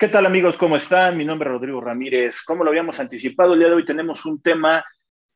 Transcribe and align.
¿Qué 0.00 0.06
tal 0.06 0.26
amigos? 0.26 0.56
¿Cómo 0.56 0.76
están? 0.76 1.16
Mi 1.16 1.24
nombre 1.24 1.48
es 1.48 1.54
Rodrigo 1.54 1.80
Ramírez. 1.80 2.44
Como 2.44 2.62
lo 2.62 2.70
habíamos 2.70 3.00
anticipado, 3.00 3.54
el 3.54 3.58
día 3.58 3.68
de 3.68 3.74
hoy 3.74 3.84
tenemos 3.84 4.24
un 4.26 4.40
tema 4.40 4.84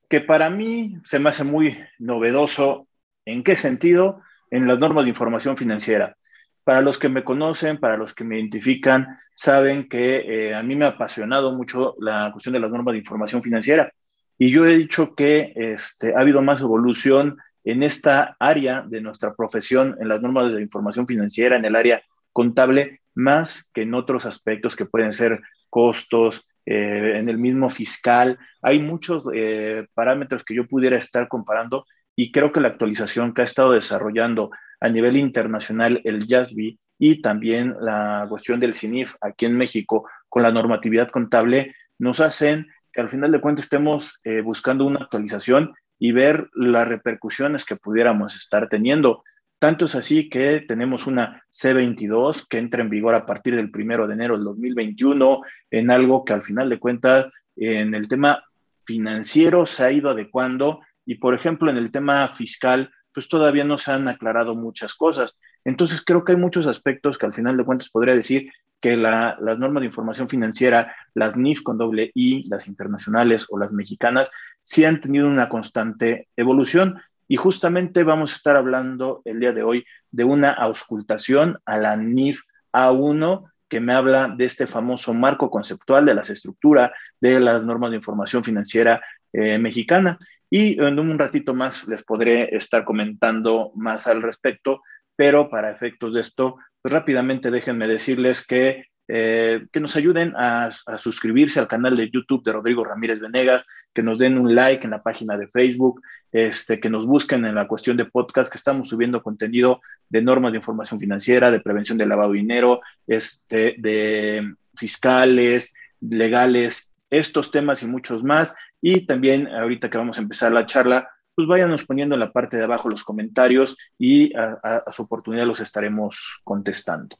que 0.08 0.20
para 0.20 0.50
mí 0.50 0.94
se 1.02 1.18
me 1.18 1.30
hace 1.30 1.42
muy 1.42 1.76
novedoso. 1.98 2.86
¿En 3.24 3.42
qué 3.42 3.56
sentido? 3.56 4.20
En 4.52 4.68
las 4.68 4.78
normas 4.78 5.02
de 5.02 5.10
información 5.10 5.56
financiera. 5.56 6.16
Para 6.62 6.80
los 6.80 6.96
que 7.00 7.08
me 7.08 7.24
conocen, 7.24 7.78
para 7.78 7.96
los 7.96 8.14
que 8.14 8.22
me 8.22 8.38
identifican, 8.38 9.18
saben 9.34 9.88
que 9.88 10.18
eh, 10.18 10.54
a 10.54 10.62
mí 10.62 10.76
me 10.76 10.84
ha 10.84 10.90
apasionado 10.90 11.52
mucho 11.56 11.96
la 11.98 12.30
cuestión 12.30 12.52
de 12.52 12.60
las 12.60 12.70
normas 12.70 12.92
de 12.92 12.98
información 12.98 13.42
financiera. 13.42 13.92
Y 14.38 14.52
yo 14.52 14.64
he 14.64 14.76
dicho 14.76 15.16
que 15.16 15.52
este, 15.56 16.14
ha 16.14 16.20
habido 16.20 16.40
más 16.40 16.60
evolución 16.60 17.36
en 17.64 17.82
esta 17.82 18.36
área 18.38 18.84
de 18.86 19.00
nuestra 19.00 19.34
profesión, 19.34 19.96
en 20.00 20.06
las 20.06 20.22
normas 20.22 20.54
de 20.54 20.62
información 20.62 21.04
financiera, 21.04 21.56
en 21.56 21.64
el 21.64 21.74
área 21.74 22.00
contable, 22.32 23.01
más 23.14 23.70
que 23.72 23.82
en 23.82 23.94
otros 23.94 24.26
aspectos 24.26 24.76
que 24.76 24.86
pueden 24.86 25.12
ser 25.12 25.40
costos, 25.68 26.48
eh, 26.64 27.18
en 27.18 27.28
el 27.28 27.38
mismo 27.38 27.68
fiscal. 27.70 28.38
Hay 28.60 28.78
muchos 28.78 29.24
eh, 29.34 29.86
parámetros 29.94 30.44
que 30.44 30.54
yo 30.54 30.66
pudiera 30.68 30.96
estar 30.96 31.26
comparando 31.26 31.86
y 32.14 32.30
creo 32.30 32.52
que 32.52 32.60
la 32.60 32.68
actualización 32.68 33.34
que 33.34 33.42
ha 33.42 33.44
estado 33.44 33.72
desarrollando 33.72 34.50
a 34.80 34.88
nivel 34.88 35.16
internacional 35.16 36.00
el 36.04 36.26
JASB 36.28 36.76
y 36.98 37.20
también 37.20 37.74
la 37.80 38.26
cuestión 38.28 38.60
del 38.60 38.74
CINIF 38.74 39.14
aquí 39.20 39.46
en 39.46 39.56
México 39.56 40.08
con 40.28 40.44
la 40.44 40.52
normatividad 40.52 41.10
contable 41.10 41.74
nos 41.98 42.20
hacen 42.20 42.68
que 42.92 43.00
al 43.00 43.10
final 43.10 43.32
de 43.32 43.40
cuentas 43.40 43.64
estemos 43.64 44.20
eh, 44.22 44.40
buscando 44.40 44.84
una 44.84 45.00
actualización 45.00 45.72
y 45.98 46.12
ver 46.12 46.48
las 46.54 46.86
repercusiones 46.86 47.64
que 47.64 47.76
pudiéramos 47.76 48.36
estar 48.36 48.68
teniendo. 48.68 49.24
Tanto 49.62 49.84
es 49.84 49.94
así 49.94 50.28
que 50.28 50.64
tenemos 50.66 51.06
una 51.06 51.40
C22 51.52 52.48
que 52.48 52.58
entra 52.58 52.82
en 52.82 52.90
vigor 52.90 53.14
a 53.14 53.24
partir 53.24 53.54
del 53.54 53.70
primero 53.70 54.08
de 54.08 54.14
enero 54.14 54.34
del 54.34 54.42
2021 54.42 55.40
en 55.70 55.88
algo 55.92 56.24
que 56.24 56.32
al 56.32 56.42
final 56.42 56.68
de 56.68 56.80
cuentas 56.80 57.26
en 57.54 57.94
el 57.94 58.08
tema 58.08 58.42
financiero 58.84 59.64
se 59.64 59.84
ha 59.84 59.92
ido 59.92 60.10
adecuando 60.10 60.80
y 61.06 61.14
por 61.14 61.32
ejemplo 61.32 61.70
en 61.70 61.76
el 61.76 61.92
tema 61.92 62.28
fiscal 62.28 62.90
pues 63.14 63.28
todavía 63.28 63.62
no 63.62 63.78
se 63.78 63.92
han 63.92 64.08
aclarado 64.08 64.56
muchas 64.56 64.94
cosas. 64.94 65.38
Entonces 65.64 66.02
creo 66.04 66.24
que 66.24 66.32
hay 66.32 66.38
muchos 66.38 66.66
aspectos 66.66 67.16
que 67.16 67.26
al 67.26 67.32
final 67.32 67.56
de 67.56 67.64
cuentas 67.64 67.88
podría 67.88 68.16
decir 68.16 68.50
que 68.80 68.96
las 68.96 69.60
normas 69.60 69.82
de 69.82 69.86
información 69.86 70.28
financiera, 70.28 70.92
las 71.14 71.36
NIF 71.36 71.62
con 71.62 71.78
doble 71.78 72.10
I, 72.16 72.48
las 72.48 72.66
internacionales 72.66 73.46
o 73.48 73.60
las 73.60 73.72
mexicanas, 73.72 74.32
sí 74.60 74.84
han 74.84 75.00
tenido 75.00 75.28
una 75.28 75.48
constante 75.48 76.26
evolución 76.36 77.00
y 77.28 77.36
justamente 77.36 78.02
vamos 78.02 78.32
a 78.32 78.36
estar 78.36 78.56
hablando 78.56 79.22
el 79.24 79.40
día 79.40 79.52
de 79.52 79.62
hoy 79.62 79.84
de 80.10 80.24
una 80.24 80.50
auscultación 80.50 81.58
a 81.64 81.78
la 81.78 81.96
NIF 81.96 82.42
A1 82.72 83.44
que 83.68 83.80
me 83.80 83.94
habla 83.94 84.28
de 84.28 84.44
este 84.44 84.66
famoso 84.66 85.14
marco 85.14 85.50
conceptual 85.50 86.04
de 86.04 86.14
las 86.14 86.28
estructuras 86.28 86.90
de 87.20 87.40
las 87.40 87.64
normas 87.64 87.90
de 87.90 87.96
información 87.96 88.44
financiera 88.44 89.00
eh, 89.32 89.56
mexicana. 89.56 90.18
Y 90.50 90.78
en 90.78 90.98
un 90.98 91.18
ratito 91.18 91.54
más 91.54 91.88
les 91.88 92.02
podré 92.02 92.54
estar 92.54 92.84
comentando 92.84 93.72
más 93.74 94.06
al 94.06 94.20
respecto, 94.20 94.82
pero 95.16 95.48
para 95.48 95.70
efectos 95.70 96.12
de 96.12 96.20
esto, 96.20 96.56
pues 96.82 96.92
rápidamente 96.92 97.50
déjenme 97.50 97.86
decirles 97.86 98.46
que 98.46 98.84
eh, 99.08 99.66
que 99.72 99.80
nos 99.80 99.96
ayuden 99.96 100.32
a, 100.36 100.70
suscribirse 100.96 101.58
al 101.58 101.66
canal 101.66 101.96
de 101.96 102.08
YouTube 102.08 102.44
de 102.44 102.52
Rodrigo 102.52 102.84
Ramírez 102.84 103.20
Venegas, 103.20 103.66
que 103.92 104.02
nos 104.02 104.18
den 104.18 104.38
un 104.38 104.54
like 104.54 104.84
en 104.84 104.92
la 104.92 105.02
página 105.02 105.36
de 105.36 105.48
Facebook, 105.48 106.02
este, 106.30 106.78
que 106.78 106.88
nos 106.88 107.04
busquen 107.04 107.44
en 107.44 107.54
la 107.54 107.66
cuestión 107.66 107.96
de 107.96 108.04
podcast, 108.04 108.50
que 108.50 108.58
estamos 108.58 108.88
subiendo 108.88 109.22
contenido 109.22 109.80
de 110.08 110.22
normas 110.22 110.52
de 110.52 110.58
información 110.58 111.00
financiera, 111.00 111.50
de 111.50 111.60
prevención 111.60 111.98
de 111.98 112.06
lavado 112.06 112.32
de 112.32 112.38
dinero, 112.38 112.80
este, 113.06 113.74
de 113.78 114.54
fiscales, 114.76 115.74
legales, 116.00 116.92
estos 117.10 117.50
temas 117.50 117.82
y 117.82 117.86
muchos 117.86 118.22
más. 118.22 118.54
Y 118.80 119.04
también 119.06 119.48
ahorita 119.48 119.90
que 119.90 119.98
vamos 119.98 120.18
a 120.18 120.22
empezar 120.22 120.52
la 120.52 120.66
charla, 120.66 121.10
pues 121.34 121.48
váyanos 121.48 121.84
poniendo 121.84 122.14
en 122.14 122.20
la 122.20 122.32
parte 122.32 122.56
de 122.56 122.64
abajo 122.64 122.88
los 122.88 123.04
comentarios 123.04 123.76
y 123.98 124.32
a 124.36 124.84
su 124.92 125.02
oportunidad 125.02 125.46
los 125.46 125.60
estaremos 125.60 126.40
contestando. 126.44 127.16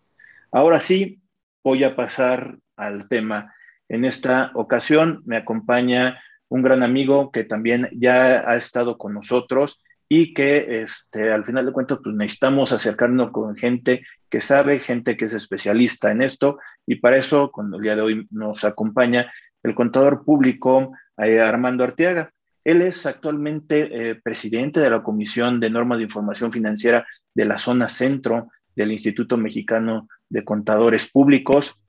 Ahora 0.51 0.79
sí, 0.81 1.22
voy 1.63 1.85
a 1.85 1.97
pasar 1.97 2.59
al 2.77 3.09
tema. 3.09 3.55
En 3.89 4.05
esta 4.05 4.51
ocasión 4.55 5.23
me 5.25 5.37
acompaña 5.37 6.21
un 6.49 6.63
gran 6.63 6.83
amigo 6.83 7.31
que 7.31 7.45
también 7.45 7.89
ya 7.93 8.49
ha 8.49 8.57
estado 8.57 8.99
con 8.99 9.15
nosotros 9.15 9.83
y 10.09 10.35
que 10.35 10.83
este, 10.83 11.33
al 11.33 11.45
final 11.45 11.65
de 11.65 11.73
cuentas 11.73 11.99
pues 12.03 12.15
necesitamos 12.15 12.73
acercarnos 12.73 13.31
con 13.31 13.57
gente 13.57 14.05
que 14.29 14.41
sabe, 14.41 14.79
gente 14.79 15.17
que 15.17 15.25
es 15.25 15.33
especialista 15.33 16.11
en 16.11 16.21
esto 16.21 16.59
y 16.87 16.97
para 16.97 17.17
eso 17.17 17.51
con 17.51 17.73
el 17.73 17.81
día 17.81 17.97
de 17.97 18.03
hoy 18.03 18.27
nos 18.31 18.65
acompaña 18.65 19.33
el 19.63 19.75
contador 19.75 20.25
público 20.25 20.93
eh, 21.17 21.41
Armando 21.41 21.85
Arteaga. 21.85 22.31
Él 22.65 22.83
es 22.83 23.07
actualmente 23.07 24.11
eh, 24.11 24.15
presidente 24.23 24.81
de 24.81 24.91
la 24.91 25.03
Comisión 25.03 25.61
de 25.61 25.71
Normas 25.71 25.99
de 25.99 26.05
Información 26.05 26.53
Financiera 26.53 27.07
de 27.35 27.45
la 27.45 27.59
zona 27.59 27.89
centro 27.89 28.51
del 28.75 28.93
Instituto 28.93 29.37
Mexicano 29.37 30.09
de 30.29 30.45
Contadores 30.45 31.11
Públicos. 31.11 31.81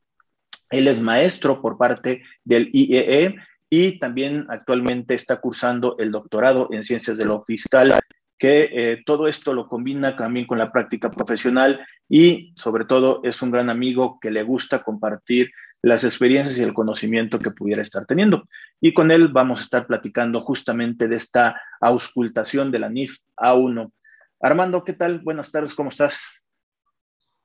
Él 0.70 0.88
es 0.88 1.00
maestro 1.00 1.62
por 1.62 1.78
parte 1.78 2.24
del 2.44 2.70
IEE 2.74 3.26
e 3.26 3.36
y 3.70 4.00
también 4.00 4.46
actualmente 4.50 5.16
está 5.16 5.38
cursando 5.38 5.96
el 5.98 6.12
doctorado 6.12 6.68
en 6.72 6.84
ciencias 6.84 7.18
de 7.18 7.26
lo 7.26 7.44
fiscal, 7.44 8.00
que 8.38 8.70
eh, 8.72 9.04
todo 9.06 9.28
esto 9.28 9.54
lo 9.54 9.68
combina 9.68 10.16
también 10.16 10.46
con 10.46 10.60
la 10.60 10.72
práctica 10.72 11.10
profesional 11.10 11.84
y 12.08 12.54
sobre 12.56 12.86
todo 12.86 13.22
es 13.24 13.42
un 13.42 13.50
gran 13.50 13.70
amigo 13.70 14.20
que 14.22 14.30
le 14.30 14.44
gusta 14.44 14.84
compartir 14.84 15.52
las 15.82 16.04
experiencias 16.04 16.58
y 16.58 16.64
el 16.64 16.74
conocimiento 16.74 17.40
que 17.40 17.52
pudiera 17.52 17.82
estar 17.82 18.06
teniendo. 18.06 18.48
Y 18.80 18.94
con 18.94 19.12
él 19.12 19.30
vamos 19.30 19.60
a 19.60 19.64
estar 19.64 19.88
platicando 19.88 20.42
justamente 20.42 21.08
de 21.08 21.16
esta 21.16 21.60
auscultación 21.82 22.72
de 22.72 22.80
la 22.80 22.90
NIF 22.90 23.18
A1. 23.38 23.92
Armando, 24.40 24.84
¿qué 24.84 24.94
tal? 24.94 25.20
Buenas 25.20 25.52
tardes, 25.52 25.74
¿cómo 25.74 25.90
estás? 25.90 26.43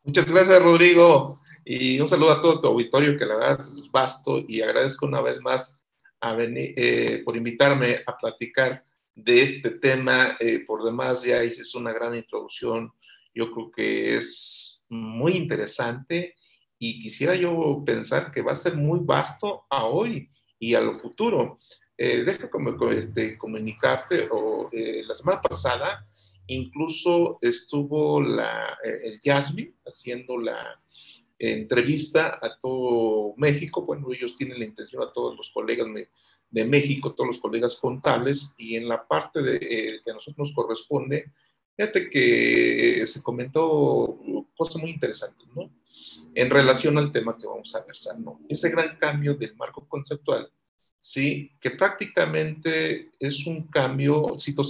Muchas 0.09 0.33
gracias, 0.33 0.63
Rodrigo. 0.63 1.39
Y 1.67 2.01
un 2.01 2.09
saludo 2.09 2.31
a 2.31 2.41
todo 2.41 2.63
tu 2.63 2.67
auditorio, 2.69 3.19
que 3.19 3.27
la 3.27 3.37
verdad 3.37 3.61
es 3.61 3.91
vasto, 3.93 4.43
y 4.49 4.63
agradezco 4.63 5.05
una 5.05 5.21
vez 5.21 5.39
más 5.43 5.83
a 6.19 6.33
venir, 6.33 6.73
eh, 6.79 7.21
por 7.27 7.37
invitarme 7.37 8.01
a 8.07 8.17
platicar 8.17 8.87
de 9.15 9.43
este 9.43 9.73
tema. 9.73 10.39
Eh, 10.41 10.65
por 10.67 10.83
demás, 10.83 11.23
ya 11.25 11.45
hiciste 11.45 11.77
una 11.77 11.93
gran 11.93 12.15
introducción. 12.15 12.91
Yo 13.35 13.53
creo 13.53 13.71
que 13.71 14.17
es 14.17 14.83
muy 14.89 15.33
interesante 15.33 16.37
y 16.79 17.01
quisiera 17.01 17.35
yo 17.35 17.83
pensar 17.85 18.31
que 18.31 18.41
va 18.41 18.53
a 18.53 18.57
ser 18.57 18.77
muy 18.77 19.01
vasto 19.03 19.67
a 19.69 19.85
hoy 19.85 20.31
y 20.59 20.75
a 20.75 20.81
lo 20.81 20.99
futuro. 20.99 21.59
Eh, 21.99 22.25
déjame 22.25 22.75
este, 22.97 23.37
comunicarte, 23.37 24.27
o, 24.31 24.71
la 24.73 25.15
semana 25.15 25.43
pasada 25.43 26.09
Incluso 26.49 27.39
estuvo 27.43 28.23
eh, 28.23 29.01
el 29.05 29.21
Yasmi 29.21 29.71
haciendo 29.87 30.39
la 30.39 30.81
entrevista 31.39 32.39
a 32.41 32.59
todo 32.59 33.35
México. 33.37 33.83
Bueno, 33.83 34.09
ellos 34.13 34.35
tienen 34.35 34.59
la 34.59 34.65
intención 34.65 35.03
a 35.03 35.13
todos 35.13 35.37
los 35.37 35.51
colegas 35.51 35.87
de, 36.51 36.65
México, 36.65 37.15
todos 37.15 37.29
los 37.29 37.39
colegas 37.39 37.77
contables, 37.77 38.55
y 38.57 38.77
en 38.77 38.89
la 38.89 39.07
parte 39.07 39.43
de, 39.43 39.57
eh, 39.57 40.01
que 40.03 40.11
a 40.11 40.15
nosotros 40.15 40.49
nos 40.49 40.55
corresponde, 40.55 41.31
fíjate 41.77 42.09
que 42.09 43.07
se 43.07 43.23
comentó 43.23 44.19
cosas 44.57 44.81
muy 44.81 44.91
interesantes, 44.91 45.47
¿no? 45.55 45.71
En 46.35 46.49
relación 46.49 46.97
al 46.97 47.13
tema 47.13 47.37
que 47.37 47.47
vamos 47.47 47.75
a 47.75 47.85
versar, 47.85 48.19
¿no? 48.19 48.41
Ese 48.49 48.71
gran 48.71 48.97
cambio 48.97 49.35
del 49.35 49.55
marco 49.55 49.87
conceptual, 49.87 50.51
¿sí? 50.99 51.53
Que 51.61 51.73
prácticamente 51.73 53.11
es 53.21 53.47
un 53.47 53.65
cambio, 53.65 54.39
cito 54.41 54.65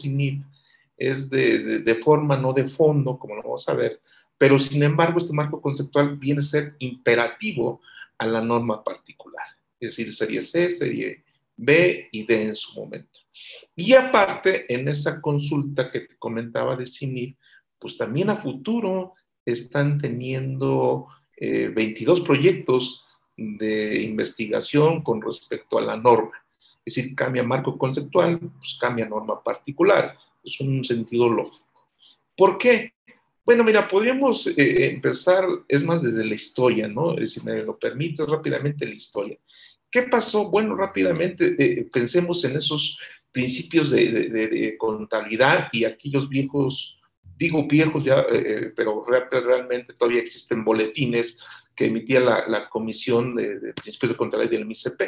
es 0.99 1.31
de, 1.31 1.79
de, 1.81 1.95
forma, 1.95 2.37
no 2.37 2.53
de 2.53 2.69
fondo, 2.69 3.19
como 3.19 3.37
lo 3.37 3.43
vamos 3.43 3.69
a 3.69 3.75
ver, 3.75 4.01
pero 4.37 4.59
sin 4.59 4.83
embargo 4.83 5.19
este 5.19 5.33
marco 5.33 5.63
conceptual 5.63 6.17
viene 6.17 6.41
a 6.41 6.43
ser 6.43 6.75
imperativo 6.81 7.81
a 8.19 8.27
la 8.27 8.41
norma 8.41 8.83
particular, 8.83 9.47
es 9.79 9.91
decir, 9.91 10.13
serie 10.13 10.43
C, 10.43 10.71
serie 10.71 11.25
B 11.57 12.09
y 12.11 12.25
D 12.25 12.49
en 12.49 12.57
su 12.57 12.79
momento. 12.79 13.21
Y 13.77 13.95
aparte, 13.95 14.73
en 14.73 14.89
esa 14.89 15.21
consulta 15.21 15.91
que 15.91 16.01
te 16.01 16.17
comentaba 16.19 16.77
de 16.77 16.87
CINIF, 16.87 17.37
pues 17.79 17.97
también 17.97 18.31
a 18.31 18.37
futuro 18.37 19.15
están 19.45 19.99
teniendo 19.99 21.07
22 21.41 22.21
eh, 22.21 22.23
proyectos 22.25 23.05
de 23.37 24.03
investigación 24.03 25.03
con 25.03 25.23
respecto 25.23 25.79
a 25.79 25.83
la 25.83 25.97
norma. 25.97 26.33
Es 26.85 26.97
decir, 26.97 27.15
cambia 27.15 27.43
marco 27.45 27.79
conceptual, 27.79 28.39
pues 28.39 28.79
cambia 28.81 29.09
norma 29.09 29.43
particular 29.43 30.17
es 30.43 30.61
un 30.61 30.85
sentido 30.85 31.29
lógico. 31.29 31.89
¿Por 32.37 32.59
qué? 32.59 32.93
Bueno, 33.45 33.65
mira, 33.65 33.89
podríamos 33.89 34.47
eh, 34.47 34.87
empezar, 34.87 35.45
es 35.67 35.83
más, 35.83 36.03
desde 36.03 36.25
la 36.25 36.35
historia, 36.35 36.87
¿no? 36.87 37.17
Si 37.27 37.41
me 37.43 37.63
lo 37.63 37.79
permites, 37.79 38.27
rápidamente 38.27 38.87
la 38.87 38.95
historia. 38.95 39.39
¿Qué 39.91 40.03
pasó? 40.03 40.51
Bueno, 40.51 40.77
rápidamente 40.77 41.57
eh, 41.59 41.89
pensemos 41.91 42.45
en 42.45 42.57
esos 42.57 42.99
principios 43.33 43.91
de, 43.91 44.77
contabilidad 44.79 45.69
y 45.73 45.85
aquellos 45.85 46.29
viejos, 46.29 46.99
digo 47.37 47.67
viejos 47.67 48.05
ya, 48.05 48.27
eh, 48.31 48.73
pero 48.75 49.05
realmente 49.07 49.95
todavía 49.95 50.21
existen 50.21 50.65
boletines 50.65 51.39
que 51.75 51.87
emitía 51.87 52.21
la, 52.21 52.69
Comisión 52.69 53.37
de, 53.37 53.73
Principios 53.75 54.13
de 54.13 54.19
Contabilidad 54.19 54.59
del 54.59 54.67
MICP. 54.67 55.03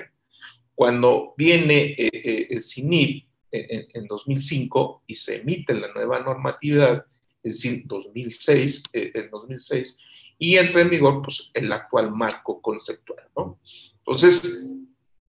Cuando 0.74 1.34
viene 1.36 1.94
eh, 1.98 2.46
el 2.48 2.62
CINIP 2.62 3.26
en, 3.52 3.86
en, 3.92 4.06
2005 4.06 5.04
y 5.06 5.14
se 5.14 5.40
emite 5.40 5.74
la 5.74 5.92
nueva 5.92 6.20
normatividad, 6.20 7.04
es 7.42 7.54
decir, 7.54 7.82
2006, 7.86 8.82
en 8.92 9.30
2006, 9.30 9.96
y 10.38 10.56
entra 10.56 10.80
en 10.80 10.90
vigor 10.90 11.22
pues, 11.22 11.50
el 11.54 11.70
actual 11.72 12.10
marco 12.12 12.60
conceptual. 12.60 13.24
¿no? 13.36 13.58
Entonces, 13.98 14.66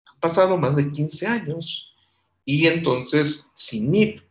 han 0.06 0.20
pasado 0.20 0.58
más 0.58 0.76
de 0.76 0.92
15 0.92 1.28
años 1.28 1.94
y 2.46 2.68
entonces 2.68 3.46
CINIP 3.56 4.22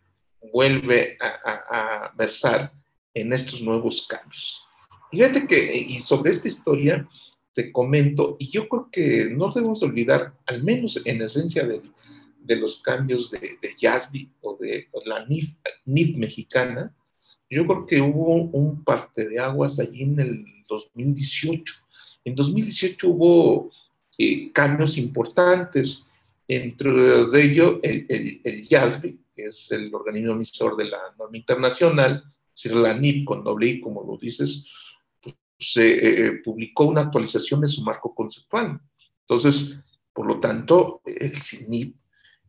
vuelve 0.52 1.16
a, 1.20 2.12
versar 2.16 2.72
en 3.14 3.32
estos 3.32 3.60
nuevos 3.60 4.06
cambios. 4.06 4.62
Fíjate 5.10 5.46
que, 5.46 5.76
y 5.76 5.98
sobre 6.00 6.32
esta 6.32 6.48
historia 6.48 7.08
te 7.52 7.72
comento, 7.72 8.36
y 8.38 8.48
yo 8.48 8.68
creo 8.68 8.88
que 8.90 9.30
no 9.30 9.52
debemos 9.52 9.82
olvidar, 9.82 10.34
al 10.46 10.62
menos 10.62 11.00
en 11.04 11.22
esencia 11.22 11.66
de, 11.66 11.82
de 12.42 12.56
los 12.56 12.80
cambios 12.80 13.30
de, 13.30 13.58
de 13.60 14.30
o 14.40 14.56
de 14.56 14.88
la 15.04 15.24
NIF, 15.26 15.54
mexicana, 16.16 16.94
yo 17.48 17.66
creo 17.66 17.86
que 17.86 18.00
hubo 18.00 18.34
un 18.34 18.84
parte 18.84 19.28
de 19.28 19.38
aguas 19.38 19.78
allí 19.80 20.02
en 20.02 20.20
el 20.20 20.44
2018. 20.68 21.74
En 22.24 22.34
2018 22.34 23.08
hubo 23.08 23.70
eh, 24.16 24.52
cambios 24.52 24.96
importantes, 24.98 26.10
entre 26.46 26.90
de 26.90 27.42
ellos 27.42 27.78
el, 27.82 28.06
el, 28.08 28.40
el 28.44 28.68
que 29.32 29.46
es 29.46 29.70
el 29.72 29.92
organismo 29.94 30.32
emisor 30.32 30.76
de 30.76 30.84
la 30.84 30.98
norma 31.18 31.36
internacional, 31.36 32.22
es 32.54 32.62
decir, 32.62 32.76
la 32.76 32.94
NIP 32.94 33.24
con 33.24 33.42
doble 33.42 33.68
I, 33.68 33.80
como 33.80 34.02
lo 34.04 34.16
dices, 34.16 34.66
pues, 35.20 35.36
eh, 35.76 35.98
eh, 36.02 36.32
publicó 36.44 36.84
una 36.84 37.02
actualización 37.02 37.60
de 37.60 37.68
su 37.68 37.82
marco 37.82 38.14
conceptual. 38.14 38.80
Entonces, 39.20 39.84
por 40.12 40.26
lo 40.26 40.40
tanto, 40.40 41.02
el 41.04 41.40
CINIP 41.40 41.96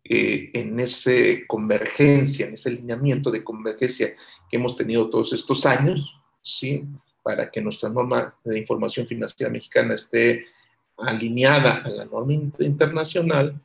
eh, 0.03 0.49
en 0.53 0.79
esa 0.79 1.11
convergencia, 1.47 2.47
en 2.47 2.55
ese 2.55 2.69
alineamiento 2.69 3.29
de 3.29 3.43
convergencia 3.43 4.15
que 4.49 4.57
hemos 4.57 4.75
tenido 4.75 5.09
todos 5.09 5.31
estos 5.31 5.65
años, 5.65 6.15
¿sí? 6.41 6.83
para 7.21 7.51
que 7.51 7.61
nuestra 7.61 7.87
norma 7.87 8.35
de 8.43 8.57
información 8.57 9.05
financiera 9.05 9.51
mexicana 9.51 9.93
esté 9.93 10.47
alineada 10.97 11.83
a 11.85 11.89
la 11.89 12.05
norma 12.05 12.33
internacional, 12.33 13.61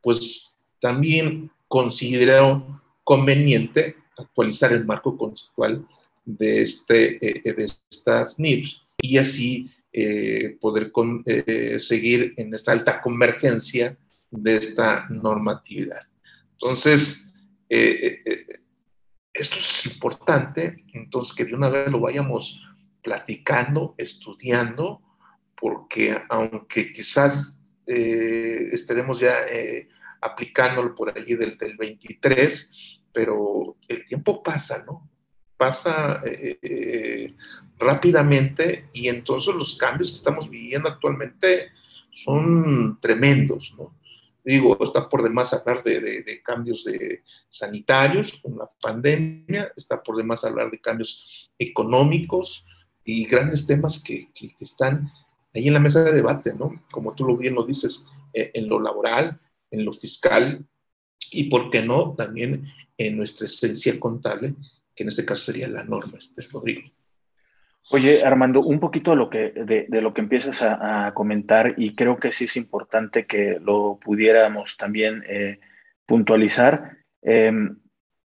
pues 0.00 0.56
también 0.80 1.50
considero 1.66 2.80
conveniente 3.02 3.96
actualizar 4.16 4.72
el 4.72 4.84
marco 4.84 5.16
conceptual 5.16 5.84
de, 6.24 6.62
este, 6.62 7.48
eh, 7.48 7.52
de 7.54 7.72
estas 7.90 8.38
NIPS 8.38 8.82
y 8.98 9.18
así 9.18 9.68
eh, 9.92 10.56
poder 10.60 10.92
seguir 11.78 12.34
en 12.36 12.54
esta 12.54 12.70
alta 12.70 13.00
convergencia 13.00 13.96
de 14.32 14.56
esta 14.56 15.06
normatividad. 15.10 16.00
Entonces, 16.52 17.32
eh, 17.68 17.98
eh, 18.02 18.22
eh, 18.24 18.46
esto 19.32 19.56
es 19.58 19.86
importante, 19.86 20.84
entonces 20.94 21.34
que 21.34 21.44
de 21.44 21.54
una 21.54 21.68
vez 21.68 21.90
lo 21.90 22.00
vayamos 22.00 22.60
platicando, 23.02 23.94
estudiando, 23.98 25.02
porque 25.56 26.18
aunque 26.28 26.92
quizás 26.92 27.58
estaremos 27.84 29.18
ya 29.20 29.34
aplicándolo 30.20 30.94
por 30.94 31.16
allí 31.16 31.34
del, 31.34 31.58
del, 31.58 31.76
23, 31.76 32.70
pero 33.12 33.76
el 33.88 34.06
tiempo 34.06 34.42
pasa, 34.42 34.84
¿no? 34.86 35.10
Pasa 35.56 36.22
rápidamente 37.78 38.88
y 38.92 39.08
entonces 39.08 39.54
los 39.54 39.76
cambios 39.76 40.10
que 40.10 40.16
estamos 40.16 40.48
viviendo 40.48 40.88
actualmente 40.88 41.70
son 42.10 42.98
tremendos, 43.00 43.74
¿no? 43.76 43.94
Digo, 44.44 44.76
está 44.82 45.08
por 45.08 45.22
demás 45.22 45.52
hablar 45.52 45.84
de, 45.84 46.42
cambios 46.44 46.84
de 46.84 47.22
sanitarios 47.48 48.40
con 48.42 48.58
la 48.58 48.68
pandemia, 48.80 49.72
está 49.76 50.02
por 50.02 50.16
demás 50.16 50.44
hablar 50.44 50.70
de 50.70 50.80
cambios 50.80 51.50
económicos 51.58 52.66
y 53.04 53.24
grandes 53.26 53.66
temas 53.66 54.02
que, 54.02 54.30
están 54.58 55.12
ahí 55.54 55.68
en 55.68 55.74
la 55.74 55.80
mesa 55.80 56.02
de 56.02 56.12
debate, 56.12 56.54
¿no? 56.54 56.84
Como 56.90 57.14
tú 57.14 57.24
lo 57.24 57.36
bien 57.36 57.54
lo 57.54 57.64
dices, 57.64 58.06
eh, 58.32 58.50
en 58.54 58.68
lo 58.68 58.80
laboral, 58.80 59.40
en 59.70 59.84
lo 59.84 59.92
fiscal 59.92 60.66
y, 61.30 61.44
¿por 61.44 61.70
qué 61.70 61.82
no?, 61.82 62.14
también 62.16 62.66
en 62.98 63.16
nuestra 63.16 63.46
esencia 63.46 63.98
contable, 64.00 64.54
que 64.94 65.04
en 65.04 65.08
este 65.08 65.24
caso 65.24 65.44
sería 65.44 65.68
la 65.68 65.84
norma, 65.84 66.18
este 66.18 66.42
Rodrigo. 66.42 66.82
Oye, 67.90 68.22
Armando, 68.24 68.60
un 68.60 68.80
poquito 68.80 69.10
de 69.10 69.16
lo 69.16 69.28
que, 69.28 69.50
de, 69.50 70.00
lo 70.00 70.14
que 70.14 70.22
empiezas 70.22 70.62
a, 70.62 71.12
comentar 71.14 71.74
y 71.76 71.94
creo 71.94 72.18
que 72.18 72.32
sí 72.32 72.44
es 72.44 72.56
importante 72.56 73.26
que 73.26 73.58
lo 73.60 73.98
pudiéramos 74.02 74.76
también 74.76 75.22
eh, 75.28 75.60
puntualizar. 76.06 76.98
Em, 77.20 77.76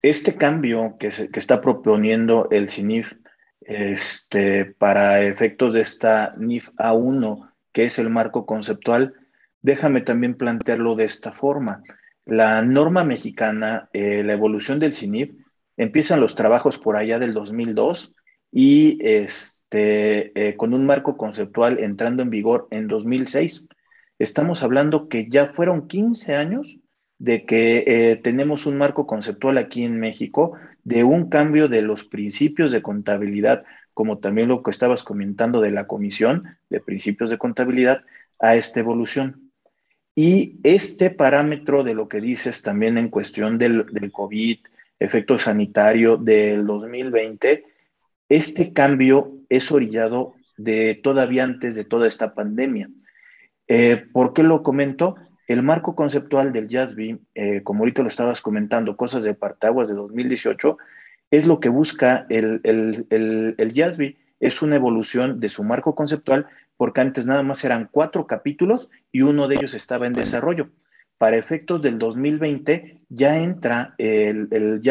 este 0.02 0.36
cambio 0.36 0.98
que, 1.00 1.12
se, 1.12 1.32
que, 1.32 1.40
está 1.40 1.62
proponiendo 1.62 2.50
el 2.52 2.70
CINIF 2.70 3.14
este, 3.62 4.66
para 4.66 5.22
efectos 5.22 5.74
de 5.74 5.82
esta 5.82 6.34
NIF 6.38 6.70
A1, 6.78 7.50
que 7.72 7.86
es 7.86 8.00
el 8.00 8.10
marco 8.10 8.46
conceptual, 8.46 9.14
déjame 9.62 10.02
también 10.02 10.36
plantearlo 10.36 10.96
de 10.96 11.06
esta 11.06 11.32
forma. 11.32 11.84
La 12.26 12.62
norma 12.62 13.04
mexicana, 13.04 13.90
eh, 13.94 14.24
la 14.24 14.34
evolución 14.34 14.80
del 14.80 14.94
CINIF, 14.94 15.32
empiezan 15.78 16.20
los 16.20 16.36
trabajos 16.36 16.78
por 16.78 16.98
allá 16.98 17.20
del 17.20 17.34
2002 17.34 18.14
y 18.54 19.00
este, 19.02 20.32
eh, 20.40 20.56
con 20.56 20.76
un 20.76 20.86
marco 20.86 21.18
conceptual 21.18 21.80
entrando 21.80 22.22
en 22.22 22.30
vigor 22.30 22.68
en 22.70 22.88
2006. 22.88 23.68
Estamos 24.20 24.62
hablando 24.62 25.10
que 25.10 25.28
ya 25.28 25.48
fueron 25.54 25.88
15 25.88 26.36
años 26.36 26.78
de 27.18 27.46
que 27.46 27.84
eh, 27.88 28.16
tenemos 28.18 28.68
un 28.68 28.78
marco 28.78 29.08
conceptual 29.08 29.58
aquí 29.58 29.84
en 29.84 30.00
México 30.00 30.54
de 30.84 31.04
un 31.04 31.30
cambio 31.30 31.68
de 31.68 31.82
los 31.82 32.04
principios 32.04 32.72
de 32.72 32.84
contabilidad, 32.84 33.64
como 33.96 34.20
también 34.20 34.50
lo 34.50 34.62
que 34.62 34.72
estabas 34.72 35.04
comentando 35.04 35.60
de 35.60 35.72
la 35.72 35.88
Comisión 35.88 36.44
de 36.70 36.80
Principios 36.80 37.32
de 37.32 37.40
Contabilidad, 37.40 38.04
a 38.40 38.56
esta 38.56 38.82
evolución. 38.82 39.52
Y 40.16 40.60
este 40.64 41.10
parámetro 41.10 41.84
de 41.84 41.96
lo 41.96 42.08
que 42.08 42.22
dices 42.22 42.62
también 42.62 43.00
en 43.00 43.10
cuestión 43.10 43.58
del, 43.58 43.88
del 43.88 44.12
COVID, 44.12 44.60
efecto 45.00 45.40
sanitario 45.40 46.18
del 46.18 46.68
2020, 46.68 47.73
este 48.36 48.74
cambio 48.74 49.32
es 49.50 49.72
orillado 49.72 50.34
de 50.58 51.00
todavía 51.04 51.44
antes 51.44 51.76
de 51.76 51.86
toda 51.86 52.08
esta 52.08 52.34
pandemia. 52.34 52.90
Eh, 53.68 54.06
¿Por 54.12 54.34
qué 54.34 54.42
lo 54.42 54.64
comento? 54.64 55.16
El 55.48 55.62
marco 55.62 55.96
conceptual 55.96 56.52
del 56.52 56.68
JASB, 56.68 57.20
eh, 57.36 57.62
como 57.64 57.82
ahorita 57.82 58.02
lo 58.02 58.08
estabas 58.08 58.42
comentando, 58.42 58.98
cosas 58.98 59.24
de 59.24 59.36
Partaguas 59.36 59.88
de 59.88 59.94
2018, 59.94 60.78
es 61.30 61.46
lo 61.46 61.60
que 61.60 61.70
busca 61.70 62.26
el, 62.30 62.60
el, 62.64 63.06
el, 63.12 64.16
es 64.40 64.62
una 64.64 64.76
evolución 64.78 65.40
de 65.40 65.50
su 65.50 65.64
marco 65.64 65.94
conceptual, 65.94 66.48
porque 66.76 67.02
antes 67.02 67.28
nada 67.28 67.44
más 67.44 67.64
eran 67.64 67.88
cuatro 67.92 68.26
capítulos 68.26 68.90
y 69.12 69.22
uno 69.22 69.48
de 69.48 69.56
ellos 69.56 69.76
estaba 69.76 70.08
en 70.08 70.14
desarrollo. 70.14 70.70
Para 71.20 71.38
efectos 71.38 71.84
del 71.84 72.00
2020 72.00 73.02
ya 73.10 73.38
entra 73.38 73.94
el, 74.00 74.48
el 74.50 74.82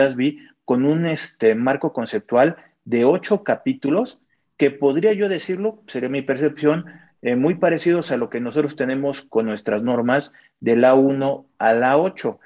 con 0.64 0.84
un 0.84 1.06
este, 1.06 1.56
marco 1.56 1.92
conceptual 1.92 2.56
de 2.84 3.04
ocho 3.04 3.44
capítulos 3.44 4.22
que 4.56 4.70
podría 4.70 5.12
yo 5.12 5.28
decirlo, 5.28 5.82
sería 5.86 6.08
mi 6.08 6.22
percepción, 6.22 6.86
eh, 7.22 7.36
muy 7.36 7.54
parecidos 7.54 8.10
a 8.10 8.16
lo 8.16 8.30
que 8.30 8.40
nosotros 8.40 8.76
tenemos 8.76 9.22
con 9.22 9.46
nuestras 9.46 9.82
normas 9.82 10.32
de 10.60 10.76
la 10.76 10.94
1 10.94 11.46
a 11.58 11.72
la 11.72 11.98
8. 11.98 12.38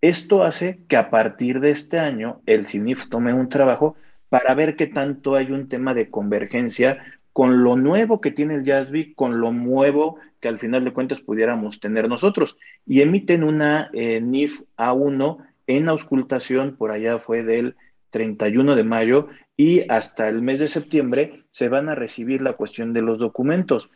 Esto 0.00 0.42
hace 0.42 0.80
que 0.88 0.96
a 0.96 1.10
partir 1.10 1.60
de 1.60 1.70
este 1.70 1.98
año 1.98 2.40
el 2.46 2.66
CINIF 2.66 3.08
tome 3.08 3.32
un 3.34 3.48
trabajo 3.48 3.96
para 4.28 4.54
ver 4.54 4.74
qué 4.74 4.86
tanto 4.86 5.34
hay 5.34 5.52
un 5.52 5.68
tema 5.68 5.94
de 5.94 6.10
convergencia 6.10 7.04
con 7.32 7.62
lo 7.62 7.76
nuevo 7.76 8.20
que 8.20 8.30
tiene 8.30 8.54
el 8.54 8.64
JASB, 8.64 9.14
con 9.14 9.40
lo 9.40 9.52
nuevo 9.52 10.16
que 10.40 10.48
al 10.48 10.58
final 10.58 10.84
de 10.84 10.92
cuentas 10.92 11.20
pudiéramos 11.20 11.80
tener 11.80 12.08
nosotros. 12.08 12.58
Y 12.86 13.00
emiten 13.02 13.44
una 13.44 13.90
eh, 13.92 14.20
NIF 14.20 14.62
A1 14.76 15.38
en 15.66 15.88
auscultación, 15.88 16.76
por 16.76 16.90
allá 16.90 17.18
fue 17.18 17.42
del 17.42 17.76
31 18.12 18.76
de 18.76 18.84
mayo, 18.84 19.28
y 19.56 19.90
hasta 19.90 20.28
el 20.28 20.42
mes 20.42 20.60
de 20.60 20.68
septiembre 20.68 21.44
se 21.50 21.68
van 21.68 21.88
a 21.88 21.96
recibir 21.96 22.42
la 22.42 22.52
cuestión 22.52 22.92
de 22.92 23.02
los 23.02 23.18
documentos. 23.18 23.90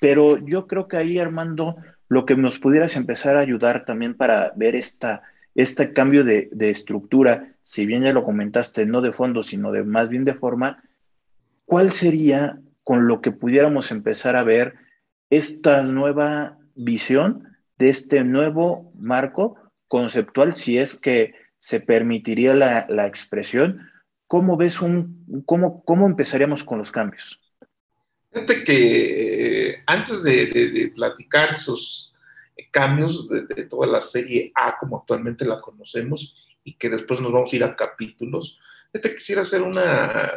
Pero 0.00 0.38
yo 0.38 0.66
creo 0.66 0.86
que 0.86 0.96
ahí, 0.96 1.18
Armando, 1.18 1.76
lo 2.08 2.26
que 2.26 2.36
nos 2.36 2.58
pudieras 2.58 2.96
empezar 2.96 3.36
a 3.36 3.40
ayudar 3.40 3.84
también 3.84 4.14
para 4.14 4.52
ver 4.54 4.76
esta, 4.76 5.22
este 5.54 5.92
cambio 5.92 6.24
de, 6.24 6.50
estructura, 6.60 7.54
si 7.62 7.86
bien 7.86 8.02
ya 8.02 8.12
lo 8.12 8.24
comentaste, 8.24 8.86
no 8.86 9.00
de 9.00 9.12
fondo, 9.12 9.42
sino 9.42 9.72
de 9.72 9.82
más 9.82 10.08
bien 10.08 10.24
de 10.24 10.34
forma, 10.34 10.82
¿cuál 11.64 11.92
sería 11.92 12.58
con 12.84 13.06
lo 13.06 13.20
que 13.20 13.32
pudiéramos 13.32 13.90
empezar 13.92 14.36
a 14.36 14.44
ver 14.44 14.74
esta 15.30 15.82
nueva 15.82 16.58
visión 16.74 17.48
de 17.78 17.88
este 17.88 18.24
nuevo 18.24 18.92
marco 18.94 19.56
conceptual, 19.88 20.54
si 20.56 20.78
es 20.78 20.98
que 20.98 21.34
se 21.62 21.78
permitiría 21.78 22.54
la, 22.54 22.86
la 22.88 23.06
expresión, 23.06 23.88
¿cómo 24.26 24.56
ves 24.56 24.82
un, 24.82 25.44
cómo, 25.46 25.84
cómo 25.84 26.06
empezaríamos 26.06 26.64
con 26.64 26.78
los 26.78 26.90
cambios? 26.90 27.40
Fíjate 28.32 28.64
que 28.64 29.68
eh, 29.68 29.82
antes 29.86 30.24
de, 30.24 30.90
platicar 30.92 31.54
esos 31.54 32.12
cambios 32.72 33.28
de, 33.28 33.66
toda 33.66 33.86
la 33.86 34.00
serie 34.00 34.50
A 34.56 34.76
como 34.76 34.96
actualmente 34.96 35.44
la 35.44 35.60
conocemos 35.60 36.48
y 36.64 36.74
que 36.74 36.90
después 36.90 37.20
nos 37.20 37.30
vamos 37.30 37.52
a 37.52 37.56
ir 37.56 37.62
a 37.62 37.76
capítulos, 37.76 38.58
fíjate 38.92 39.14
quisiera 39.14 39.42
hacer 39.42 39.62
una, 39.62 40.32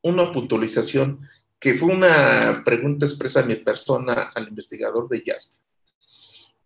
una 0.00 0.32
puntualización 0.32 1.28
que 1.60 1.74
fue 1.74 1.94
una 1.94 2.62
pregunta 2.64 3.04
expresa 3.04 3.40
a 3.40 3.44
mi 3.44 3.56
persona 3.56 4.32
al 4.34 4.48
investigador 4.48 5.06
de 5.10 5.22
Jasper. 5.26 5.60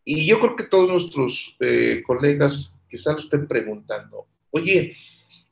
Y 0.05 0.29
yo 0.29 0.39
creo 0.39 0.55
que 0.55 0.63
todos 0.63 0.89
nuestros 0.89 1.57
eh, 1.59 2.05
colegas 2.07 2.76
quizás 2.89 3.15
lo 3.17 3.21
estén 3.21 3.47
preguntando, 3.47 4.27
oye, 4.51 4.97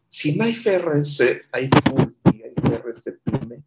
si 0.08 0.36
no 0.36 0.44
hay 0.44 0.54
FRS, 0.54 1.42
hay 1.52 1.68
full 1.84 2.12
y 2.32 2.42
hay 2.42 2.52
FRS 2.56 3.02
PYME, 3.24 3.64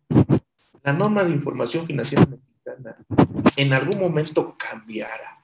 la 0.83 0.93
norma 0.93 1.23
de 1.23 1.31
información 1.31 1.85
financiera 1.85 2.25
mexicana 2.25 2.97
en 3.55 3.73
algún 3.73 3.99
momento 3.99 4.55
cambiara. 4.57 5.37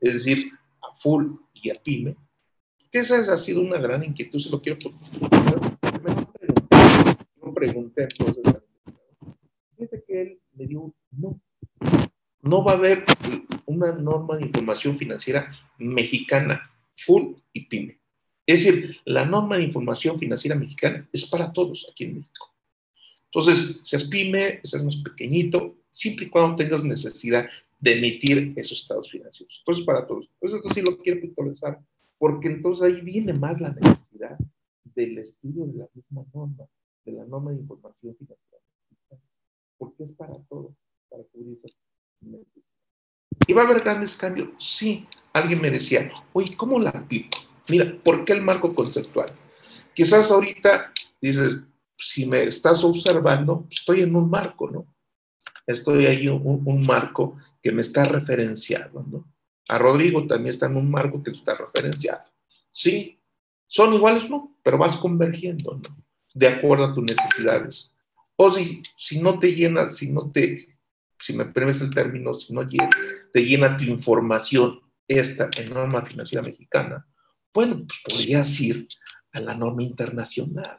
Es 0.00 0.14
decir, 0.14 0.50
a 0.82 0.94
full 0.96 1.36
y 1.54 1.70
a 1.70 1.74
PYME, 1.74 2.16
que 2.90 3.00
esa 3.00 3.18
ha 3.32 3.36
sido 3.36 3.60
una 3.60 3.78
gran 3.78 4.02
inquietud, 4.02 4.40
se 4.40 4.50
lo 4.50 4.60
quiero 4.60 4.78
preguntar. 4.78 5.70
Yo 7.40 7.54
pregunté 7.54 8.08
entonces 8.10 8.62
Fíjate 9.76 10.04
que 10.06 10.22
él 10.22 10.40
me 10.54 10.66
dio 10.66 10.92
no. 11.12 11.40
No 12.42 12.64
va 12.64 12.72
a 12.72 12.76
haber 12.76 13.04
una 13.66 13.92
norma 13.92 14.36
de 14.36 14.46
información 14.46 14.96
financiera 14.96 15.52
mexicana, 15.78 16.70
full 16.96 17.34
pyme. 17.68 18.00
Es 18.46 18.64
decir, 18.64 18.96
la 19.04 19.24
norma 19.26 19.56
de 19.56 19.64
información 19.64 20.18
financiera 20.18 20.56
mexicana 20.56 21.08
es 21.12 21.26
para 21.26 21.52
todos 21.52 21.88
aquí 21.90 22.04
en 22.04 22.16
México. 22.16 22.54
Entonces, 23.26 23.80
seas 23.82 24.04
pyme, 24.04 24.60
seas 24.64 24.82
más 24.84 24.96
pequeñito, 24.96 25.76
siempre 25.90 26.26
y 26.26 26.30
cuando 26.30 26.56
tengas 26.56 26.82
necesidad 26.82 27.48
de 27.78 27.98
emitir 27.98 28.54
esos 28.56 28.80
estados 28.80 29.10
financieros. 29.10 29.58
Entonces, 29.60 29.84
para 29.84 30.06
todos. 30.06 30.28
Entonces, 30.34 30.60
esto 30.60 30.74
sí 30.74 30.80
lo 30.80 30.98
quiero 30.98 31.20
puntualizar, 31.20 31.78
porque 32.18 32.48
entonces 32.48 32.82
ahí 32.84 33.00
viene 33.02 33.32
más 33.32 33.60
la 33.60 33.70
necesidad 33.70 34.38
del 34.84 35.18
estudio 35.18 35.66
de 35.66 35.78
la 35.78 35.88
misma 35.94 36.24
norma, 36.32 36.66
de 37.04 37.12
la 37.12 37.24
norma 37.26 37.50
de 37.52 37.58
información 37.58 38.16
financiera 38.16 38.48
porque 39.78 40.04
es 40.04 40.12
para 40.12 40.34
todos, 40.48 40.72
para 41.08 41.22
cubrir 41.32 41.58
esas 41.64 41.78
necesidades. 42.20 42.64
¿Y 43.46 43.52
va 43.52 43.62
a 43.62 43.64
haber 43.64 43.82
grandes 43.82 44.16
cambios? 44.16 44.50
Sí. 44.58 45.06
Alguien 45.32 45.60
me 45.60 45.70
decía, 45.70 46.10
oye, 46.32 46.54
¿cómo 46.56 46.78
la 46.78 46.90
aplico? 46.90 47.38
Mira, 47.68 47.96
¿por 48.02 48.24
qué 48.24 48.32
el 48.32 48.42
marco 48.42 48.74
conceptual? 48.74 49.30
Quizás 49.94 50.30
ahorita 50.30 50.92
dices, 51.20 51.62
si 51.96 52.26
me 52.26 52.44
estás 52.44 52.84
observando, 52.84 53.66
estoy 53.70 54.02
en 54.02 54.14
un 54.14 54.30
marco, 54.30 54.70
¿no? 54.70 54.86
Estoy 55.66 56.06
ahí 56.06 56.28
un, 56.28 56.62
un 56.64 56.86
marco 56.86 57.36
que 57.62 57.72
me 57.72 57.82
está 57.82 58.04
referenciando, 58.04 59.04
¿no? 59.08 59.30
A 59.68 59.78
Rodrigo 59.78 60.26
también 60.26 60.50
está 60.50 60.66
en 60.66 60.76
un 60.76 60.90
marco 60.90 61.22
que 61.22 61.32
está 61.32 61.54
referenciado. 61.54 62.24
Sí, 62.70 63.20
son 63.66 63.92
iguales, 63.92 64.30
¿no? 64.30 64.56
Pero 64.62 64.78
vas 64.78 64.96
convergiendo, 64.96 65.74
¿no? 65.74 65.96
De 66.32 66.48
acuerdo 66.48 66.84
a 66.84 66.94
tus 66.94 67.04
necesidades. 67.04 67.92
O 68.36 68.50
si, 68.50 68.82
si 68.96 69.20
no 69.20 69.38
te 69.38 69.54
llena, 69.54 69.90
si 69.90 70.10
no 70.10 70.30
te 70.30 70.78
si 71.20 71.32
me 71.32 71.46
permites 71.46 71.82
el 71.82 71.90
término, 71.90 72.34
si 72.34 72.54
no 72.54 72.66
te 72.66 73.44
llena 73.44 73.76
tu 73.76 73.84
información 73.84 74.80
esta 75.06 75.48
en 75.56 75.70
norma 75.70 76.02
financiera 76.02 76.42
mexicana, 76.42 77.06
bueno, 77.58 77.84
pues 77.88 77.98
podrías 78.08 78.60
ir 78.60 78.86
a 79.32 79.40
la 79.40 79.52
norma 79.52 79.82
internacional. 79.82 80.78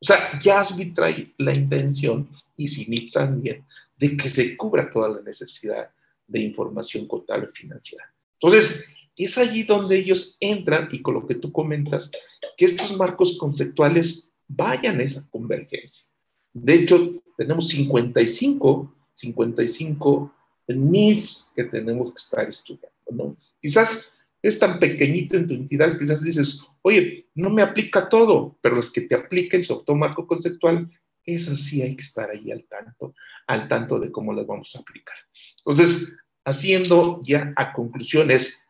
O 0.00 0.04
sea, 0.04 0.36
JASBI 0.42 0.92
trae 0.92 1.32
la 1.38 1.54
intención, 1.54 2.28
y 2.56 2.66
CINIP 2.66 3.12
también, 3.12 3.64
de 3.96 4.16
que 4.16 4.28
se 4.28 4.56
cubra 4.56 4.90
toda 4.90 5.08
la 5.10 5.20
necesidad 5.20 5.90
de 6.26 6.40
información 6.40 7.06
contable 7.06 7.50
financiera. 7.54 8.12
Entonces, 8.40 8.92
es 9.16 9.38
allí 9.38 9.62
donde 9.62 9.96
ellos 9.96 10.36
entran 10.40 10.88
y 10.90 11.00
con 11.00 11.14
lo 11.14 11.24
que 11.24 11.36
tú 11.36 11.52
comentas, 11.52 12.10
que 12.56 12.64
estos 12.64 12.96
marcos 12.96 13.38
conceptuales 13.38 14.34
vayan 14.48 14.98
a 14.98 15.04
esa 15.04 15.24
convergencia. 15.30 16.12
De 16.52 16.74
hecho, 16.74 17.22
tenemos 17.36 17.68
55 17.68 18.92
55 19.14 20.34
NIFs 20.66 21.48
que 21.54 21.62
tenemos 21.62 22.08
que 22.08 22.20
estar 22.20 22.48
estudiando, 22.48 22.90
¿no? 23.12 23.36
Quizás 23.60 24.12
es 24.42 24.58
tan 24.58 24.78
pequeñito 24.78 25.36
en 25.36 25.46
tu 25.46 25.54
entidad, 25.54 25.96
quizás 25.96 26.22
dices, 26.22 26.66
oye, 26.82 27.28
no 27.34 27.50
me 27.50 27.62
aplica 27.62 28.08
todo, 28.08 28.58
pero 28.60 28.76
los 28.76 28.90
que 28.90 29.02
te 29.02 29.14
apliquen 29.14 29.62
su 29.62 29.82
marco 29.94 30.26
conceptual, 30.26 30.90
eso 31.24 31.54
sí 31.54 31.80
hay 31.80 31.94
que 31.94 32.02
estar 32.02 32.28
ahí 32.30 32.50
al 32.50 32.64
tanto, 32.64 33.14
al 33.46 33.68
tanto 33.68 34.00
de 34.00 34.10
cómo 34.10 34.32
las 34.32 34.46
vamos 34.46 34.74
a 34.74 34.80
aplicar. 34.80 35.16
Entonces, 35.58 36.18
haciendo 36.44 37.20
ya 37.22 37.52
a 37.56 37.72
conclusiones, 37.72 38.66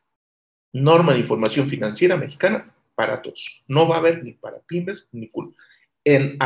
norma 0.74 1.14
de 1.14 1.20
información 1.20 1.68
financiera 1.68 2.16
mexicana 2.16 2.74
para 2.94 3.22
todos. 3.22 3.62
No 3.66 3.88
va 3.88 3.96
a 3.96 3.98
haber 4.00 4.22
ni 4.22 4.32
para 4.32 4.60
pymes 4.60 5.06
ni 5.12 5.28
culpa 5.28 5.56
en 6.04 6.38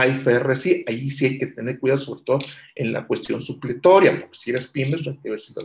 sí, 0.56 0.84
ahí 0.86 1.10
sí 1.10 1.26
hay 1.26 1.38
que 1.38 1.46
tener 1.46 1.78
cuidado, 1.78 2.00
sobre 2.00 2.22
todo 2.24 2.38
en 2.74 2.92
la 2.92 3.06
cuestión 3.06 3.40
supletoria, 3.40 4.18
porque 4.20 4.38
si 4.38 4.50
eres 4.50 4.66
pyme, 4.66 4.96
hay 4.96 5.18
que 5.18 5.30
ver 5.30 5.40
si 5.40 5.54
la, 5.54 5.62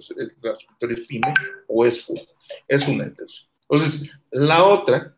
supletoria 0.56 0.98
es 0.98 1.08
pyme 1.08 1.34
o 1.68 1.86
es 1.86 2.02
full. 2.02 2.20
Es 2.68 2.88
una 2.88 3.06
entonces. 3.06 3.48
Entonces, 3.72 4.20
la 4.32 4.66
otra. 4.66 5.16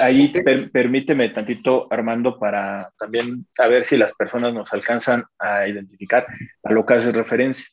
ahí 0.00 0.32
permíteme 0.72 1.28
tantito, 1.30 1.88
Armando, 1.90 2.38
para 2.38 2.92
también 2.98 3.46
saber 3.50 3.82
si 3.82 3.96
las 3.96 4.14
personas 4.14 4.54
nos 4.54 4.72
alcanzan 4.72 5.24
a 5.38 5.66
identificar 5.66 6.24
a 6.62 6.72
lo 6.72 6.86
que 6.86 6.94
hace 6.94 7.10
referencia. 7.10 7.66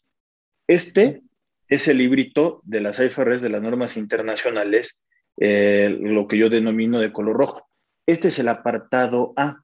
Este 0.68 1.22
es 1.68 1.88
el 1.88 2.00
librito 2.00 2.62
de 2.64 2.82
las 2.82 3.00
IFRS 3.00 3.42
de 3.42 3.50
las 3.50 3.62
normas 3.62 3.96
internacionales, 3.96 5.02
eh, 5.38 5.96
lo 6.02 6.28
que 6.28 6.38
yo 6.38 6.50
denomino 6.50 7.00
de 7.00 7.14
color 7.14 7.38
rojo. 7.38 7.70
Este 8.08 8.30
es 8.30 8.40
el 8.40 8.48
apartado 8.48 9.34
A 9.36 9.62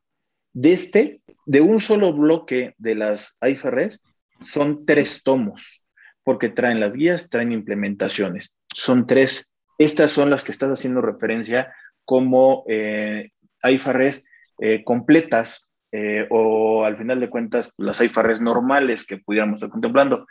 de 0.53 0.73
este, 0.73 1.21
de 1.47 1.61
un 1.61 1.79
solo 1.79 2.13
bloque 2.13 2.75
de 2.77 2.93
las 2.93 3.37
IFRS, 3.41 4.01
son 4.39 4.85
tres 4.85 5.23
tomos, 5.23 5.89
porque 6.23 6.49
traen 6.49 6.79
las 6.79 6.93
guías, 6.93 7.29
traen 7.29 7.51
implementaciones. 7.51 8.55
Son 8.73 9.07
tres. 9.07 9.54
Estas 9.77 10.11
son 10.11 10.29
las 10.29 10.43
que 10.43 10.51
estás 10.51 10.71
haciendo 10.71 11.01
referencia 11.01 11.73
como 12.03 12.63
eh, 12.67 13.31
IFRS 13.63 14.27
eh, 14.59 14.83
completas 14.83 15.71
eh, 15.91 16.27
o 16.29 16.85
al 16.85 16.97
final 16.97 17.19
de 17.19 17.29
cuentas 17.29 17.71
las 17.77 18.01
IFRS 18.01 18.41
normales 18.41 19.05
que 19.05 19.17
pudiéramos 19.17 19.57
estar 19.57 19.69
contemplando. 19.69 20.27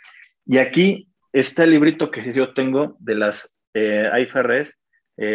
Y 0.47 0.59
aquí 0.59 1.09
está 1.33 1.65
el 1.65 1.71
librito 1.71 2.11
que 2.11 2.33
yo 2.33 2.55
tengo 2.55 2.97
de 3.01 3.17
las 3.17 3.59
IFRS 3.75 4.79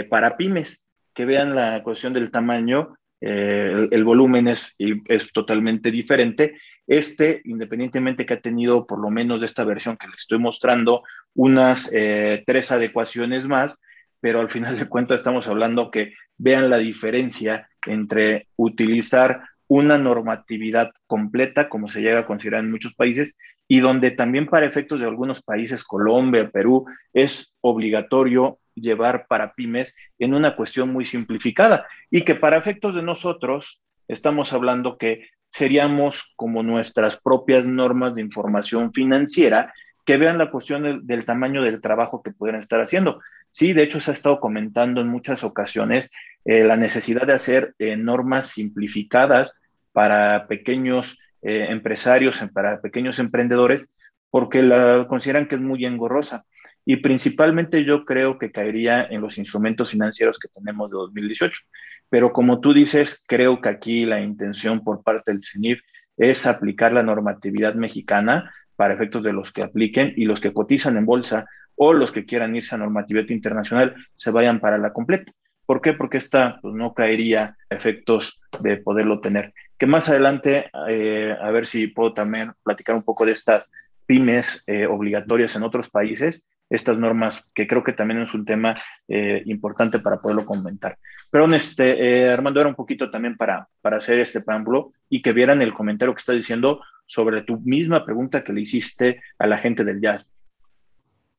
para 0.10 0.38
pymes, 0.38 0.86
que 1.14 1.26
vean 1.26 1.56
la 1.56 1.84
cuestión 1.84 2.14
del 2.14 2.32
tamaño 2.32 2.94
eh, 3.22 3.88
el, 3.92 4.04
volumen 4.04 4.48
es, 4.48 4.76
es 4.78 5.32
totalmente 5.32 5.92
diferente. 5.92 6.58
Este, 6.88 7.42
independientemente 7.46 8.26
que 8.26 8.34
ha 8.34 8.42
tenido, 8.42 8.88
por 8.88 9.00
lo 9.00 9.10
menos 9.10 9.42
de 9.42 9.46
esta 9.46 9.64
versión 9.64 9.98
que 9.98 10.08
les 10.08 10.22
estoy 10.22 10.40
mostrando, 10.40 11.04
unas 11.36 11.92
eh, 11.94 12.44
tres 12.48 12.72
adecuaciones 12.72 13.48
más, 13.48 13.82
pero 14.22 14.40
al 14.40 14.50
final 14.50 14.78
de 14.78 14.88
cuentas 14.88 15.22
estamos 15.22 15.48
hablando 15.48 15.92
que 15.92 16.14
vean 16.38 16.70
la 16.70 16.78
diferencia 16.78 17.70
entre 17.86 18.48
utilizar 18.56 19.42
una 19.68 19.98
normatividad 19.98 20.92
completa, 21.06 21.70
como 21.70 21.88
se 21.88 22.02
llega 22.02 22.20
a 22.20 22.26
considerar 22.26 22.64
en 22.64 22.72
muchos 22.72 22.96
países, 22.96 23.36
y 23.68 23.82
donde 23.82 24.12
también 24.12 24.48
para 24.48 24.66
efectos 24.66 25.00
de 25.00 25.06
algunos 25.06 25.44
países, 25.44 25.84
Colombia, 25.84 26.50
Perú, 26.50 26.86
es 27.14 27.54
obligatorio 27.62 28.58
llevar 28.74 29.28
para 29.28 29.54
pymes 29.54 29.96
en 30.18 30.34
una 30.34 30.56
cuestión 30.56 30.92
muy 30.92 31.06
simplificada 31.06 31.86
y 32.10 32.24
que 32.24 32.36
para 32.36 32.58
efectos 32.58 32.96
de 32.96 33.04
nosotros 33.04 33.82
estamos 34.08 34.54
hablando 34.54 34.98
que 34.98 35.28
seríamos 35.52 36.34
como 36.36 36.64
nuestras 36.64 37.20
propias 37.20 37.68
normas 37.68 38.16
de 38.16 38.22
información 38.22 38.94
financiera 38.94 39.74
que 40.10 40.18
vean 40.18 40.40
la 40.40 40.50
cuestión 40.50 41.06
del, 41.06 41.24
tamaño 41.24 41.62
del 41.62 41.82
trabajo 41.82 42.24
que 42.24 42.32
pudieran 42.32 42.62
estar 42.62 42.82
haciendo. 42.82 43.22
Sí, 43.52 43.74
de 43.74 43.84
hecho 43.84 44.00
se 44.00 44.10
ha 44.10 44.16
estado 44.16 44.40
comentando 44.40 45.02
en 45.02 45.08
muchas 45.08 45.44
ocasiones 45.44 46.10
eh, 46.46 46.64
la 46.64 46.78
necesidad 46.78 47.28
de 47.28 47.34
hacer 47.34 47.76
eh, 47.78 47.96
normas 47.96 48.48
simplificadas 48.48 49.54
para 49.92 50.48
pequeños 50.48 51.20
eh, 51.44 51.68
empresarios, 51.70 52.44
para 52.52 52.82
pequeños 52.82 53.20
emprendedores, 53.20 53.86
porque 54.32 54.64
la 54.64 55.06
consideran 55.08 55.48
que 55.48 55.58
es 55.58 55.62
muy 55.62 55.86
engorrosa. 55.86 56.44
Y 56.86 56.96
principalmente 56.96 57.86
yo 57.86 58.04
creo 58.04 58.40
que 58.40 58.52
caería 58.52 59.04
en 59.04 59.22
los 59.22 59.38
instrumentos 59.38 59.92
financieros 59.92 60.40
que 60.40 60.48
tenemos 60.48 60.90
de 60.90 60.98
2018. 60.98 61.62
Pero 62.10 62.34
como 62.34 62.62
tú 62.62 62.74
dices, 62.74 63.24
creo 63.28 63.62
que 63.62 63.70
aquí 63.70 64.06
la 64.08 64.22
intención 64.22 64.84
por 64.84 65.04
parte 65.04 65.34
del 65.34 65.44
CENIF 65.44 65.82
es 66.18 66.48
aplicar 66.48 66.94
la 66.94 67.04
normatividad 67.04 67.76
mexicana 67.76 68.52
para 68.80 68.94
efectos 68.94 69.24
de 69.24 69.34
los 69.34 69.52
que 69.52 69.62
apliquen 69.62 70.14
y 70.16 70.24
los 70.24 70.40
que 70.40 70.54
cotizan 70.54 70.96
en 70.96 71.06
bolsa 71.06 71.46
o 71.76 71.92
los 71.92 72.14
que 72.14 72.26
quieran 72.26 72.56
irse 72.56 72.76
a 72.76 72.78
normatividad 72.78 73.28
internacional 73.28 73.94
se 74.16 74.32
vayan 74.32 74.62
para 74.62 74.78
la 74.78 74.94
completa. 74.94 75.34
¿Por 75.66 75.82
qué? 75.82 75.92
Porque 75.92 76.16
esta 76.16 76.60
pues, 76.62 76.74
no 76.74 76.94
caería 76.94 77.58
efectos 77.70 78.40
de 78.62 78.78
poderlo 78.78 79.20
tener. 79.20 79.54
Que 79.78 79.86
más 79.86 80.08
adelante, 80.08 80.72
eh, 80.88 81.36
a 81.42 81.52
ver 81.52 81.66
si 81.66 81.88
puedo 81.88 82.14
también 82.14 82.54
platicar 82.64 82.96
un 82.96 83.04
poco 83.04 83.26
de 83.26 83.34
estas 83.34 83.70
pymes 84.06 84.64
eh, 84.66 84.86
obligatorias 84.86 85.58
en 85.58 85.64
otros 85.64 85.90
países, 85.90 86.46
estas 86.70 87.00
normas, 87.00 87.52
que 87.54 87.68
creo 87.68 87.84
que 87.84 87.92
también 87.92 88.22
es 88.22 88.34
un 88.34 88.46
tema 88.46 88.76
eh, 89.10 89.44
importante 89.46 90.00
para 90.00 90.22
poderlo 90.22 90.46
comentar. 90.46 90.98
Pero 91.30 91.54
este, 91.54 92.30
Armando, 92.30 92.62
era 92.62 92.70
un 92.70 92.76
poquito 92.76 93.12
también 93.12 93.36
para, 93.36 93.68
para 93.82 93.98
hacer 93.98 94.20
este 94.20 94.40
preámbulo 94.40 94.94
y 95.10 95.22
que 95.22 95.34
vieran 95.34 95.62
el 95.62 95.74
comentario 95.74 96.14
que 96.14 96.20
está 96.20 96.32
diciendo 96.32 96.80
sobre 97.10 97.42
tu 97.42 97.60
misma 97.62 98.06
pregunta 98.06 98.44
que 98.44 98.54
le 98.54 98.62
hiciste 98.62 99.20
a 99.40 99.48
la 99.48 99.58
gente 99.58 99.84
del 99.84 100.00
jazz. 100.00 100.30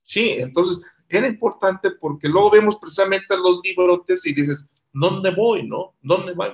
Sí, 0.03 0.35
entonces 0.39 0.85
era 1.09 1.29
importante 1.29 1.93
porque 1.93 2.29
luego 2.29 2.51
vemos 2.51 2.77
precisamente 2.81 3.37
los 3.37 3.61
librotes 3.63 4.27
y 4.27 4.35
dices, 4.35 4.69
¿dónde 4.93 5.31
voy, 5.31 5.69
no? 5.69 5.95
¿Dónde 6.03 6.33
voy? 6.33 6.49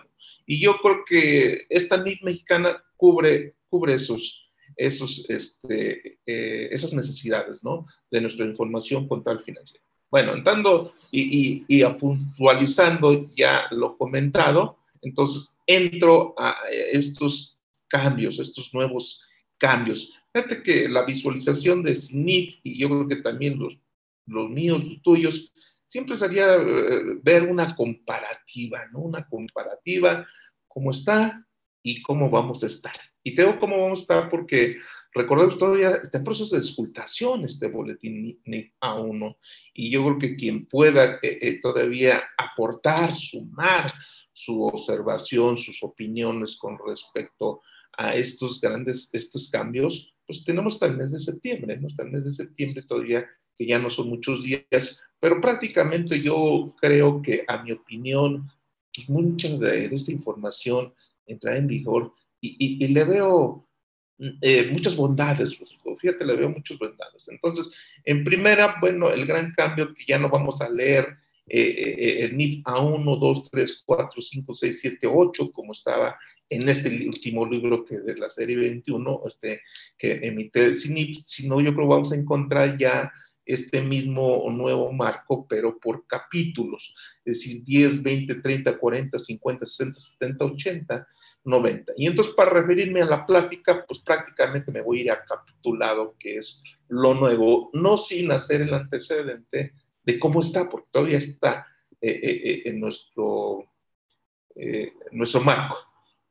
Y 0.44 0.60
yo 0.60 0.76
creo 0.82 0.98
que 1.06 1.62
esta 1.70 1.96
NIF 1.96 2.22
mexicana 2.24 2.76
cubre, 2.94 3.54
cubre 3.70 3.94
esos, 3.94 4.50
esos, 4.76 5.24
este, 5.30 6.18
eh, 6.26 6.68
esas 6.70 6.92
necesidades, 6.92 7.64
¿no? 7.64 7.86
De 8.10 8.20
nuestra 8.20 8.44
información 8.44 9.08
contable 9.08 9.42
financiera. 9.42 9.82
Bueno, 10.10 10.34
entrando 10.34 10.92
y, 11.10 11.64
y, 11.68 11.80
y 11.80 11.84
puntualizando 11.94 13.30
ya 13.30 13.64
lo 13.70 13.96
comentado, 13.96 14.76
entonces 15.00 15.58
entro 15.66 16.34
a 16.36 16.54
estos 16.92 17.55
cambios, 17.88 18.38
estos 18.38 18.72
nuevos 18.74 19.22
cambios. 19.58 20.12
Fíjate 20.32 20.62
que 20.62 20.88
la 20.88 21.04
visualización 21.04 21.82
de 21.82 21.94
SNIP, 21.94 22.60
y 22.62 22.78
yo 22.78 22.88
creo 22.88 23.08
que 23.08 23.16
también 23.16 23.58
los, 23.58 23.78
los 24.26 24.50
míos, 24.50 24.84
los 24.84 25.02
tuyos, 25.02 25.52
siempre 25.84 26.16
sería 26.16 26.56
eh, 26.56 27.18
ver 27.22 27.44
una 27.44 27.74
comparativa, 27.74 28.86
¿no? 28.92 29.00
Una 29.00 29.26
comparativa, 29.26 30.26
cómo 30.68 30.90
está 30.90 31.46
y 31.82 32.02
cómo 32.02 32.28
vamos 32.28 32.62
a 32.64 32.66
estar. 32.66 32.96
Y 33.22 33.34
tengo 33.34 33.58
cómo 33.58 33.80
vamos 33.80 34.00
a 34.00 34.02
estar 34.02 34.28
porque 34.28 34.76
recordemos 35.12 35.56
todavía 35.56 36.00
está 36.02 36.18
en 36.18 36.24
proceso 36.24 36.54
de 36.54 36.60
escultación 36.60 37.44
este 37.44 37.68
boletín 37.68 38.40
NIP 38.44 38.74
A1 38.80 39.36
y 39.72 39.90
yo 39.90 40.04
creo 40.04 40.18
que 40.18 40.36
quien 40.36 40.66
pueda 40.66 41.14
eh, 41.22 41.38
eh, 41.40 41.60
todavía 41.60 42.22
aportar, 42.36 43.12
sumar 43.16 43.92
su 44.32 44.62
observación, 44.62 45.56
sus 45.56 45.82
opiniones 45.82 46.56
con 46.56 46.76
respecto 46.86 47.62
a 47.62 47.75
estos 48.14 48.60
grandes, 48.60 49.10
estos 49.12 49.50
cambios, 49.50 50.14
pues 50.26 50.44
tenemos 50.44 50.74
hasta 50.74 50.86
el 50.86 50.96
mes 50.96 51.12
de 51.12 51.18
septiembre, 51.18 51.76
¿no? 51.78 51.86
Hasta 51.88 52.02
el 52.02 52.10
mes 52.10 52.24
de 52.24 52.32
septiembre 52.32 52.82
todavía, 52.82 53.26
que 53.54 53.66
ya 53.66 53.78
no 53.78 53.90
son 53.90 54.08
muchos 54.08 54.42
días, 54.42 55.00
pero 55.18 55.40
prácticamente 55.40 56.20
yo 56.20 56.74
creo 56.80 57.22
que, 57.22 57.44
a 57.46 57.62
mi 57.62 57.72
opinión, 57.72 58.50
mucha 59.08 59.48
de, 59.48 59.86
esta 59.86 60.12
información 60.12 60.92
entrará 61.26 61.58
en 61.58 61.66
vigor 61.66 62.12
y, 62.40 62.84
y, 62.84 62.88
le 62.88 63.04
veo 63.04 63.66
eh, 64.18 64.70
muchas 64.70 64.96
bondades, 64.96 65.58
fíjate, 65.98 66.24
le 66.24 66.36
veo 66.36 66.50
muchas 66.50 66.78
bondades. 66.78 67.28
Entonces, 67.28 67.66
en 68.04 68.24
primera, 68.24 68.76
bueno, 68.80 69.10
el 69.10 69.26
gran 69.26 69.52
cambio 69.52 69.92
que 69.94 70.04
ya 70.06 70.18
no 70.18 70.28
vamos 70.28 70.60
a 70.60 70.68
leer 70.68 71.16
eh, 71.48 71.74
eh, 71.78 72.24
el 72.24 72.36
NIF 72.36 72.64
A1, 72.64 73.18
2, 73.18 73.50
3, 73.50 73.82
4, 73.86 74.20
5, 74.20 74.54
6, 74.54 74.78
7, 74.80 75.06
8, 75.06 75.52
como 75.52 75.72
estaba 75.72 76.18
en 76.48 76.68
este 76.68 76.88
último 77.06 77.46
libro 77.46 77.84
que 77.84 77.98
de 77.98 78.16
la 78.16 78.28
serie 78.28 78.56
21, 78.56 79.22
este, 79.26 79.62
que 79.96 80.14
emite 80.22 80.64
el 80.64 80.76
CINIF, 80.76 81.18
sino 81.26 81.60
yo 81.60 81.74
creo 81.74 81.86
que 81.86 81.94
vamos 81.94 82.12
a 82.12 82.16
encontrar 82.16 82.76
ya 82.78 83.12
este 83.44 83.80
mismo 83.80 84.44
nuevo 84.50 84.92
marco, 84.92 85.46
pero 85.48 85.78
por 85.78 86.04
capítulos, 86.06 86.94
es 87.24 87.38
decir, 87.38 87.62
10, 87.62 88.02
20, 88.02 88.34
30, 88.36 88.76
40, 88.76 89.18
50, 89.18 89.66
60, 89.66 90.00
70, 90.00 90.44
80, 90.44 91.08
90. 91.44 91.92
Y 91.96 92.06
entonces 92.08 92.34
para 92.34 92.50
referirme 92.50 93.02
a 93.02 93.06
la 93.06 93.24
plática, 93.24 93.84
pues 93.86 94.00
prácticamente 94.00 94.72
me 94.72 94.82
voy 94.82 94.98
a 94.98 95.02
ir 95.02 95.10
a 95.12 95.24
capitulado, 95.24 96.16
que 96.18 96.38
es 96.38 96.62
lo 96.88 97.14
nuevo, 97.14 97.70
no 97.72 97.98
sin 97.98 98.32
hacer 98.32 98.62
el 98.62 98.74
antecedente 98.74 99.72
de 100.06 100.18
cómo 100.18 100.40
está, 100.40 100.68
porque 100.68 100.88
todavía 100.90 101.18
está 101.18 101.66
eh, 102.00 102.20
eh, 102.22 102.40
eh, 102.44 102.62
en 102.66 102.80
nuestro, 102.80 103.66
nuestro 105.10 105.40
marco. 105.40 105.76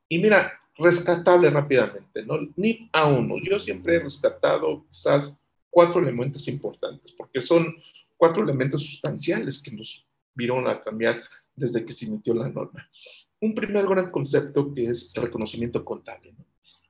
Y 0.08 0.18
mira, 0.18 0.52
rescatable 0.76 1.50
rápidamente, 1.50 2.24
¿no? 2.24 2.38
NIP 2.56 2.90
A1, 2.92 3.48
yo 3.48 3.58
siempre 3.60 3.96
he 3.96 4.00
rescatado 4.00 4.84
quizás 4.88 5.36
cuatro 5.70 6.00
elementos 6.00 6.48
importantes, 6.48 7.12
porque 7.12 7.40
son 7.40 7.76
cuatro 8.16 8.42
elementos 8.42 8.84
sustanciales 8.84 9.62
que 9.62 9.70
nos 9.70 10.04
vieron 10.34 10.66
a 10.66 10.82
cambiar 10.82 11.22
desde 11.54 11.84
que 11.84 11.92
se 11.92 12.06
emitió 12.06 12.34
la 12.34 12.48
norma. 12.48 12.88
Un 13.40 13.54
primer 13.54 13.86
gran 13.86 14.10
concepto 14.10 14.72
que 14.74 14.88
es 14.88 15.12
reconocimiento 15.14 15.84
contable. 15.84 16.32
¿no? 16.32 16.44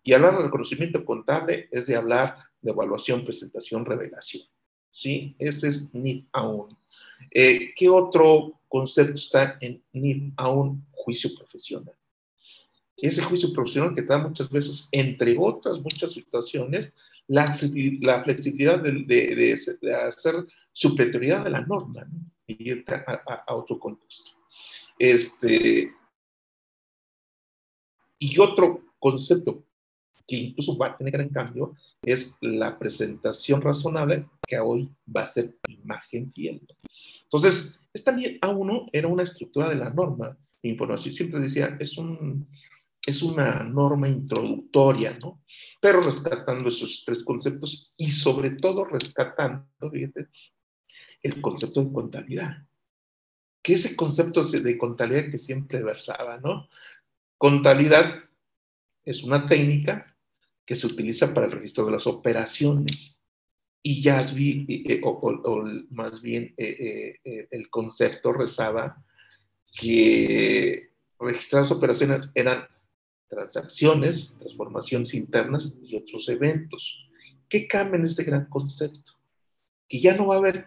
Y 0.05 0.13
hablar 0.13 0.37
de 0.37 0.45
reconocimiento 0.45 1.05
contable 1.05 1.69
es 1.71 1.87
de 1.87 1.97
hablar 1.97 2.37
de 2.61 2.71
evaluación, 2.71 3.25
presentación, 3.25 3.85
revelación. 3.85 4.45
¿Sí? 4.97 5.37
Ese 5.39 5.69
es 5.69 5.95
NIF 5.95 6.25
aún. 6.33 6.69
Eh, 7.31 7.75
¿Qué 7.77 7.89
otro 7.89 8.59
concepto 8.67 9.15
está 9.15 9.59
en 9.61 9.83
NIF 9.93 10.33
aún? 10.37 10.85
Juicio 10.91 11.31
profesional. 11.37 11.95
Ese 12.97 13.23
juicio 13.23 13.53
profesional 13.53 13.95
que 13.95 14.03
da 14.03 14.17
muchas 14.17 14.49
veces, 14.49 14.89
entre 14.91 15.37
otras 15.39 15.79
muchas 15.79 16.13
situaciones, 16.13 16.97
la, 17.29 17.55
la 18.01 18.25
flexibilidad 18.25 18.81
de, 18.81 19.05
de, 19.05 19.95
hacer 19.95 20.47
superior 20.73 21.45
de 21.45 21.51
la 21.51 21.61
norma 21.61 22.05
¿no? 22.05 22.33
y 22.47 22.71
ir 22.71 22.85
a, 22.89 23.45
a, 23.47 23.55
otro 23.55 23.79
contexto. 23.79 24.31
Este, 24.99 25.93
y 28.19 28.39
otro 28.39 28.83
concepto 28.99 29.63
que 30.27 30.37
incluso 30.37 30.77
va 30.77 30.89
a 30.89 30.97
tener 30.97 31.13
gran 31.13 31.29
cambio, 31.29 31.75
es 32.03 32.37
la 32.41 32.79
presentación 32.79 33.63
razonable, 33.63 34.27
que 34.47 34.59
hoy 34.59 34.91
va 35.15 35.23
a 35.23 35.29
ser 35.29 35.57
imagen 35.69 36.33
fiel. 36.33 36.67
Entonces, 37.25 37.81
esta 37.93 38.15
A1 38.15 38.91
era 38.93 39.09
una 39.09 39.23
estructura 39.23 39.69
de 39.69 39.77
la 39.77 39.91
norma 39.91 40.37
información. 40.63 41.15
Siempre 41.15 41.41
decía, 41.41 41.77
es, 41.81 41.97
un, 41.97 42.49
es 43.05 43.23
una 43.23 43.63
norma 43.63 44.09
introductoria, 44.09 45.17
¿no? 45.21 45.43
Pero 45.81 46.01
rescatando 46.01 46.69
esos 46.69 47.05
tres 47.05 47.23
conceptos 47.23 47.93
y 47.97 48.11
sobre 48.11 48.51
todo 48.51 48.85
rescatando, 48.85 49.67
fíjate, 49.91 50.29
el 51.23 51.41
concepto 51.41 51.85
de 51.85 51.93
contabilidad. 51.93 52.67
Que 53.63 53.75
ese 53.75 53.97
concepto 53.97 54.45
de 54.45 54.79
contabilidad 54.79 55.31
que 55.31 55.39
siempre 55.39 55.83
versaba, 55.83 56.39
¿no? 56.39 56.69
Contabilidad 57.39 58.25
es 59.05 59.23
una 59.23 59.49
técnica 59.49 60.16
que 60.67 60.77
se 60.77 60.87
utiliza 60.87 61.33
para 61.33 61.47
el 61.47 61.53
registro 61.53 61.87
de 61.87 61.93
las 61.93 62.07
operaciones. 62.07 63.23
Y 63.83 64.03
ya 64.03 64.21
eh, 64.37 65.01
o, 65.05 65.65
más 65.91 66.21
bien 66.21 66.53
eh, 66.57 67.19
eh, 67.25 67.49
el 67.53 67.71
concepto 67.71 68.33
rezaba 68.33 69.05
que 69.73 70.91
registrar 71.21 71.63
las 71.63 71.71
operaciones 71.71 72.31
eran 72.35 72.67
transacciones, 73.29 74.35
transformaciones 74.41 75.15
internas 75.15 75.79
y 75.81 75.97
otros 75.97 76.29
eventos. 76.29 77.09
¿Qué 77.49 77.69
cambia 77.69 77.99
en 77.99 78.07
este 78.07 78.25
gran 78.25 78.47
concepto? 78.47 79.13
Que 79.89 80.01
ya 80.01 80.17
no 80.17 80.27
va 80.27 80.35
a 80.35 80.39
haber 80.39 80.67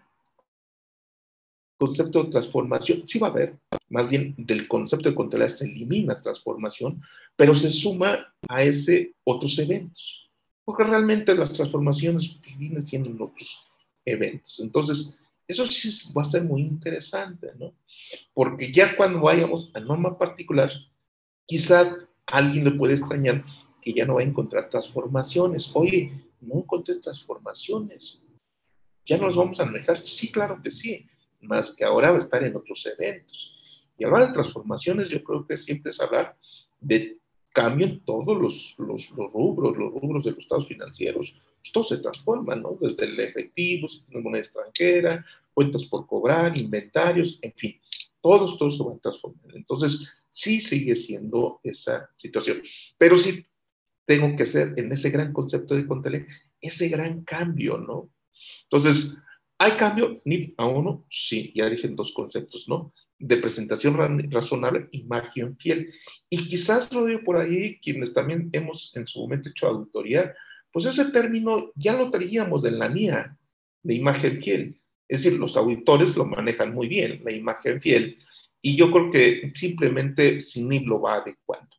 concepto 1.80 2.24
de 2.24 2.32
transformación, 2.32 3.08
sí 3.08 3.20
va 3.20 3.28
a 3.28 3.30
haber, 3.32 3.58
más 3.88 4.10
bien 4.10 4.36
del 4.38 4.68
concepto 4.68 5.10
de 5.10 5.16
contabilidad 5.16 5.56
se 5.56 5.66
elimina 5.66 6.22
transformación, 6.22 7.02
pero 7.38 7.56
se 7.56 7.72
suma 7.72 8.34
a 8.50 8.64
ese 8.64 9.14
otros 9.24 9.58
eventos, 9.60 10.30
porque 10.66 10.84
realmente 10.84 11.34
las 11.34 11.54
transformaciones 11.54 12.38
vienen 12.58 12.86
siendo 12.86 13.24
otros 13.24 13.66
eventos. 14.04 14.60
Entonces, 14.60 15.20
eso 15.48 15.66
sí 15.68 16.12
va 16.16 16.24
a 16.24 16.26
ser 16.26 16.44
muy 16.44 16.62
interesante, 16.62 17.52
¿no? 17.58 17.74
Porque 18.34 18.72
ya 18.74 18.96
cuando 18.98 19.22
vayamos 19.22 19.72
a 19.74 19.80
norma 19.80 20.18
particular, 20.18 20.70
quizá 21.46 21.96
alguien 22.26 22.66
le 22.66 22.72
puede 22.72 22.96
extrañar 22.96 23.46
que 23.82 23.94
ya 23.94 24.06
no 24.06 24.16
va 24.16 24.22
a 24.22 24.26
encontrar 24.26 24.70
transformaciones. 24.70 25.72
Oye, 25.74 26.12
no 26.42 26.60
encontré 26.60 27.00
transformaciones. 27.00 28.26
¿Ya 29.06 29.18
nos 29.18 29.36
vamos 29.36 29.60
a 29.60 29.66
manejar? 29.66 30.06
Sí, 30.06 30.30
claro 30.30 30.62
que 30.62 30.72
sí 30.72 31.08
más 31.42 31.76
que 31.76 31.84
ahora 31.84 32.12
va 32.12 32.18
a 32.18 32.20
estar 32.20 32.44
en 32.44 32.56
otros 32.56 32.86
eventos. 32.86 33.56
Y 33.98 34.06
hablar 34.06 34.28
de 34.28 34.34
transformaciones, 34.34 35.10
yo 35.10 35.24
creo 35.24 35.46
que 35.46 35.58
siempre 35.58 35.92
es 35.92 36.00
hablar 36.00 36.38
de 36.80 37.18
cambio 37.52 37.88
en 37.88 38.00
todos 38.06 38.38
los, 38.38 38.76
los, 38.78 39.10
rubros, 39.10 39.78
los 39.78 39.94
rubros 39.94 40.24
de 40.24 40.32
los 40.32 40.40
estados 40.40 40.68
financieros. 40.68 41.34
Pues 41.60 41.72
todo 41.74 41.84
se 41.84 41.98
transforma, 41.98 42.56
¿no? 42.56 42.78
Desde 42.80 43.06
el 43.06 43.20
efectivo, 43.20 43.88
si 43.90 44.06
tenemos 44.06 44.24
moneda 44.24 44.42
extranjera, 44.42 45.26
cuentas 45.54 45.84
por 45.86 46.08
cobrar, 46.08 46.58
inventarios, 46.58 47.40
en 47.42 47.54
fin, 47.54 47.80
todos, 48.22 48.58
todos 48.58 48.78
se 48.78 48.84
van 48.84 48.98
a 48.98 49.00
transformar. 49.00 49.56
Entonces, 49.56 50.14
sí 50.30 50.62
sigue 50.62 50.96
siendo 50.96 51.60
esa 51.64 52.10
situación. 52.16 52.62
Pero 52.98 53.18
sí 53.18 53.46
tengo 54.06 54.36
que 54.36 54.44
hacer 54.44 54.74
en 54.78 54.92
ese 54.92 55.10
gran 55.10 55.34
concepto 55.34 55.76
de 55.76 55.86
contabilidad, 55.86 56.28
ese 56.62 56.90
gran 56.90 57.24
cambio, 57.24 57.78
¿no? 57.78 58.10
Entonces, 58.64 59.22
¿Hay 59.60 59.74
cambio? 59.74 60.22
¿NIP 60.26 60.60
a 60.60 60.66
uno? 60.66 61.06
Sí, 61.10 61.52
ya 61.54 61.70
dije 61.70 61.88
dos 61.90 62.14
conceptos, 62.14 62.68
¿no? 62.68 62.94
de 63.20 63.38
presentación 63.38 63.98
razonable 64.32 64.88
imagen 64.92 65.58
fiel. 65.58 65.94
Y 66.30 66.48
quizás, 66.48 66.92
Rodrigo, 66.92 67.22
por 67.26 67.38
ahí, 67.38 67.78
quienes 67.80 68.14
también 68.14 68.50
hemos 68.54 68.96
en 68.96 69.06
su 69.06 69.20
momento 69.20 69.50
hecho 69.50 69.68
auditoría, 69.68 70.34
pues 70.72 70.86
ese 70.86 71.12
término 71.12 71.72
ya 71.76 71.98
lo 71.98 72.10
traíamos 72.10 72.64
de 72.64 72.72
la 72.72 72.88
NIA, 72.88 73.38
de 73.84 73.94
imagen 73.94 74.42
fiel. 74.42 74.82
Es 75.08 75.24
decir, 75.24 75.38
los 75.38 75.58
auditores 75.58 76.16
lo 76.16 76.26
manejan 76.26 76.74
muy 76.74 76.88
bien, 76.88 77.22
la 77.24 77.32
imagen 77.32 77.82
fiel, 77.82 78.18
y 78.62 78.76
yo 78.76 78.92
creo 78.92 79.12
que 79.12 79.52
simplemente 79.56 80.40
CINIP 80.40 80.88
lo 80.88 81.02
va 81.02 81.16
adecuando. 81.16 81.76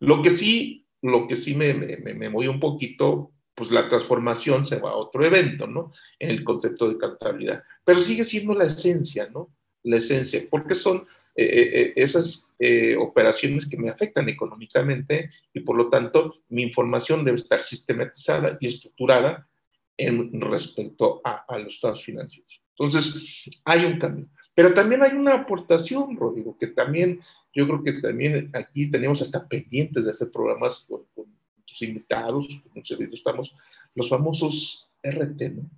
Lo 0.00 0.22
que 0.22 0.30
sí, 0.30 0.86
lo 1.02 1.28
que 1.28 1.36
sí 1.36 1.54
me, 1.54 1.74
me, 1.74 2.14
me, 2.14 2.28
voy 2.28 2.48
un 2.48 2.58
poquito, 2.58 3.32
pues 3.60 3.70
la 3.70 3.90
transformación 3.90 4.64
se 4.64 4.78
va 4.78 4.92
a 4.92 4.96
otro 4.96 5.22
evento, 5.22 5.66
¿no? 5.66 5.92
En 6.18 6.30
el 6.30 6.42
concepto 6.42 6.88
de 6.88 6.96
contabilidad. 6.96 7.62
Pero 7.84 7.98
sigue 7.98 8.24
siendo 8.24 8.54
la 8.54 8.64
esencia, 8.64 9.28
¿no? 9.30 9.50
La 9.82 9.98
esencia, 9.98 10.42
porque 10.48 10.74
son 10.74 11.06
eh, 11.36 11.44
eh, 11.44 11.82
eh, 11.82 11.92
esas 11.96 12.54
operaciones 12.98 13.68
que 13.68 13.76
me 13.76 13.90
afectan 13.90 14.30
económicamente 14.30 15.28
y 15.52 15.60
por 15.60 15.76
lo 15.76 15.90
tanto 15.90 16.36
mi 16.48 16.62
información 16.62 17.22
debe 17.22 17.36
estar 17.36 17.60
sistematizada 17.60 18.56
y 18.58 18.68
estructurada 18.68 19.46
en 19.98 20.40
respecto 20.40 21.20
a, 21.22 21.44
a 21.46 21.58
los 21.58 21.74
estados 21.74 22.02
financieros. 22.02 22.62
Entonces, 22.78 23.44
hay 23.66 23.84
un 23.84 23.98
cambio. 23.98 24.26
Pero 24.54 24.72
también 24.72 25.02
hay 25.02 25.12
una 25.12 25.34
aportación, 25.34 26.16
Rodrigo, 26.16 26.56
que 26.58 26.68
también 26.68 27.20
yo 27.52 27.66
creo 27.66 27.82
que 27.82 27.92
también 28.00 28.50
aquí 28.54 28.90
tenemos 28.90 29.20
hasta 29.20 29.46
pendientes 29.46 30.06
de 30.06 30.12
hacer 30.12 30.30
programas 30.30 30.86
con, 30.88 31.04
tus 31.70 31.82
invitados, 31.82 32.46
con 32.72 32.82
estamos, 33.12 33.54
los 33.94 34.08
famosos 34.08 34.90
RT, 35.02 35.40
¿no? 35.54 35.70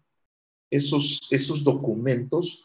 Esos, 0.71 1.21
esos 1.31 1.63
documentos 1.63 2.63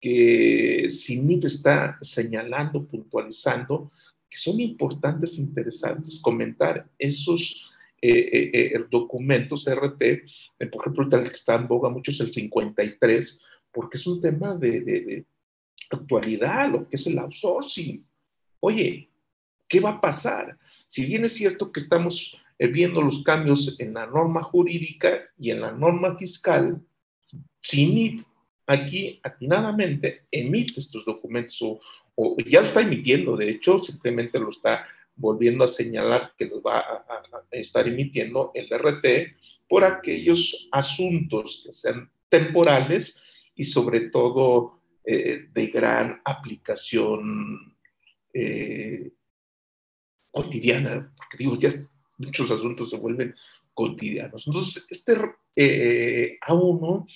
que 0.00 0.88
CINIF 0.90 1.44
está 1.44 1.96
señalando, 2.02 2.84
puntualizando, 2.86 3.92
que 4.28 4.36
son 4.36 4.60
importantes, 4.60 5.38
interesantes, 5.38 6.20
comentar 6.20 6.88
esos 6.98 7.72
eh, 8.02 8.28
eh, 8.32 8.50
eh 8.74 8.84
documentos 8.90 9.66
RT, 9.66 10.02
por 10.70 10.82
ejemplo, 10.82 11.08
el 11.10 11.30
que 11.30 11.36
está 11.36 11.54
en 11.54 11.68
boga 11.68 11.88
mucho 11.88 12.10
es 12.10 12.20
el 12.20 12.32
53, 12.32 13.40
porque 13.72 13.96
es 13.96 14.06
un 14.06 14.20
tema 14.20 14.54
de 14.54 15.24
actualidad, 15.90 16.70
lo 16.70 16.88
que 16.88 16.96
es 16.96 17.06
el 17.06 17.18
outsourcing. 17.18 18.04
Oye, 18.60 19.08
¿qué 19.68 19.80
va 19.80 19.90
a 19.90 20.00
pasar? 20.00 20.58
Si 20.88 21.04
bien 21.04 21.24
es 21.24 21.32
cierto 21.34 21.70
que 21.70 21.80
estamos 21.80 22.34
eh, 22.34 22.45
viendo 22.58 23.02
los 23.02 23.22
cambios 23.22 23.78
en 23.80 23.94
la 23.94 24.06
norma 24.06 24.42
jurídica 24.42 25.20
y 25.38 25.50
en 25.50 25.60
la 25.60 25.72
norma 25.72 26.16
fiscal, 26.16 26.80
CINIF 27.62 28.24
aquí 28.66 29.20
atinadamente 29.22 30.26
emite 30.30 30.80
estos 30.80 31.04
documentos 31.04 31.80
o, 32.14 32.36
ya 32.46 32.62
lo 32.62 32.66
está 32.66 32.80
emitiendo, 32.80 33.36
de 33.36 33.50
hecho, 33.50 33.78
simplemente 33.78 34.38
lo 34.38 34.50
está 34.50 34.86
volviendo 35.14 35.64
a 35.64 35.68
señalar 35.68 36.32
que 36.36 36.46
lo 36.46 36.62
va 36.62 36.78
a, 36.78 37.04
a 37.08 37.56
estar 37.56 37.86
emitiendo 37.86 38.52
el 38.54 38.68
RT 38.70 39.66
por 39.68 39.84
aquellos 39.84 40.68
asuntos 40.72 41.62
que 41.66 41.72
sean 41.72 42.10
temporales 42.28 43.20
y 43.54 43.64
sobre 43.64 44.08
todo 44.10 44.80
eh, 45.04 45.48
de 45.52 45.66
gran 45.68 46.20
aplicación 46.24 47.76
eh, 48.32 49.10
cotidiana, 50.30 51.12
porque 51.16 51.36
digo, 51.38 51.56
ya 51.58 51.70
muchos 52.18 52.50
asuntos 52.50 52.90
se 52.90 52.96
vuelven 52.96 53.34
cotidianos. 53.74 54.46
Entonces, 54.46 54.86
este 54.90 55.16
eh, 55.54 56.38
A1 56.46 57.06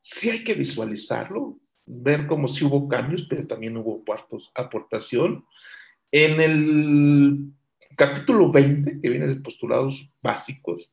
sí 0.00 0.30
hay 0.30 0.44
que 0.44 0.54
visualizarlo, 0.54 1.58
ver 1.86 2.26
cómo 2.26 2.48
sí 2.48 2.64
hubo 2.64 2.88
cambios, 2.88 3.26
pero 3.28 3.46
también 3.46 3.76
hubo 3.76 4.04
cuartos, 4.04 4.50
aportación. 4.54 5.44
En 6.10 6.40
el 6.40 7.52
capítulo 7.96 8.50
20, 8.50 9.00
que 9.00 9.08
viene 9.08 9.26
de 9.26 9.36
postulados 9.36 10.08
básicos, 10.22 10.90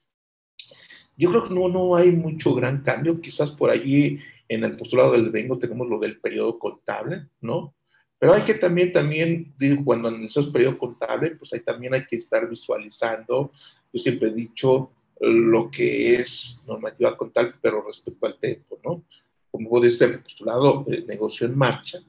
yo 1.18 1.30
creo 1.30 1.48
que 1.48 1.54
no, 1.54 1.68
no 1.68 1.96
hay 1.96 2.12
mucho 2.12 2.54
gran 2.54 2.82
cambio, 2.82 3.20
quizás 3.20 3.52
por 3.52 3.70
allí 3.70 4.20
en 4.48 4.64
el 4.64 4.78
postulado 4.78 5.12
del 5.12 5.30
vengo 5.30 5.60
tenemos 5.60 5.88
lo 5.88 6.00
del 6.00 6.20
periodo 6.20 6.58
contable, 6.58 7.28
¿no? 7.42 7.76
Pero 8.20 8.34
hay 8.34 8.42
que 8.42 8.56
también, 8.56 8.92
también, 8.92 9.54
digo, 9.58 9.84
cuando 9.86 10.10
analizamos 10.10 10.52
periodo 10.52 10.78
contable, 10.78 11.32
pues 11.38 11.54
ahí 11.54 11.62
también 11.62 11.94
hay 11.94 12.06
que 12.06 12.18
estar 12.18 12.48
visualizando, 12.50 13.54
yo 13.94 14.00
siempre 14.00 14.28
he 14.28 14.34
dicho 14.34 14.92
lo 15.22 15.72
que 15.72 16.16
es 16.16 16.66
normativa 16.68 17.16
contable, 17.16 17.54
pero 17.62 17.82
respecto 17.82 18.26
al 18.28 18.38
tiempo, 18.38 18.78
¿no? 18.84 19.04
Como 19.50 19.70
puede 19.70 19.90
ser 19.90 20.22
postulado 20.22 20.84
de 20.86 21.04
negocio 21.06 21.48
en 21.48 21.58
marcha, 21.58 22.00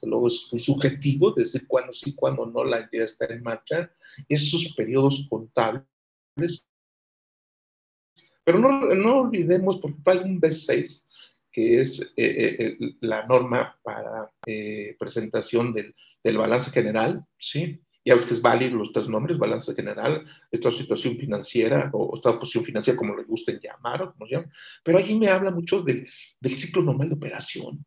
que 0.00 0.06
luego 0.06 0.26
es 0.26 0.48
muy 0.50 0.60
subjetivo, 0.60 1.30
desde 1.30 1.64
cuándo 1.64 1.92
sí, 1.92 2.14
cuándo 2.14 2.46
no 2.46 2.64
la 2.64 2.80
entidad 2.80 3.06
está 3.06 3.26
en 3.26 3.42
marcha, 3.42 3.92
esos 4.28 4.74
periodos 4.74 5.26
contables. 5.30 5.86
Pero 8.42 8.58
no, 8.58 8.92
no 8.94 9.20
olvidemos, 9.20 9.78
porque 9.78 9.98
hay 10.06 10.18
un 10.18 10.40
B6 10.40 11.04
que 11.52 11.80
es 11.80 12.12
eh, 12.16 12.56
eh, 12.58 12.78
la 13.00 13.26
norma 13.26 13.76
para 13.82 14.30
eh, 14.46 14.96
presentación 14.98 15.72
del, 15.72 15.94
del, 16.22 16.38
balance 16.38 16.70
general, 16.70 17.24
¿sí? 17.38 17.80
Ya 18.04 18.14
ves 18.14 18.24
que 18.24 18.34
es 18.34 18.40
válido 18.40 18.76
los 18.76 18.92
tres 18.92 19.08
nombres, 19.08 19.38
balance 19.38 19.74
general, 19.74 20.24
esta 20.50 20.72
situación 20.72 21.18
financiera 21.18 21.90
o 21.92 22.16
esta 22.16 22.38
posición 22.38 22.64
financiera, 22.64 22.96
como 22.96 23.14
le 23.14 23.24
gusten 23.24 23.60
llamar, 23.60 24.02
o 24.02 24.26
llaman. 24.26 24.50
Pero 24.82 24.98
allí 24.98 25.14
me 25.14 25.28
habla 25.28 25.50
mucho 25.50 25.82
del, 25.82 26.08
del 26.40 26.58
ciclo 26.58 26.82
normal 26.82 27.08
de 27.08 27.14
operación. 27.16 27.84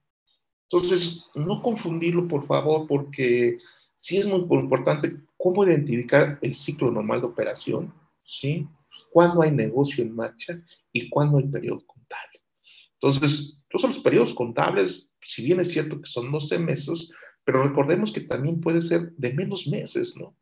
Entonces, 0.70 1.30
no 1.34 1.62
confundirlo, 1.62 2.28
por 2.28 2.46
favor, 2.46 2.88
porque 2.88 3.58
sí 3.96 4.18
es 4.18 4.28
muy 4.28 4.40
importante 4.60 5.18
cómo 5.38 5.66
identificar 5.66 6.38
el 6.42 6.56
ciclo 6.56 6.92
normal 6.92 7.22
de 7.22 7.28
operación, 7.28 7.94
¿sí? 8.24 8.68
Cuándo 9.12 9.42
hay 9.42 9.52
negocio 9.52 10.04
en 10.04 10.16
marcha 10.16 10.62
y 10.92 11.10
cuándo 11.10 11.38
hay 11.38 11.48
periodo 11.48 11.84
entonces, 13.04 13.62
los 13.70 14.00
periodos 14.00 14.34
contables, 14.34 15.10
si 15.22 15.44
bien 15.44 15.60
es 15.60 15.72
cierto 15.72 16.00
que 16.00 16.10
son 16.10 16.32
12 16.32 16.58
meses, 16.60 17.10
pero 17.44 17.64
recordemos 17.64 18.12
que 18.12 18.22
también 18.22 18.62
puede 18.62 18.82
ser 18.82 19.12
de 19.18 19.34
menos 19.34 19.68
meses, 19.68 20.16
¿no? 20.16 20.38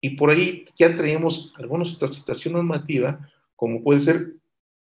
Y 0.00 0.10
por 0.16 0.30
ahí 0.30 0.64
ya 0.74 0.96
traemos 0.96 1.52
alguna 1.56 1.84
otra 1.84 2.12
situación 2.12 2.54
normativa, 2.54 3.30
como 3.54 3.82
puede 3.82 4.00
ser 4.00 4.34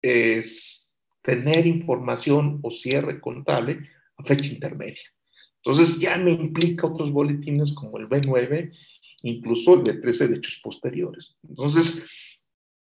es, 0.01 0.91
tener 1.21 1.65
información 1.67 2.59
o 2.63 2.71
cierre 2.71 3.19
contable 3.21 3.89
a 4.17 4.23
fecha 4.23 4.53
intermedia. 4.53 5.03
Entonces 5.63 5.99
ya 5.99 6.17
me 6.17 6.31
implica 6.31 6.87
otros 6.87 7.11
boletines 7.11 7.73
como 7.73 7.97
el 7.97 8.07
B9, 8.07 8.73
incluso 9.23 9.75
el 9.75 9.83
de 9.83 9.93
13 9.95 10.27
de 10.27 10.35
hechos 10.37 10.59
posteriores. 10.63 11.35
Entonces, 11.47 12.09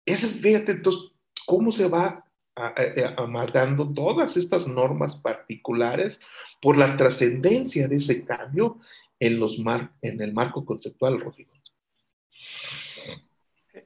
es, 0.04 0.40
fíjate, 0.40 0.72
entonces, 0.72 1.02
cómo 1.46 1.72
se 1.72 1.88
va 1.88 2.24
amargando 2.54 3.92
todas 3.92 4.36
estas 4.36 4.66
normas 4.66 5.16
particulares 5.16 6.20
por 6.60 6.76
la 6.76 6.96
trascendencia 6.96 7.88
de 7.88 7.96
ese 7.96 8.24
cambio 8.24 8.78
en, 9.18 9.40
los 9.40 9.58
mar, 9.58 9.90
en 10.02 10.20
el 10.20 10.32
marco 10.32 10.64
conceptual, 10.64 11.20
Rodrigo. 11.20 11.52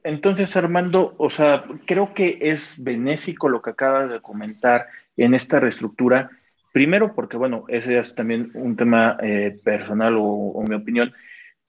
Entonces, 0.03 0.55
Armando, 0.55 1.15
o 1.17 1.29
sea, 1.29 1.65
creo 1.85 2.13
que 2.13 2.39
es 2.41 2.83
benéfico 2.83 3.49
lo 3.49 3.61
que 3.61 3.71
acabas 3.71 4.11
de 4.11 4.21
comentar 4.21 4.87
en 5.15 5.33
esta 5.33 5.59
reestructura. 5.59 6.29
Primero, 6.71 7.13
porque, 7.15 7.37
bueno, 7.37 7.65
ese 7.67 7.97
es 7.97 8.15
también 8.15 8.51
un 8.53 8.75
tema 8.75 9.17
eh, 9.21 9.59
personal 9.63 10.15
o, 10.17 10.23
o, 10.23 10.63
mi 10.63 10.75
opinión. 10.75 11.13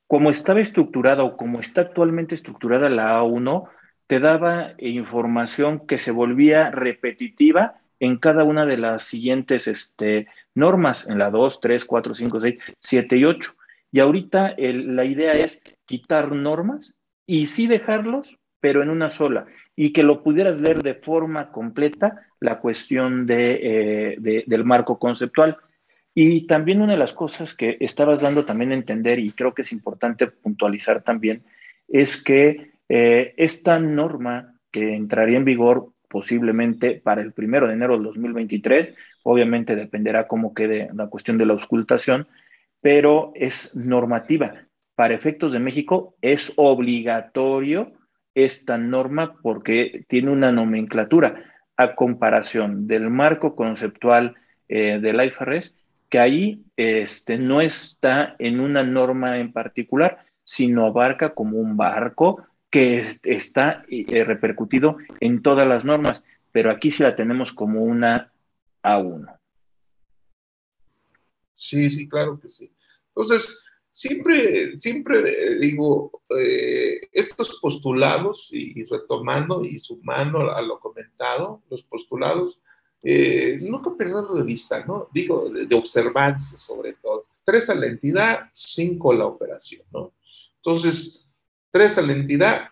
Como 0.06 0.30
estaba 0.30 0.60
estructurada 0.60 1.22
o 1.22 1.36
como 1.36 1.60
está 1.60 1.82
actualmente 1.82 2.34
estructurada 2.34 2.88
la 2.88 3.20
A1, 3.20 3.68
te 4.08 4.20
daba 4.20 4.72
información 4.78 5.86
que 5.86 5.98
se 5.98 6.10
volvía 6.10 6.70
repetitiva 6.70 7.76
en 8.00 8.16
cada 8.16 8.42
una 8.42 8.64
de 8.64 8.78
las 8.78 9.04
siguientes 9.04 9.68
este, 9.68 10.28
normas, 10.54 11.08
en 11.08 11.18
la 11.18 11.30
2, 11.30 11.60
3, 11.60 11.84
4, 11.84 12.14
5, 12.14 12.40
6, 12.40 12.58
7 12.78 13.16
y 13.16 13.24
8. 13.24 13.52
Y 13.92 14.00
ahorita 14.00 14.56
la 14.58 15.04
idea 15.04 15.34
es 15.34 15.78
quitar 15.84 16.32
normas 16.32 16.94
y 17.26 17.46
sí 17.46 17.66
dejarlos, 17.66 18.38
pero 18.60 18.82
en 18.82 18.88
una 18.88 19.10
sola, 19.10 19.46
y 19.76 19.92
que 19.92 20.02
lo 20.02 20.22
pudieras 20.22 20.58
leer 20.58 20.82
de 20.82 20.94
forma 20.94 21.52
completa 21.52 22.26
la 22.40 22.60
cuestión 22.60 23.26
eh, 23.28 24.16
de, 24.18 24.44
del 24.46 24.64
marco 24.64 24.98
conceptual. 24.98 25.58
Y 26.14 26.46
también 26.46 26.80
una 26.80 26.92
de 26.92 26.98
las 26.98 27.12
cosas 27.12 27.54
que 27.54 27.76
estabas 27.80 28.22
dando 28.22 28.46
también 28.46 28.72
a 28.72 28.74
entender, 28.74 29.18
y 29.18 29.32
creo 29.32 29.52
que 29.52 29.62
es 29.62 29.72
importante 29.72 30.26
puntualizar 30.28 31.02
también, 31.02 31.44
es 31.88 32.22
que 32.22 32.77
eh, 32.88 33.34
esta 33.36 33.78
norma 33.78 34.54
que 34.70 34.94
entraría 34.94 35.38
en 35.38 35.44
vigor 35.44 35.92
posiblemente 36.08 36.94
para 36.94 37.20
el 37.20 37.32
primero 37.32 37.66
de 37.66 37.74
enero 37.74 37.94
del 37.94 38.04
2023, 38.04 38.94
obviamente 39.22 39.76
dependerá 39.76 40.26
cómo 40.26 40.54
quede 40.54 40.88
la 40.94 41.08
cuestión 41.08 41.38
de 41.38 41.46
la 41.46 41.52
auscultación, 41.52 42.28
pero 42.80 43.32
es 43.34 43.76
normativa. 43.76 44.54
Para 44.94 45.14
efectos 45.14 45.52
de 45.52 45.60
México 45.60 46.16
es 46.22 46.54
obligatorio 46.56 47.92
esta 48.34 48.78
norma 48.78 49.34
porque 49.42 50.04
tiene 50.08 50.30
una 50.30 50.50
nomenclatura 50.52 51.44
a 51.76 51.94
comparación 51.94 52.86
del 52.86 53.10
marco 53.10 53.54
conceptual 53.54 54.34
eh, 54.68 54.98
del 55.00 55.22
IFRS 55.24 55.74
que 56.08 56.18
ahí 56.18 56.64
este, 56.76 57.38
no 57.38 57.60
está 57.60 58.34
en 58.38 58.60
una 58.60 58.82
norma 58.82 59.38
en 59.38 59.52
particular, 59.52 60.18
sino 60.44 60.86
abarca 60.86 61.34
como 61.34 61.58
un 61.58 61.76
barco 61.76 62.46
que 62.70 63.02
está 63.22 63.84
eh, 63.88 64.24
repercutido 64.24 64.98
en 65.20 65.42
todas 65.42 65.66
las 65.66 65.84
normas, 65.84 66.24
pero 66.52 66.70
aquí 66.70 66.90
sí 66.90 67.02
la 67.02 67.16
tenemos 67.16 67.52
como 67.52 67.82
una 67.82 68.32
A1. 68.82 69.38
Sí, 71.54 71.90
sí, 71.90 72.08
claro 72.08 72.38
que 72.38 72.48
sí. 72.48 72.72
Entonces, 73.08 73.68
siempre, 73.90 74.78
siempre 74.78 75.18
eh, 75.28 75.58
digo, 75.58 76.22
eh, 76.38 77.00
estos 77.12 77.58
postulados, 77.60 78.52
y, 78.52 78.84
retomando 78.84 79.64
y 79.64 79.78
sumando 79.80 80.52
a 80.52 80.62
lo 80.62 80.78
comentado, 80.78 81.62
los 81.68 81.82
postulados, 81.82 82.62
eh, 83.02 83.58
nunca 83.60 83.94
perderlo 83.96 84.34
de 84.34 84.42
vista, 84.42 84.84
¿no? 84.84 85.08
Digo, 85.12 85.50
de, 85.50 85.74
observancia 85.74 86.56
sobre 86.58 86.94
todo. 86.94 87.26
Tres 87.44 87.68
a 87.70 87.74
la 87.74 87.86
entidad, 87.86 88.50
cinco 88.52 89.12
a 89.12 89.16
la 89.16 89.26
operación, 89.26 89.82
¿no? 89.92 90.12
Entonces, 90.56 91.27
tres 91.70 91.98
a 91.98 92.02
la 92.02 92.12
entidad, 92.12 92.68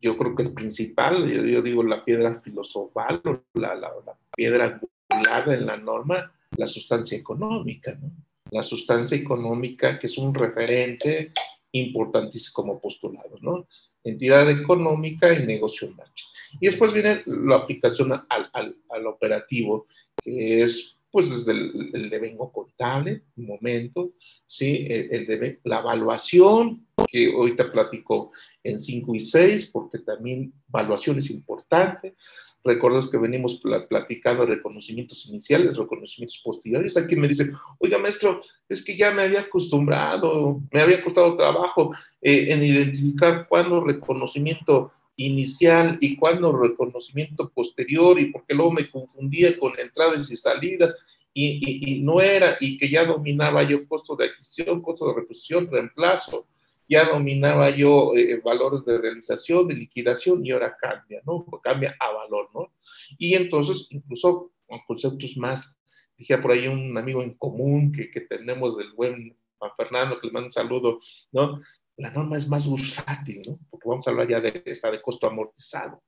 yo 0.00 0.16
creo 0.16 0.34
que 0.34 0.42
el 0.42 0.52
principal, 0.52 1.26
yo, 1.28 1.62
digo 1.62 1.82
la 1.82 2.04
piedra 2.04 2.40
filosofal, 2.40 3.22
la, 3.54 3.90
piedra 4.34 4.80
angulada 5.08 5.54
en 5.54 5.66
la 5.66 5.76
norma, 5.76 6.32
la 6.56 6.66
sustancia 6.66 7.18
económica, 7.18 7.94
¿no? 8.00 8.10
La 8.50 8.62
sustancia 8.62 9.16
económica, 9.16 9.98
que 9.98 10.06
es 10.06 10.18
un 10.18 10.32
referente 10.32 11.32
importantísimo 11.72 12.54
como 12.54 12.80
postulado, 12.80 13.36
¿no? 13.40 13.66
Entidad 14.04 14.48
económica 14.50 15.32
y 15.32 15.44
negocio 15.44 15.88
en 15.88 15.96
marcha. 15.96 16.26
Y 16.60 16.66
después 16.66 16.92
viene 16.92 17.22
la 17.26 17.56
aplicación 17.56 18.12
al 18.28 19.06
operativo, 19.06 19.86
que 20.22 20.62
es 20.62 21.00
pues 21.16 21.30
desde 21.30 21.52
el, 21.52 21.90
el 21.94 22.10
devengo 22.10 22.52
contable, 22.52 23.22
momento, 23.36 24.12
¿sí? 24.44 24.86
El, 24.86 25.30
el 25.30 25.60
la 25.64 25.78
evaluación, 25.78 26.86
que 27.08 27.32
ahorita 27.32 27.72
platico 27.72 28.32
en 28.62 28.78
5 28.78 29.14
y 29.14 29.20
6, 29.20 29.70
porque 29.72 30.00
también 30.00 30.52
evaluación 30.68 31.18
es 31.18 31.30
importante, 31.30 32.16
Recuerdos 32.62 33.10
que 33.10 33.16
venimos 33.16 33.62
platicando 33.88 34.44
reconocimientos 34.44 35.24
iniciales, 35.26 35.76
reconocimientos 35.76 36.40
posteriores. 36.44 36.96
Aquí 36.98 37.16
me 37.16 37.28
dicen, 37.28 37.54
oiga, 37.78 37.96
maestro, 37.96 38.42
es 38.68 38.84
que 38.84 38.94
ya 38.94 39.12
me 39.12 39.22
había 39.22 39.40
acostumbrado, 39.42 40.60
me 40.70 40.80
había 40.80 41.02
costado 41.02 41.34
trabajo 41.36 41.94
eh, 42.20 42.48
en 42.48 42.62
identificar 42.62 43.46
cuándo 43.48 43.80
reconocimiento 43.82 44.92
inicial 45.16 45.98
y 46.00 46.16
cuándo 46.16 46.56
reconocimiento 46.56 47.50
posterior, 47.50 48.20
y 48.20 48.26
porque 48.26 48.54
luego 48.54 48.72
me 48.72 48.90
confundía 48.90 49.58
con 49.58 49.78
entradas 49.78 50.30
y 50.30 50.36
salidas, 50.36 50.94
y, 51.32 51.98
y 51.98 52.02
no 52.02 52.20
era, 52.20 52.56
y 52.60 52.78
que 52.78 52.88
ya 52.88 53.04
dominaba 53.04 53.62
yo 53.62 53.86
costo 53.86 54.16
de 54.16 54.26
adquisición, 54.26 54.80
costo 54.80 55.08
de 55.08 55.14
reposición, 55.14 55.70
reemplazo, 55.70 56.46
ya 56.88 57.08
dominaba 57.08 57.70
yo 57.70 58.12
eh, 58.14 58.40
valores 58.44 58.84
de 58.84 58.98
realización, 58.98 59.68
de 59.68 59.74
liquidación 59.74 60.44
y 60.44 60.52
ahora 60.52 60.76
cambia, 60.80 61.20
¿no? 61.26 61.44
Cambia 61.62 61.96
a 61.98 62.12
valor, 62.12 62.48
¿no? 62.54 62.72
Y 63.18 63.34
entonces, 63.34 63.88
incluso 63.90 64.52
con 64.66 64.80
conceptos 64.86 65.36
más, 65.36 65.76
dije 66.16 66.38
por 66.38 66.52
ahí 66.52 66.68
un 66.68 66.96
amigo 66.96 67.22
en 67.22 67.34
común 67.34 67.92
que, 67.92 68.10
que 68.10 68.20
tenemos 68.20 68.76
del 68.76 68.92
buen 68.92 69.36
Juan 69.58 69.70
Fernando, 69.76 70.20
que 70.20 70.28
le 70.28 70.32
mando 70.32 70.48
un 70.48 70.52
saludo, 70.52 71.00
¿no? 71.32 71.60
La 71.96 72.10
norma 72.10 72.36
es 72.36 72.48
más 72.48 72.66
bursátil, 72.66 73.42
¿no? 73.46 73.58
Porque 73.70 73.88
vamos 73.88 74.06
a 74.06 74.10
hablar 74.10 74.28
ya 74.28 74.40
de, 74.40 74.62
esta 74.66 74.90
de 74.90 75.00
costo 75.00 75.26
amortizado. 75.26 76.02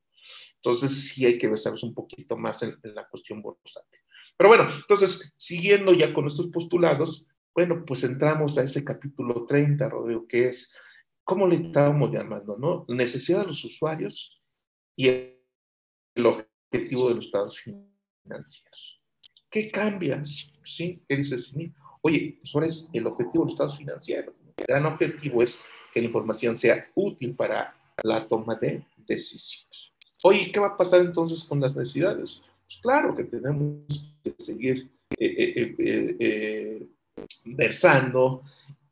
Entonces, 0.57 1.09
sí 1.09 1.24
hay 1.24 1.38
que 1.38 1.48
besarnos 1.48 1.83
un 1.83 1.94
poquito 1.94 2.37
más 2.37 2.62
en, 2.62 2.77
en 2.83 2.94
la 2.94 3.09
cuestión 3.09 3.40
bursátil. 3.40 4.01
Pero 4.37 4.48
bueno, 4.48 4.68
entonces, 4.74 5.33
siguiendo 5.37 5.92
ya 5.92 6.12
con 6.12 6.27
estos 6.27 6.48
postulados, 6.48 7.27
bueno, 7.59 7.85
pues 7.85 8.05
entramos 8.05 8.57
a 8.57 8.62
ese 8.62 8.85
capítulo 8.85 9.44
30, 9.44 9.88
Rodrigo, 9.88 10.29
que 10.29 10.46
es, 10.46 10.72
¿cómo 11.24 11.44
le 11.46 11.57
estábamos 11.57 12.12
llamando? 12.12 12.57
¿no? 12.57 12.85
Necesidad 12.87 13.40
de 13.40 13.48
los 13.48 13.64
usuarios 13.64 14.40
y 14.94 15.09
el 15.09 16.24
objetivo 16.24 17.09
de 17.09 17.16
los 17.16 17.24
estados 17.24 17.59
financieros. 17.59 19.03
¿Qué 19.51 19.72
cambia? 19.72 20.22
¿Sí? 20.64 21.03
¿Qué 21.09 21.16
dice 21.16 21.37
Sini? 21.37 21.72
Oye, 22.03 22.38
pues 22.40 22.55
ahora 22.55 22.66
es 22.68 22.88
el 22.92 23.07
objetivo 23.09 23.44
de 23.44 23.46
los 23.46 23.55
estados 23.55 23.79
financieros. 23.79 24.35
El 24.57 24.64
gran 24.66 24.87
objetivo 24.87 25.42
es 25.42 25.61
que 25.98 26.02
la 26.02 26.06
información 26.06 26.56
sea 26.56 26.87
útil 26.94 27.34
para 27.34 27.74
la 28.04 28.26
toma 28.28 28.54
de 28.54 28.84
decisiones. 29.04 29.90
Oye, 30.22 30.52
¿qué 30.52 30.61
va 30.61 30.68
a 30.68 30.76
pasar 30.76 31.00
entonces 31.00 31.42
con 31.42 31.61
las 31.61 31.74
necesidades? 31.74 32.42
Pues 32.66 32.78
claro 32.80 33.16
que 33.16 33.24
tenemos 33.24 34.14
que 34.22 34.34
seguir 34.38 34.88
eh, 35.18 35.74
eh, 35.76 36.16
eh, 36.20 36.87
versando 37.46 38.42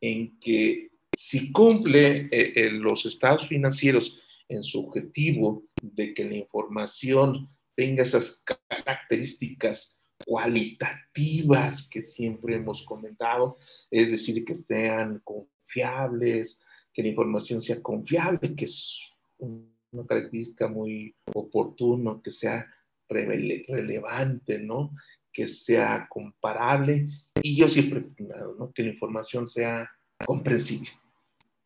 en 0.00 0.36
que 0.40 0.90
si 1.16 1.52
cumple 1.52 2.28
eh, 2.30 2.52
eh, 2.56 2.70
los 2.72 3.06
estados 3.06 3.46
financieros 3.46 4.20
en 4.48 4.64
su 4.64 4.86
objetivo 4.86 5.62
de 5.80 6.12
que 6.12 6.24
la 6.24 6.36
información 6.36 7.48
tenga 7.76 8.02
esas 8.02 8.44
características 8.68 10.00
cualitativas 10.26 11.88
que 11.88 12.02
siempre 12.02 12.56
hemos 12.56 12.82
comentado, 12.82 13.56
es 13.90 14.10
decir, 14.10 14.44
que 14.44 14.54
sean 14.54 15.20
confiables, 15.22 16.62
que 16.96 17.02
la 17.02 17.08
información 17.08 17.60
sea 17.60 17.82
confiable, 17.82 18.54
que 18.56 18.64
es 18.64 18.98
una 19.38 20.06
característica 20.08 20.66
muy 20.66 21.14
oportuna, 21.34 22.18
que 22.24 22.30
sea 22.30 22.66
relevante, 23.06 24.58
¿no? 24.58 24.92
que 25.30 25.46
sea 25.46 26.08
comparable 26.08 27.10
y 27.42 27.54
yo 27.54 27.68
siempre 27.68 28.00
he 28.00 28.22
¿no? 28.58 28.72
que 28.72 28.82
la 28.82 28.88
información 28.88 29.46
sea 29.46 29.90
comprensible, 30.24 30.88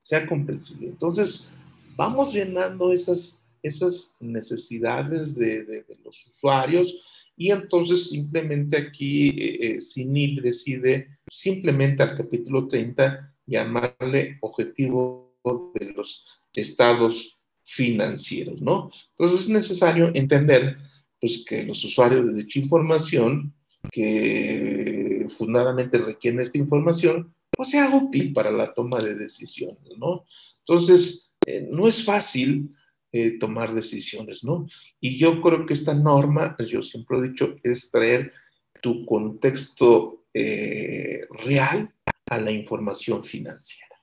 sea 0.03 0.27
comprensible. 0.27 0.88
Entonces, 0.88 1.55
vamos 1.95 2.33
llenando 2.33 2.93
esas, 2.93 3.47
esas 3.62 4.16
necesidades 4.19 5.37
de, 5.37 5.87
los 6.05 6.27
usuarios 6.27 6.93
y 7.37 7.53
entonces 7.53 8.11
simplemente 8.11 8.77
aquí 8.77 9.29
eh, 9.29 9.79
eh 9.79 10.40
decide 10.43 11.21
simplemente 11.31 12.03
al 12.03 12.16
capítulo 12.16 12.66
30 12.66 13.30
llamarle 13.50 14.38
objetivo 14.40 15.36
de 15.74 15.92
los 15.92 16.26
estados 16.54 17.38
financieros, 17.64 18.60
¿no? 18.60 18.90
Entonces 19.10 19.42
es 19.42 19.48
necesario 19.48 20.10
entender 20.14 20.78
pues 21.20 21.44
que 21.46 21.64
los 21.64 21.84
usuarios 21.84 22.26
de 22.26 22.32
dicha 22.32 22.58
información 22.58 23.52
que 23.92 25.26
fundadamente 25.36 25.98
requieren 25.98 26.40
esta 26.40 26.58
información, 26.58 27.34
pues 27.50 27.70
sea 27.70 27.94
útil 27.94 28.32
para 28.32 28.50
la 28.50 28.72
toma 28.72 28.98
de 28.98 29.14
decisiones, 29.14 29.98
¿no? 29.98 30.24
Entonces, 30.60 31.34
eh, 31.46 31.68
no 31.70 31.88
es 31.88 32.04
fácil 32.04 32.74
eh, 33.12 33.38
tomar 33.38 33.74
decisiones, 33.74 34.44
¿no? 34.44 34.66
Y 35.00 35.18
yo 35.18 35.40
creo 35.42 35.66
que 35.66 35.74
esta 35.74 35.94
norma, 35.94 36.54
pues 36.56 36.68
yo 36.68 36.82
siempre 36.82 37.18
he 37.18 37.28
dicho, 37.28 37.56
es 37.62 37.90
traer 37.90 38.32
tu 38.80 39.04
contexto 39.04 40.24
eh, 40.32 41.26
real 41.44 41.92
a 42.31 42.38
la 42.38 42.53
información 42.53 43.23
financiera. 43.23 43.97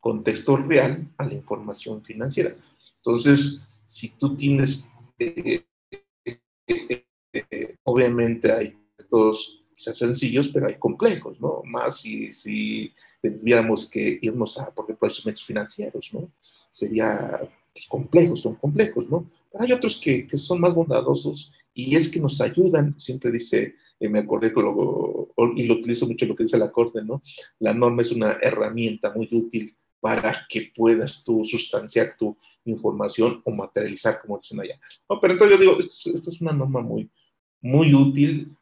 Contexto 0.00 0.56
real 0.56 1.06
a 1.18 1.26
la 1.26 1.34
información 1.34 2.02
financiera. 2.02 2.56
Entonces, 2.96 3.68
si 3.84 4.16
tú 4.16 4.34
tienes, 4.34 4.90
obviamente 7.84 8.50
hay 8.50 8.76
quizás 9.76 9.98
sencillos, 9.98 10.48
pero 10.48 10.66
hay 10.66 10.76
complejos, 10.76 11.38
¿no? 11.40 11.62
Más 11.64 12.00
si, 12.00 12.32
si 12.32 12.92
tendríamos 13.20 13.88
que 13.88 14.18
irnos 14.22 14.58
a, 14.58 14.70
por 14.70 14.86
ejemplo, 14.86 15.06
a 15.06 15.10
instrumentos 15.10 15.44
financieros, 15.44 16.14
¿no? 16.14 16.30
Sería 16.70 17.38
pues, 17.72 17.86
complejos, 17.86 18.40
son 18.40 18.54
complejos, 18.54 19.08
¿no? 19.08 19.30
Pero 19.52 19.64
hay 19.64 19.72
otros 19.72 20.00
que, 20.00 20.26
que, 20.26 20.38
son 20.38 20.60
más 20.60 20.74
bondadosos 20.74 21.52
y 21.74 21.94
es 21.96 22.10
que 22.10 22.20
nos 22.20 22.40
ayudan, 22.40 22.98
siempre 22.98 23.30
dice, 23.30 23.74
eh, 24.00 24.08
me 24.08 24.20
acordé 24.20 24.52
y 25.56 25.66
lo 25.66 25.74
utilizo 25.74 26.06
mucho 26.06 26.26
lo 26.26 26.36
que 26.36 26.44
dice 26.44 26.58
la 26.58 26.72
Corte, 26.72 27.02
¿no? 27.02 27.22
La 27.58 27.72
norma 27.72 28.02
es 28.02 28.12
una 28.12 28.38
herramienta 28.40 29.12
muy 29.14 29.28
útil 29.32 29.76
para 30.00 30.46
que 30.48 30.70
puedas 30.74 31.24
tú 31.24 31.44
sustanciar 31.44 32.16
tu 32.18 32.36
información 32.64 33.40
o 33.44 33.52
materializar, 33.52 34.20
como 34.20 34.38
dicen 34.38 34.60
allá. 34.60 34.78
No, 35.08 35.18
pero 35.20 35.32
entonces 35.32 35.56
yo 35.56 35.60
digo, 35.60 35.80
esta 35.80 36.10
es, 36.10 36.28
es 36.28 36.40
una 36.40 36.52
norma 36.52 36.80
muy, 36.80 37.10
muy 37.62 37.94
útil 37.94 38.54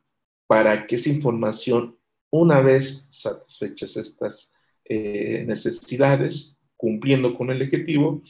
para 0.47 0.87
que 0.87 0.97
esa 0.97 1.09
información, 1.09 1.97
una 2.31 2.61
vez 2.61 3.07
satisfechas 3.09 3.97
estas 3.97 4.53
eh, 4.85 5.45
necesidades, 5.47 6.57
cumpliendo 6.77 7.35
con 7.35 7.51
el 7.51 7.63
objetivo, 7.63 8.23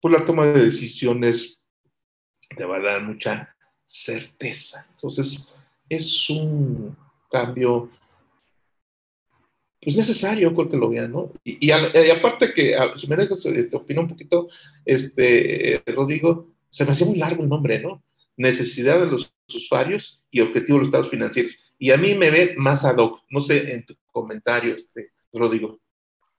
pues 0.00 0.14
la 0.14 0.24
toma 0.24 0.46
de 0.46 0.64
decisiones 0.64 1.60
te 2.56 2.64
va 2.64 2.76
a 2.76 2.80
dar 2.82 3.02
mucha 3.02 3.54
certeza. 3.84 4.86
Entonces, 4.92 5.54
es 5.96 6.30
un 6.30 6.96
cambio 7.30 7.90
pues 9.80 9.96
necesario, 9.96 10.54
creo 10.54 10.70
que 10.70 10.76
lo 10.76 10.88
vean, 10.88 11.10
¿no? 11.10 11.32
Y, 11.42 11.70
aparte 11.72 12.54
que, 12.54 12.76
si 12.94 13.08
me 13.08 13.16
dejas, 13.16 13.44
eh, 13.46 13.64
te 13.64 13.76
opino 13.76 14.02
un 14.02 14.08
poquito, 14.08 14.48
este, 14.84 15.82
Rodrigo, 15.86 16.52
se 16.70 16.84
me 16.84 16.92
hacía 16.92 17.06
muy 17.06 17.16
largo 17.16 17.42
el 17.42 17.48
nombre, 17.48 17.80
¿no? 17.80 18.00
Necesidad 18.36 19.00
de 19.00 19.06
los 19.06 19.34
usuarios 19.48 20.24
y 20.30 20.40
objetivo 20.40 20.78
de 20.78 20.80
los 20.80 20.88
estados 20.88 21.10
financieros. 21.10 21.58
y 21.78 21.90
a 21.90 21.96
mí 21.96 22.14
me 22.14 22.30
ve 22.30 22.54
más 22.56 22.84
ad 22.84 22.96
hoc. 22.98 23.22
No 23.28 23.40
sé, 23.40 23.72
en 23.72 23.84
tu 23.84 23.96
comentario, 24.12 24.76
este, 24.76 25.10
Rodrigo. 25.32 25.80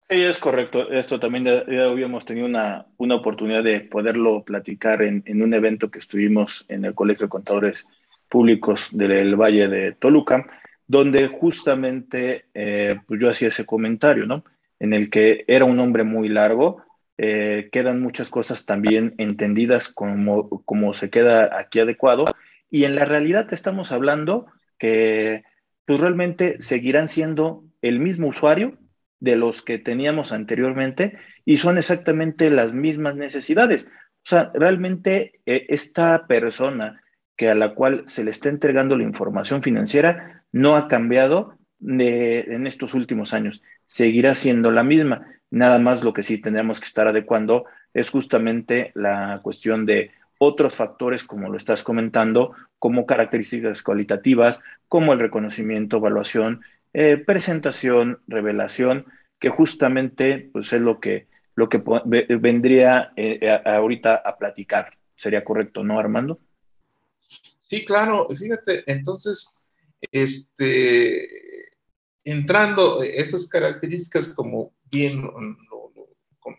Sí, 0.09 0.21
es 0.21 0.37
correcto. 0.37 0.89
Esto 0.89 1.19
también 1.19 1.43
ya, 1.43 1.65
habíamos 1.83 2.23
tenido 2.23 2.45
una, 2.45 2.87
una, 2.95 3.15
oportunidad 3.15 3.63
de 3.63 3.81
poderlo 3.81 4.43
platicar 4.45 5.01
en, 5.01 5.21
en, 5.25 5.41
un 5.41 5.53
evento 5.53 5.91
que 5.91 5.99
estuvimos 5.99 6.65
en 6.69 6.85
el 6.85 6.95
Colegio 6.95 7.25
de 7.25 7.29
Contadores 7.29 7.85
Públicos 8.33 8.89
del 8.91 9.35
Valle 9.35 9.67
de 9.67 9.91
Toluca, 9.91 10.47
donde 10.87 11.27
justamente 11.27 12.45
eh, 12.55 12.95
pues 13.05 13.21
yo 13.21 13.29
hacía 13.29 13.49
ese 13.49 13.63
comentario, 13.63 14.25
¿no? 14.25 14.43
En 14.79 14.93
el 14.93 15.11
que 15.11 15.45
era 15.47 15.65
un 15.65 15.77
hombre 15.77 16.03
muy 16.03 16.29
largo, 16.29 16.81
eh, 17.19 17.69
quedan 17.71 18.01
muchas 18.01 18.31
cosas 18.31 18.65
también 18.65 19.13
entendidas 19.19 19.87
como, 19.87 20.49
como 20.65 20.93
se 20.93 21.11
queda 21.11 21.59
aquí 21.59 21.79
adecuado, 21.79 22.25
y 22.71 22.85
en 22.85 22.95
la 22.95 23.05
realidad 23.05 23.53
estamos 23.53 23.91
hablando 23.91 24.47
que 24.79 25.43
pues 25.85 26.01
realmente 26.01 26.57
seguirán 26.59 27.09
siendo 27.09 27.63
el 27.83 27.99
mismo 27.99 28.29
usuario 28.29 28.79
de 29.19 29.35
los 29.35 29.61
que 29.61 29.77
teníamos 29.77 30.31
anteriormente 30.31 31.19
y 31.45 31.57
son 31.57 31.77
exactamente 31.77 32.49
las 32.49 32.73
mismas 32.73 33.15
necesidades. 33.15 33.91
O 34.25 34.29
sea, 34.29 34.51
realmente 34.55 35.39
eh, 35.45 35.67
esta 35.69 36.25
persona 36.25 37.02
que 37.35 37.49
a 37.49 37.55
la 37.55 37.73
cual 37.73 38.03
se 38.07 38.23
le 38.23 38.31
está 38.31 38.49
entregando 38.49 38.97
la 38.97 39.03
información 39.03 39.63
financiera 39.63 40.43
no 40.51 40.75
ha 40.75 40.87
cambiado 40.87 41.57
en 41.81 42.67
estos 42.67 42.93
últimos 42.93 43.33
años. 43.33 43.61
Seguirá 43.85 44.35
siendo 44.35 44.71
la 44.71 44.83
misma. 44.83 45.27
Nada 45.51 45.79
más 45.79 46.03
lo 46.03 46.13
que 46.13 46.23
sí 46.23 46.39
tendríamos 46.39 46.79
que 46.79 46.85
estar 46.85 47.07
adecuando 47.07 47.65
es 47.93 48.09
justamente 48.09 48.91
la 48.95 49.41
cuestión 49.43 49.85
de 49.85 50.11
otros 50.37 50.75
factores, 50.75 51.23
como 51.23 51.49
lo 51.49 51.57
estás 51.57 51.83
comentando, 51.83 52.53
como 52.79 53.05
características 53.05 53.83
cualitativas, 53.83 54.63
como 54.87 55.13
el 55.13 55.19
reconocimiento, 55.19 55.97
evaluación 55.97 56.61
eh, 56.93 57.17
presentación, 57.17 58.19
revelación, 58.27 59.05
que 59.39 59.49
justamente 59.49 60.49
pues, 60.53 60.71
es 60.73 60.81
lo 60.81 60.99
que, 60.99 61.27
lo 61.55 61.67
que 61.67 61.81
vendría 62.39 63.13
eh, 63.15 63.59
ahorita 63.65 64.15
a 64.15 64.37
platicar. 64.37 64.93
¿Sería 65.15 65.43
correcto, 65.43 65.83
no, 65.83 65.99
Armando? 65.99 66.39
Sí, 67.73 67.85
claro. 67.85 68.27
Fíjate, 68.37 68.83
entonces, 68.85 69.65
este, 70.11 71.27
entrando 72.23 73.01
estas 73.01 73.49
características, 73.49 74.27
como 74.27 74.75
bien 74.91 75.23
lo, 75.23 75.91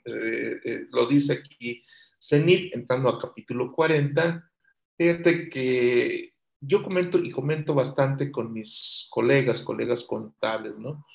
eh, 0.07 0.88
dice 1.09 1.35
aquí 1.35 1.81
CENIP, 2.18 2.74
entrando 2.74 3.11
a 3.11 3.20
capítulo 3.20 3.70
40, 3.70 4.50
fíjate 4.98 5.48
que 5.48 6.35
yo 6.61 6.83
comento 6.83 7.18
y 7.18 7.31
comento 7.31 7.74
bastante 7.74 8.33
con 8.33 8.53
mis 8.53 9.07
colegas, 9.09 9.62
colegas 9.62 10.03
contables, 10.03 10.77
¿no? 10.79 11.07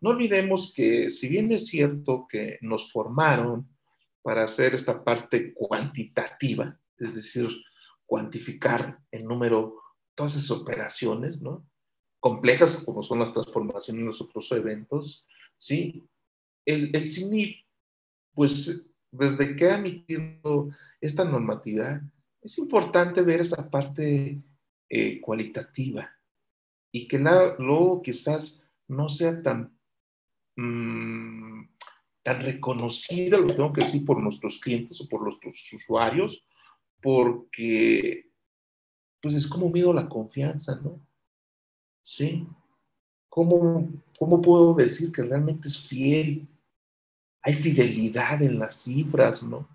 No 0.00 0.10
olvidemos 0.10 0.72
que 0.72 1.10
si 1.10 1.28
bien 1.28 1.50
es 1.50 1.66
cierto 1.66 2.28
que 2.30 2.60
nos 2.60 2.92
formaron 2.92 3.68
para 4.22 4.44
hacer 4.44 4.76
esta 4.76 5.02
parte 5.02 5.52
cuantitativa, 5.52 6.78
es 6.96 7.12
decir, 7.12 7.48
cuantificar 8.08 8.98
en 9.12 9.26
número 9.26 9.82
todas 10.14 10.34
esas 10.34 10.50
operaciones, 10.50 11.42
¿no? 11.42 11.68
Complejas 12.20 12.82
como 12.84 13.02
son 13.02 13.20
las 13.20 13.34
transformaciones 13.34 14.02
los 14.02 14.20
otros 14.22 14.50
eventos, 14.52 15.26
¿sí? 15.58 16.08
El, 16.64 16.90
el 16.96 17.12
CINIP, 17.12 17.66
pues 18.34 18.86
desde 19.12 19.54
que 19.54 19.66
ha 19.66 19.78
emitido 19.78 20.70
esta 21.00 21.24
normatividad, 21.24 22.00
es 22.40 22.58
importante 22.58 23.20
ver 23.22 23.42
esa 23.42 23.70
parte 23.70 24.42
eh, 24.88 25.20
cualitativa 25.20 26.10
y 26.90 27.06
que 27.06 27.18
luego 27.18 28.00
quizás 28.00 28.62
no 28.88 29.10
sea 29.10 29.42
tan, 29.42 29.78
mm, 30.56 31.68
tan 32.22 32.42
reconocida, 32.42 33.36
lo 33.36 33.48
tengo 33.48 33.72
que 33.72 33.84
decir, 33.84 34.04
por 34.06 34.18
nuestros 34.22 34.58
clientes 34.58 34.98
o 35.02 35.08
por 35.08 35.22
nuestros 35.22 35.70
usuarios, 35.74 36.42
porque 37.02 38.26
pues 39.20 39.34
es 39.34 39.46
como 39.46 39.68
miedo 39.68 39.92
la 39.92 40.08
confianza, 40.08 40.76
¿no? 40.82 41.00
¿Sí? 42.02 42.46
¿Cómo, 43.28 43.88
¿Cómo 44.18 44.40
puedo 44.40 44.74
decir 44.74 45.12
que 45.12 45.22
realmente 45.22 45.68
es 45.68 45.78
fiel? 45.86 46.46
Hay 47.42 47.54
fidelidad 47.54 48.42
en 48.42 48.58
las 48.58 48.82
cifras, 48.82 49.42
¿no? 49.42 49.68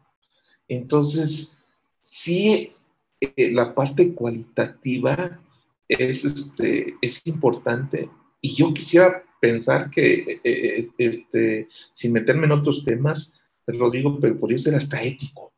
Entonces, 0.67 1.57
sí 2.01 2.73
eh, 3.19 3.51
la 3.51 3.73
parte 3.73 4.13
cualitativa 4.13 5.39
es, 5.87 6.25
este, 6.25 6.95
es 7.01 7.21
importante 7.25 8.09
y 8.41 8.55
yo 8.55 8.73
quisiera 8.73 9.23
pensar 9.39 9.89
que, 9.89 10.13
eh, 10.13 10.41
eh, 10.43 10.89
este, 10.97 11.69
sin 11.93 12.11
meterme 12.11 12.45
en 12.45 12.51
otros 12.51 12.83
temas, 12.83 13.39
lo 13.67 13.89
digo, 13.89 14.19
pero 14.19 14.37
podría 14.37 14.59
ser 14.59 14.75
hasta 14.75 15.01
ético, 15.01 15.52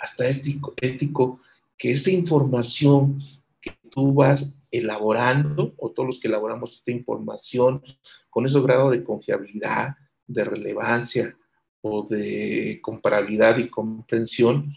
hasta 0.00 0.28
ético, 0.28 1.40
que 1.76 1.92
esa 1.92 2.10
información 2.10 3.22
que 3.60 3.76
tú 3.90 4.14
vas 4.14 4.62
elaborando, 4.70 5.74
o 5.76 5.90
todos 5.90 6.06
los 6.06 6.20
que 6.20 6.28
elaboramos 6.28 6.76
esta 6.76 6.90
información, 6.90 7.82
con 8.30 8.46
ese 8.46 8.60
grado 8.60 8.90
de 8.90 9.04
confiabilidad, 9.04 9.96
de 10.26 10.44
relevancia 10.44 11.36
o 11.82 12.06
de 12.08 12.78
comparabilidad 12.82 13.58
y 13.58 13.68
comprensión, 13.68 14.76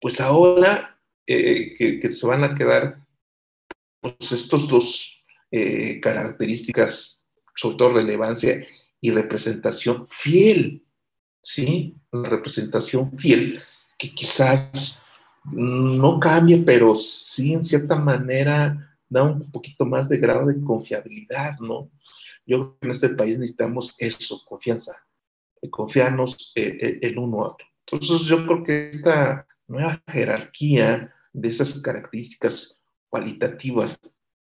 pues 0.00 0.20
ahora 0.20 0.98
eh, 1.26 2.00
que, 2.00 2.12
se 2.12 2.26
van 2.26 2.44
a 2.44 2.54
quedar 2.54 3.04
pues, 4.00 4.32
estos 4.32 4.68
dos 4.68 5.24
eh, 5.50 6.00
características, 6.00 7.26
sobre 7.54 7.76
todo 7.76 7.92
relevancia 7.94 8.66
y 9.00 9.10
representación 9.10 10.08
fiel, 10.10 10.84
¿sí? 11.42 11.96
Una 12.10 12.28
representación 12.28 13.16
fiel 13.18 13.62
que 13.98 14.14
quizás 14.14 15.02
no 15.44 16.18
cambie, 16.18 16.58
pero 16.58 16.94
sí 16.94 17.52
en 17.52 17.64
cierta 17.64 17.96
manera 17.96 18.96
da 19.08 19.22
un 19.22 19.50
poquito 19.50 19.84
más 19.84 20.08
de 20.08 20.18
grado 20.18 20.46
de 20.46 20.60
confiabilidad, 20.62 21.58
¿no? 21.60 21.90
Yo 22.46 22.58
creo 22.58 22.78
que 22.78 22.86
en 22.86 22.90
este 22.92 23.08
país 23.10 23.38
necesitamos 23.38 23.94
eso, 23.98 24.42
confianza, 24.46 24.92
confiarnos 25.70 26.52
eh, 26.54 26.98
el 27.02 27.18
uno 27.18 27.42
a 27.42 27.48
otro. 27.50 27.66
Entonces 27.86 28.26
yo 28.26 28.44
creo 28.46 28.64
que 28.64 28.90
esta 28.90 29.46
nueva 29.66 30.02
jerarquía 30.08 31.12
de 31.32 31.48
esas 31.48 31.80
características 31.80 32.82
cualitativas 33.08 33.98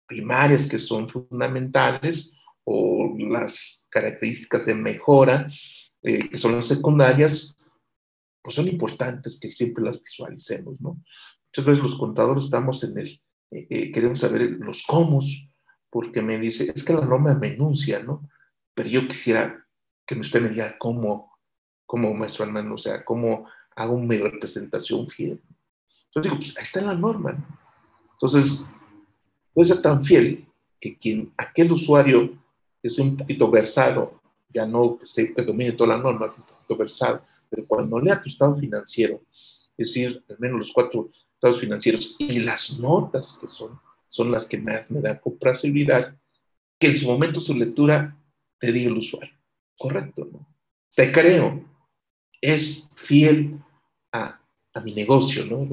primarias 0.05 0.67
que 0.67 0.79
son 0.79 1.09
fundamentales 1.09 2.33
o 2.63 3.15
las 3.17 3.87
características 3.89 4.65
de 4.65 4.75
mejora 4.75 5.49
eh, 6.03 6.29
que 6.29 6.37
son 6.37 6.55
las 6.55 6.67
secundarias, 6.67 7.55
pues 8.41 8.55
son 8.55 8.67
importantes 8.67 9.39
que 9.39 9.51
siempre 9.51 9.83
las 9.83 10.01
visualicemos, 10.01 10.79
¿no? 10.81 11.01
Muchas 11.47 11.65
veces 11.65 11.83
los 11.83 11.97
contadores 11.97 12.45
estamos 12.45 12.83
en 12.83 12.97
el, 12.97 13.21
eh, 13.51 13.67
eh, 13.69 13.91
queremos 13.91 14.19
saber 14.19 14.41
los 14.59 14.83
cómo, 14.83 15.21
porque 15.89 16.21
me 16.21 16.39
dice, 16.39 16.71
es 16.73 16.83
que 16.83 16.93
la 16.93 17.05
norma 17.05 17.33
me 17.33 17.47
enuncia, 17.47 18.01
¿no? 18.01 18.27
Pero 18.73 18.89
yo 18.89 19.07
quisiera 19.07 19.65
que 20.05 20.15
usted 20.15 20.41
me 20.41 20.49
diga 20.49 20.77
cómo, 20.77 21.37
cómo 21.85 22.13
maestro 22.13 22.45
hermano, 22.45 22.75
o 22.75 22.77
sea, 22.77 23.03
cómo 23.03 23.47
hago 23.75 23.99
mi 23.99 24.17
representación 24.17 25.07
fiel. 25.09 25.41
Entonces 26.05 26.23
digo, 26.23 26.35
pues 26.37 26.57
ahí 26.57 26.63
está 26.63 26.81
la 26.81 26.95
norma. 26.95 27.35
Entonces, 28.13 28.69
puede 29.53 29.67
ser 29.67 29.81
tan 29.81 30.03
fiel 30.03 30.45
que 30.79 30.97
quien, 30.97 31.33
aquel 31.37 31.71
usuario 31.71 32.31
que 32.81 32.87
es 32.87 32.97
un 32.97 33.15
poquito 33.17 33.49
versado, 33.51 34.21
ya 34.49 34.65
no 34.65 34.97
que, 34.97 35.05
se, 35.05 35.33
que 35.33 35.41
domine 35.43 35.73
toda 35.73 35.95
la 35.95 36.01
norma, 36.01 36.25
un 36.25 36.43
poquito 36.43 36.77
versado, 36.77 37.21
pero 37.51 37.67
cuando 37.67 37.99
lea 37.99 38.19
tu 38.19 38.29
estado 38.29 38.57
financiero, 38.57 39.21
es 39.77 39.93
decir, 39.93 40.23
al 40.27 40.39
menos 40.39 40.59
los 40.59 40.71
cuatro 40.73 41.11
estados 41.33 41.59
financieros 41.59 42.15
y 42.17 42.39
las 42.39 42.79
notas 42.79 43.37
que 43.39 43.47
son, 43.47 43.79
son 44.09 44.31
las 44.31 44.45
que 44.45 44.57
más 44.57 44.89
me 44.89 45.01
dan 45.01 45.19
comprensibilidad, 45.19 46.15
que 46.79 46.87
en 46.87 46.97
su 46.97 47.05
momento 47.05 47.41
su 47.41 47.53
lectura 47.53 48.17
te 48.57 48.71
diga 48.71 48.89
el 48.89 48.97
usuario. 48.97 49.35
Correcto, 49.77 50.27
¿no? 50.31 50.47
Te 50.95 51.11
creo. 51.11 51.63
Es 52.41 52.89
fiel 52.95 53.59
a 54.11 54.41
a 54.73 54.79
mi 54.81 54.93
negocio, 54.93 55.45
¿no? 55.45 55.67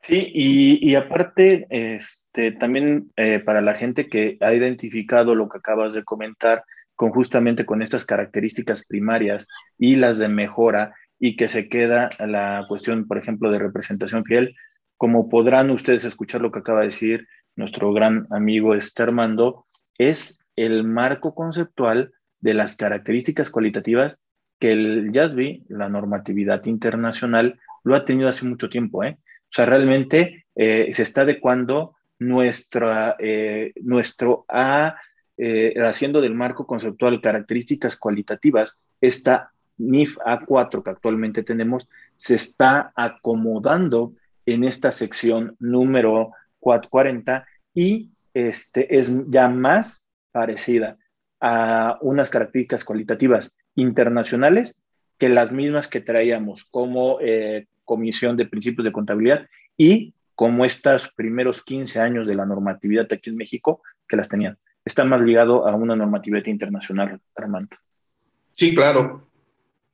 Sí, 0.00 0.30
y, 0.34 0.94
aparte, 0.96 1.66
este, 1.70 2.52
también 2.52 3.10
eh, 3.16 3.38
para 3.38 3.62
la 3.62 3.74
gente 3.74 4.08
que 4.08 4.36
ha 4.40 4.52
identificado 4.52 5.34
lo 5.34 5.48
que 5.48 5.58
acabas 5.58 5.94
de 5.94 6.04
comentar, 6.04 6.64
con 6.94 7.10
justamente 7.10 7.66
con 7.66 7.82
estas 7.82 8.04
características 8.06 8.86
primarias 8.86 9.48
y 9.78 9.96
las 9.96 10.18
de 10.18 10.28
mejora, 10.28 10.94
y 11.18 11.36
que 11.36 11.48
se 11.48 11.68
queda 11.68 12.10
la 12.18 12.64
cuestión, 12.68 13.06
por 13.06 13.18
ejemplo, 13.18 13.50
de 13.50 13.58
representación 13.58 14.24
fiel, 14.24 14.54
como 14.96 15.28
podrán 15.28 15.70
ustedes 15.70 16.04
escuchar 16.04 16.40
lo 16.40 16.52
que 16.52 16.58
acaba 16.60 16.80
de 16.80 16.86
decir 16.86 17.26
nuestro 17.56 17.92
gran 17.92 18.26
amigo 18.30 18.74
Esther 18.74 19.08
Armando, 19.08 19.66
es 19.98 20.44
el 20.56 20.84
marco 20.84 21.34
conceptual 21.34 22.12
de 22.40 22.54
las 22.54 22.76
características 22.76 23.50
cualitativas 23.50 24.20
que 24.58 24.72
el 24.72 25.10
JASB, 25.12 25.62
la 25.68 25.88
normatividad 25.88 26.64
internacional, 26.66 27.58
lo 27.82 27.96
ha 27.96 28.04
tenido 28.04 28.28
hace 28.28 28.46
mucho 28.46 28.68
tiempo. 28.68 29.04
¿eh? 29.04 29.18
O 29.20 29.50
sea, 29.50 29.66
realmente 29.66 30.46
eh, 30.54 30.88
se 30.92 31.02
está 31.02 31.22
adecuando 31.22 31.94
nuestra, 32.18 33.16
eh, 33.18 33.72
nuestro 33.82 34.44
A, 34.48 34.96
eh, 35.36 35.74
haciendo 35.80 36.20
del 36.20 36.34
marco 36.34 36.66
conceptual 36.66 37.20
características 37.20 37.96
cualitativas, 37.96 38.80
esta 39.00 39.50
NIF 39.78 40.18
A4 40.18 40.82
que 40.82 40.90
actualmente 40.90 41.42
tenemos 41.42 41.88
se 42.16 42.36
está 42.36 42.92
acomodando 42.94 44.12
en 44.46 44.64
esta 44.64 44.92
sección 44.92 45.56
número 45.58 46.32
440 46.60 47.46
y 47.74 48.10
este, 48.32 48.94
es 48.94 49.28
ya 49.28 49.48
más 49.48 50.06
parecida 50.32 50.96
a 51.40 51.98
unas 52.00 52.30
características 52.30 52.84
cualitativas 52.84 53.56
internacionales 53.74 54.76
que 55.18 55.28
las 55.28 55.52
mismas 55.52 55.88
que 55.88 56.00
traíamos 56.00 56.64
como 56.64 57.18
eh, 57.20 57.66
Comisión 57.84 58.36
de 58.36 58.46
Principios 58.46 58.84
de 58.84 58.92
Contabilidad 58.92 59.46
y 59.76 60.14
como 60.34 60.64
estos 60.64 61.10
primeros 61.10 61.62
15 61.62 62.00
años 62.00 62.26
de 62.26 62.34
la 62.34 62.46
normatividad 62.46 63.06
aquí 63.12 63.30
en 63.30 63.36
México 63.36 63.82
que 64.08 64.16
las 64.16 64.28
tenían. 64.28 64.58
Está 64.84 65.04
más 65.04 65.22
ligado 65.22 65.66
a 65.66 65.74
una 65.74 65.96
normatividad 65.96 66.46
internacional, 66.46 67.20
Armando. 67.34 67.76
Sí, 68.52 68.74
claro. 68.74 69.26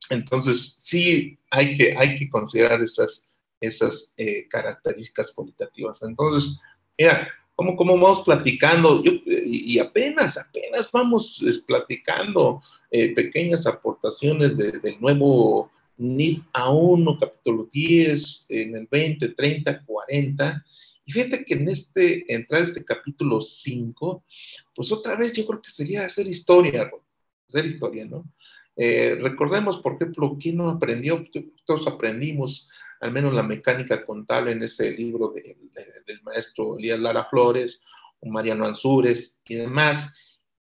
Entonces, 0.09 0.77
sí 0.81 1.37
hay 1.49 1.77
que, 1.77 1.95
hay 1.97 2.17
que 2.17 2.29
considerar 2.29 2.81
esas, 2.81 3.29
esas 3.59 4.13
eh, 4.17 4.47
características 4.49 5.31
cualitativas. 5.31 6.01
Entonces, 6.01 6.61
mira, 6.97 7.27
como, 7.55 7.75
como 7.75 7.93
vamos 7.93 8.21
platicando, 8.21 9.01
y, 9.05 9.77
apenas, 9.79 10.37
apenas 10.37 10.91
vamos 10.91 11.43
platicando 11.67 12.61
eh, 12.89 13.13
pequeñas 13.13 13.67
aportaciones 13.67 14.57
del 14.57 14.99
nuevo 14.99 15.69
NIF 15.97 16.41
A1, 16.53 17.19
capítulo 17.19 17.69
10, 17.71 18.45
en 18.49 18.75
el 18.75 18.87
20, 18.89 19.29
30, 19.29 19.85
40. 19.85 20.65
Fíjate 21.11 21.45
que 21.45 21.55
en 21.55 21.69
este, 21.69 22.33
entrar 22.33 22.63
este 22.63 22.83
capítulo 22.83 23.41
5, 23.41 24.23
pues 24.73 24.91
otra 24.91 25.15
vez 25.15 25.33
yo 25.33 25.45
creo 25.45 25.61
que 25.61 25.69
sería 25.69 26.05
hacer 26.05 26.27
historia, 26.27 26.89
hacer 27.47 27.65
historia, 27.65 28.05
¿no? 28.05 28.25
Eh, 28.75 29.17
recordemos, 29.21 29.77
por 29.79 29.95
ejemplo, 29.95 30.37
¿quién 30.39 30.57
no 30.57 30.69
aprendió? 30.69 31.25
Todos 31.65 31.87
aprendimos, 31.87 32.69
al 32.99 33.11
menos 33.11 33.33
la 33.33 33.43
mecánica 33.43 34.05
contable 34.05 34.53
en 34.53 34.63
ese 34.63 34.91
libro 34.91 35.33
del 35.33 36.21
maestro 36.23 36.77
Elías 36.77 36.99
Lara 36.99 37.25
Flores, 37.25 37.81
o 38.21 38.29
Mariano 38.29 38.65
Ansúrez 38.65 39.41
y 39.45 39.55
demás. 39.55 40.13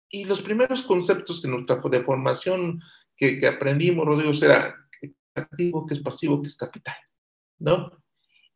Y 0.09 0.25
los 0.25 0.41
primeros 0.41 0.81
conceptos 0.83 1.41
que 1.41 1.47
nuestra 1.47 1.77
de 1.77 2.03
formación 2.03 2.81
que, 3.17 3.39
que 3.39 3.47
aprendimos, 3.47 4.05
Rodrigo, 4.05 4.31
era 4.41 4.75
qué 4.99 5.07
es 5.07 5.13
activo, 5.43 5.85
qué 5.85 5.95
es 5.95 5.99
pasivo, 6.01 6.41
qué 6.41 6.47
es 6.47 6.55
capital, 6.55 6.95
¿no? 7.57 7.91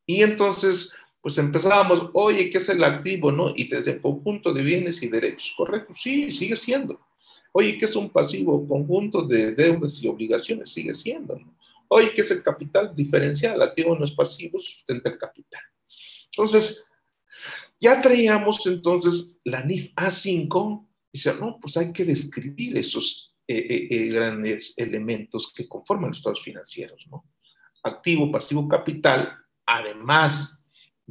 Y 0.06 0.22
entonces, 0.22 0.92
pues 1.22 1.36
empezábamos, 1.38 2.10
oye, 2.14 2.50
¿qué 2.50 2.58
es 2.58 2.68
el 2.68 2.82
activo, 2.82 3.30
no? 3.30 3.52
Y 3.54 3.68
desde 3.68 4.00
conjunto 4.00 4.52
de 4.52 4.62
bienes 4.62 5.02
y 5.02 5.08
derechos, 5.08 5.52
¿correcto? 5.56 5.92
Sí, 5.94 6.32
sigue 6.32 6.56
siendo. 6.56 7.00
Oye, 7.52 7.76
¿qué 7.76 7.84
es 7.84 7.96
un 7.96 8.10
pasivo? 8.10 8.66
Conjunto 8.66 9.22
de 9.22 9.52
deudas 9.52 10.02
y 10.02 10.08
obligaciones, 10.08 10.70
sigue 10.70 10.94
siendo. 10.94 11.38
¿no? 11.38 11.54
Oye, 11.88 12.12
¿qué 12.14 12.22
es 12.22 12.30
el 12.30 12.42
capital 12.42 12.94
diferencial? 12.94 13.60
Activo 13.60 13.96
no 13.96 14.04
es 14.04 14.12
pasivo, 14.12 14.58
sustenta 14.58 15.10
el 15.10 15.18
capital. 15.18 15.60
Entonces, 16.26 16.90
ya 17.80 18.00
traíamos 18.00 18.64
entonces 18.66 19.40
la 19.44 19.62
NIF 19.62 19.92
A5, 19.96 20.86
y 21.12 21.18
dice, 21.18 21.34
no, 21.34 21.58
pues 21.60 21.76
hay 21.76 21.92
que 21.92 22.04
describir 22.04 22.78
esos 22.78 23.34
eh, 23.48 23.56
eh, 23.58 23.88
eh, 23.90 24.06
grandes 24.06 24.74
elementos 24.76 25.52
que 25.52 25.68
conforman 25.68 26.10
los 26.10 26.18
estados 26.18 26.42
financieros, 26.42 27.08
¿no? 27.10 27.24
Activo, 27.82 28.30
pasivo, 28.30 28.68
capital, 28.68 29.36
además 29.66 30.59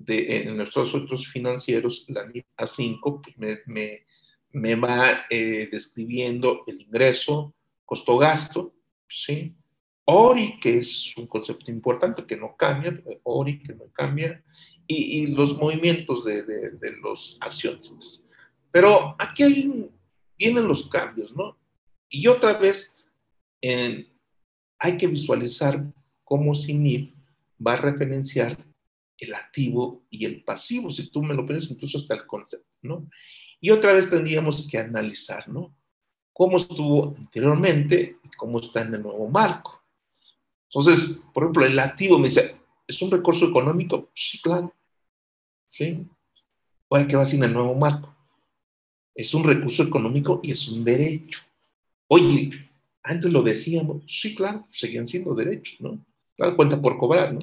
de 0.05 0.37
en 0.37 0.57
nuestros 0.57 0.93
otros 0.93 1.27
financieros, 1.27 2.05
la 2.09 2.25
NIF 2.25 2.45
A5 2.57 3.21
pues 3.21 3.37
me, 3.37 3.59
me 3.65 4.03
me 4.51 4.75
va 4.75 5.25
eh, 5.29 5.69
describiendo 5.71 6.63
el 6.67 6.81
ingreso, 6.81 7.53
costo-gasto, 7.85 8.73
¿sí? 9.07 9.55
ORI, 10.05 10.59
que 10.59 10.79
es 10.79 11.15
un 11.17 11.27
concepto 11.27 11.69
importante 11.69 12.25
que 12.25 12.35
no 12.35 12.55
cambia, 12.55 12.99
ORI 13.23 13.59
que 13.61 13.75
no 13.75 13.91
cambia, 13.91 14.43
y, 14.87 15.27
los 15.27 15.55
movimientos 15.55 16.25
de, 16.25 16.41
de, 16.41 16.91
los 17.03 17.37
accionistas. 17.41 18.23
Pero 18.71 19.15
aquí 19.19 19.43
hay, 19.43 19.91
vienen 20.35 20.67
los 20.67 20.89
cambios, 20.89 21.35
¿no? 21.35 21.55
Y 22.09 22.25
otra 22.25 22.57
vez 22.57 22.95
hay 23.61 24.97
que 24.97 25.05
visualizar 25.05 25.83
cómo 26.23 26.55
SINIF 26.55 27.13
va 27.65 27.73
a 27.73 27.81
referenciar 27.81 28.57
el 29.19 29.33
activo 29.33 30.03
y 30.09 30.25
el 30.25 30.43
pasivo, 30.43 30.89
si 30.89 31.09
tú 31.09 31.21
me 31.21 31.33
lo 31.33 31.45
pones 31.45 31.69
incluso 31.69 31.97
hasta 31.97 32.15
el 32.15 32.25
concepto, 32.25 32.77
¿no? 32.81 33.09
Y 33.61 33.71
otra 33.71 33.93
vez 33.93 34.09
tendríamos 34.09 34.67
que 34.67 34.77
analizar, 34.77 35.47
¿no? 35.49 35.75
Cómo 36.31 36.57
estuvo 36.57 37.15
anteriormente 37.17 38.17
y 38.23 38.29
cómo 38.37 38.59
está 38.59 38.81
en 38.81 38.95
el 38.95 39.03
nuevo 39.03 39.27
marco. 39.29 39.83
Entonces, 40.69 41.25
por 41.33 41.43
ejemplo, 41.43 41.65
el 41.65 41.77
activo 41.79 42.17
me 42.17 42.29
dice, 42.29 42.55
¿es 42.87 43.01
un 43.01 43.11
recurso 43.11 43.47
económico? 43.47 44.09
Sí, 44.13 44.41
claro. 44.41 44.73
¿Sí? 45.67 46.07
Oye, 46.87 47.07
¿qué 47.07 47.15
va 47.15 47.25
sin 47.25 47.43
el 47.43 47.53
nuevo 47.53 47.75
marco? 47.75 48.15
Es 49.13 49.33
un 49.33 49.43
recurso 49.43 49.83
económico 49.83 50.39
y 50.41 50.51
es 50.51 50.67
un 50.69 50.83
derecho. 50.85 51.41
Oye, 52.07 52.69
antes 53.03 53.31
lo 53.31 53.41
decíamos, 53.41 54.03
sí, 54.07 54.35
claro, 54.35 54.67
seguían 54.71 55.07
siendo 55.07 55.35
derechos, 55.35 55.81
¿no? 55.81 56.03
Claro, 56.35 56.55
cuenta 56.55 56.81
por 56.81 56.97
cobrar, 56.97 57.33
¿no? 57.33 57.41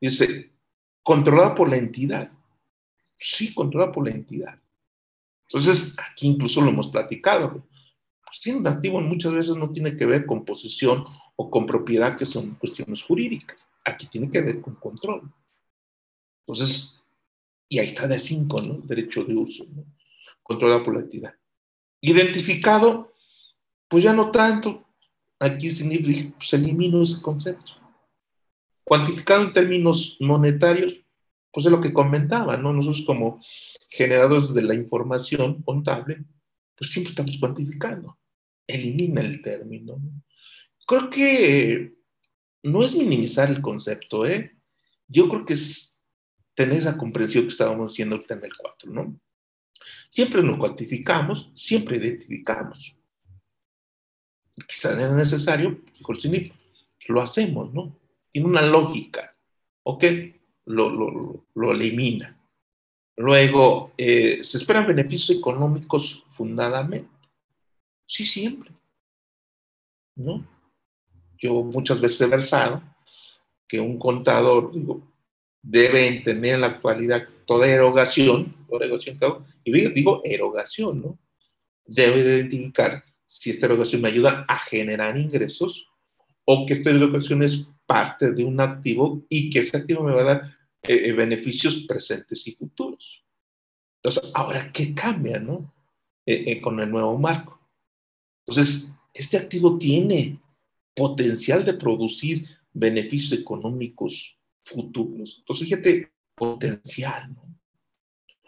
Dice, 0.00 0.52
controlada 1.06 1.54
por 1.54 1.68
la 1.68 1.76
entidad. 1.76 2.32
Sí, 3.16 3.54
controlada 3.54 3.92
por 3.92 4.04
la 4.04 4.10
entidad. 4.10 4.58
Entonces, 5.44 5.96
aquí 6.00 6.26
incluso 6.26 6.60
lo 6.60 6.70
hemos 6.70 6.88
platicado. 6.88 7.64
Pues 8.24 8.44
un 8.52 8.66
activo 8.66 9.00
muchas 9.00 9.32
veces 9.32 9.54
no 9.54 9.70
tiene 9.70 9.96
que 9.96 10.04
ver 10.04 10.26
con 10.26 10.44
posesión 10.44 11.04
o 11.36 11.48
con 11.48 11.64
propiedad, 11.64 12.18
que 12.18 12.26
son 12.26 12.56
cuestiones 12.56 13.04
jurídicas. 13.04 13.68
Aquí 13.84 14.08
tiene 14.08 14.28
que 14.28 14.40
ver 14.40 14.60
con 14.60 14.74
control. 14.74 15.32
Entonces, 16.40 17.04
y 17.68 17.78
ahí 17.78 17.86
está 17.86 18.08
de 18.08 18.18
cinco, 18.18 18.60
¿no? 18.60 18.78
Derecho 18.78 19.22
de 19.22 19.36
uso, 19.36 19.64
¿no? 19.76 19.84
Controlado 20.42 20.82
por 20.82 20.94
la 20.94 21.02
entidad. 21.02 21.34
Identificado, 22.00 23.12
pues 23.86 24.02
ya 24.02 24.12
no 24.12 24.32
tanto. 24.32 24.84
Aquí 25.38 25.70
se, 25.70 26.32
se 26.40 26.56
eliminó 26.56 27.04
ese 27.04 27.22
concepto. 27.22 27.85
Cuantificado 28.86 29.42
en 29.42 29.52
términos 29.52 30.16
monetarios, 30.20 30.94
pues 31.50 31.66
es 31.66 31.72
lo 31.72 31.80
que 31.80 31.92
comentaba, 31.92 32.56
¿no? 32.56 32.72
Nosotros 32.72 33.04
como 33.04 33.42
generadores 33.88 34.54
de 34.54 34.62
la 34.62 34.74
información 34.74 35.60
contable, 35.62 36.24
pues 36.76 36.92
siempre 36.92 37.10
estamos 37.10 37.36
cuantificando. 37.40 38.16
Elimina 38.64 39.22
el 39.22 39.42
término. 39.42 39.98
Creo 40.86 41.10
que 41.10 41.96
no 42.62 42.84
es 42.84 42.94
minimizar 42.94 43.50
el 43.50 43.60
concepto, 43.60 44.24
¿eh? 44.24 44.56
Yo 45.08 45.28
creo 45.28 45.44
que 45.44 45.54
es 45.54 46.00
tener 46.54 46.78
esa 46.78 46.96
comprensión 46.96 47.44
que 47.44 47.50
estábamos 47.50 47.90
haciendo 47.90 48.14
ahorita 48.14 48.34
en 48.34 48.44
el 48.44 48.56
4, 48.56 48.92
¿no? 48.92 49.20
Siempre 50.10 50.44
nos 50.44 50.58
cuantificamos, 50.58 51.50
siempre 51.56 51.96
identificamos. 51.96 52.96
Quizás 54.68 54.96
era 54.96 55.12
necesario, 55.12 55.80
lo 57.08 57.20
hacemos, 57.20 57.74
¿no? 57.74 58.05
Tiene 58.36 58.50
una 58.50 58.60
lógica, 58.60 59.34
¿ok? 59.82 60.04
Lo, 60.66 60.90
lo, 60.90 61.46
lo 61.54 61.72
elimina. 61.72 62.38
Luego, 63.16 63.94
eh, 63.96 64.40
¿se 64.42 64.58
esperan 64.58 64.86
beneficios 64.86 65.38
económicos 65.38 66.22
fundadamente? 66.32 67.08
Sí, 68.06 68.26
siempre. 68.26 68.72
¿No? 70.16 70.46
Yo 71.38 71.62
muchas 71.62 71.98
veces 71.98 72.20
he 72.20 72.26
versado 72.26 72.82
que 73.66 73.80
un 73.80 73.98
contador 73.98 74.70
debe 75.62 76.06
entender 76.06 76.56
en 76.56 76.60
la 76.60 76.66
actualidad 76.66 77.26
toda 77.46 77.66
erogación, 77.66 78.54
erogación 78.70 79.46
y 79.64 79.88
digo 79.92 80.20
erogación, 80.24 81.00
¿no? 81.00 81.18
Debe 81.86 82.20
identificar 82.20 83.02
si 83.24 83.48
esta 83.48 83.64
erogación 83.64 84.02
me 84.02 84.08
ayuda 84.08 84.44
a 84.46 84.58
generar 84.58 85.16
ingresos 85.16 85.86
o 86.44 86.66
que 86.66 86.74
esta 86.74 86.90
erogación 86.90 87.42
es 87.42 87.70
parte 87.86 88.32
de 88.32 88.44
un 88.44 88.60
activo 88.60 89.24
y 89.28 89.48
que 89.50 89.60
ese 89.60 89.76
activo 89.76 90.02
me 90.02 90.12
va 90.12 90.22
a 90.22 90.24
dar 90.24 90.56
eh, 90.82 91.08
eh, 91.08 91.12
beneficios 91.12 91.84
presentes 91.88 92.46
y 92.46 92.52
futuros. 92.52 93.24
Entonces, 94.02 94.30
ahora, 94.34 94.70
¿qué 94.72 94.94
cambia, 94.94 95.38
no? 95.38 95.72
Eh, 96.26 96.60
con 96.60 96.78
el 96.80 96.90
nuevo 96.90 97.16
marco. 97.16 97.60
Entonces, 98.44 98.92
este 99.14 99.36
activo 99.36 99.78
tiene 99.78 100.40
potencial 100.94 101.64
de 101.64 101.74
producir 101.74 102.48
beneficios 102.72 103.40
económicos 103.40 104.36
futuros. 104.64 105.36
Entonces, 105.38 105.68
fíjate, 105.68 106.12
potencial, 106.34 107.32
¿no? 107.32 107.46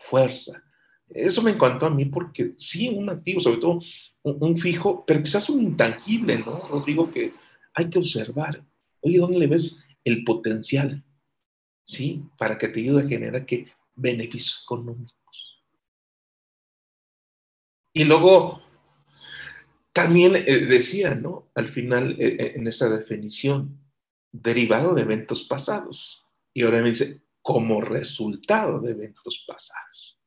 fuerza. 0.09 0.62
Eso 1.09 1.43
me 1.43 1.53
encantó 1.53 1.86
a 1.86 1.91
mí 1.91 2.05
porque 2.07 2.55
sí, 2.57 2.89
un 2.89 3.09
activo, 3.11 3.41
sobre 3.41 3.59
todo 3.59 3.80
un, 4.22 4.36
un, 4.41 4.57
fijo, 4.57 5.05
pero 5.07 5.22
quizás 5.22 5.49
un 5.49 5.62
intangible, 5.62 6.39
¿no? 6.39 6.68
Rodrigo, 6.68 7.11
que 7.11 7.32
hay 7.74 7.89
que 7.89 7.99
observar. 7.99 8.64
Oye, 9.01 9.18
¿dónde 9.18 9.38
le 9.38 9.46
ves 9.46 9.84
el 10.05 10.24
potencial? 10.24 11.05
¿sí? 11.88 12.22
Para 12.36 12.59
que 12.59 12.68
te 12.68 12.80
ayude 12.80 13.03
a 13.03 13.09
generar 13.09 13.46
que 13.46 13.66
beneficios 13.96 14.62
económicos. 14.62 15.64
Y 17.94 18.05
luego, 18.05 18.62
también 19.92 20.36
eh, 20.36 20.66
decía, 20.66 21.14
¿no? 21.14 21.51
Al 21.55 21.68
final, 21.68 22.12
eh, 22.20 22.36
eh, 22.38 22.53
en 22.57 22.66
esa 22.66 22.88
definición, 22.90 23.80
derivado 24.30 24.94
de 24.94 25.03
eventos 25.03 25.42
pasados. 25.42 26.26
Y 26.53 26.62
ahora 26.62 26.82
me 26.82 26.90
dice, 26.90 27.22
como 27.40 27.80
resultado 27.80 28.80
de 28.80 28.90
eventos 28.90 29.44
pasados. 29.46 30.20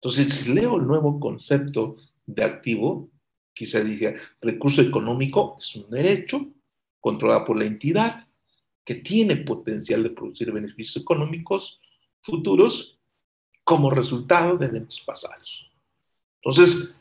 Entonces, 0.00 0.32
si 0.32 0.54
leo 0.54 0.76
el 0.76 0.86
nuevo 0.86 1.20
concepto 1.20 1.96
de 2.24 2.44
activo, 2.44 3.10
quizá 3.52 3.84
diga, 3.84 4.14
recurso 4.40 4.80
económico 4.80 5.56
es 5.60 5.76
un 5.76 5.90
derecho 5.90 6.54
controlado 7.00 7.44
por 7.44 7.56
la 7.56 7.64
entidad 7.64 8.26
que 8.84 8.94
tiene 8.94 9.36
potencial 9.36 10.02
de 10.02 10.10
producir 10.10 10.50
beneficios 10.50 11.02
económicos 11.02 11.80
futuros 12.22 12.98
como 13.64 13.90
resultado 13.90 14.56
de 14.56 14.66
eventos 14.66 15.00
pasados. 15.00 15.70
Entonces, 16.36 16.98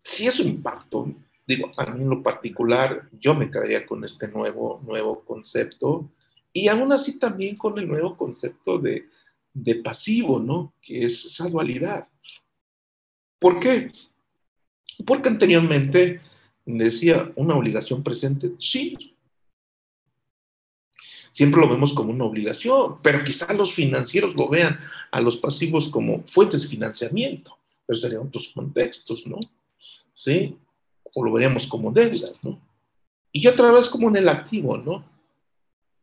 si 0.00 0.26
es 0.26 0.40
un 0.40 0.48
impacto, 0.48 1.14
digo, 1.46 1.70
a 1.76 1.86
mí 1.92 2.02
en 2.02 2.10
lo 2.10 2.22
particular, 2.22 3.08
yo 3.12 3.34
me 3.34 3.50
quedaría 3.50 3.86
con 3.86 4.04
este 4.04 4.28
nuevo, 4.28 4.82
nuevo 4.84 5.24
concepto 5.24 6.10
y 6.52 6.68
aún 6.68 6.92
así 6.92 7.18
también 7.18 7.56
con 7.56 7.78
el 7.78 7.86
nuevo 7.86 8.16
concepto 8.16 8.78
de, 8.78 9.08
de 9.54 9.76
pasivo, 9.76 10.40
¿no? 10.40 10.74
Que 10.82 11.04
es 11.04 11.24
esa 11.24 11.48
dualidad. 11.48 12.08
¿Por 13.38 13.60
qué? 13.60 13.92
Porque 15.06 15.28
anteriormente 15.28 16.20
decía 16.64 17.32
una 17.36 17.56
obligación 17.56 18.02
presente, 18.02 18.52
sí. 18.58 19.11
Siempre 21.32 21.62
lo 21.62 21.68
vemos 21.68 21.94
como 21.94 22.12
una 22.12 22.24
obligación, 22.24 22.98
pero 23.02 23.24
quizás 23.24 23.56
los 23.56 23.72
financieros 23.72 24.34
lo 24.36 24.48
vean 24.48 24.78
a 25.10 25.20
los 25.20 25.38
pasivos 25.38 25.88
como 25.88 26.22
fuentes 26.28 26.62
de 26.62 26.68
financiamiento, 26.68 27.56
pero 27.86 27.98
serían 27.98 28.22
otros 28.22 28.48
contextos, 28.48 29.26
¿no? 29.26 29.40
¿Sí? 30.12 30.54
O 31.14 31.24
lo 31.24 31.32
veríamos 31.32 31.66
como 31.66 31.90
deudas, 31.90 32.34
¿no? 32.42 32.60
Y 33.32 33.46
otra 33.46 33.72
vez 33.72 33.88
como 33.88 34.10
en 34.10 34.16
el 34.16 34.28
activo, 34.28 34.76
¿no? 34.76 35.04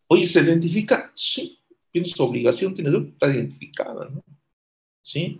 Oye, 0.07 0.27
¿se 0.27 0.41
identifica? 0.41 1.11
Sí, 1.13 1.59
tiene 1.91 2.07
su 2.07 2.23
obligación, 2.23 2.73
tiene 2.73 2.89
su, 2.89 2.97
está 2.97 3.31
identificada, 3.31 4.09
¿no? 4.09 4.23
¿Sí? 5.03 5.39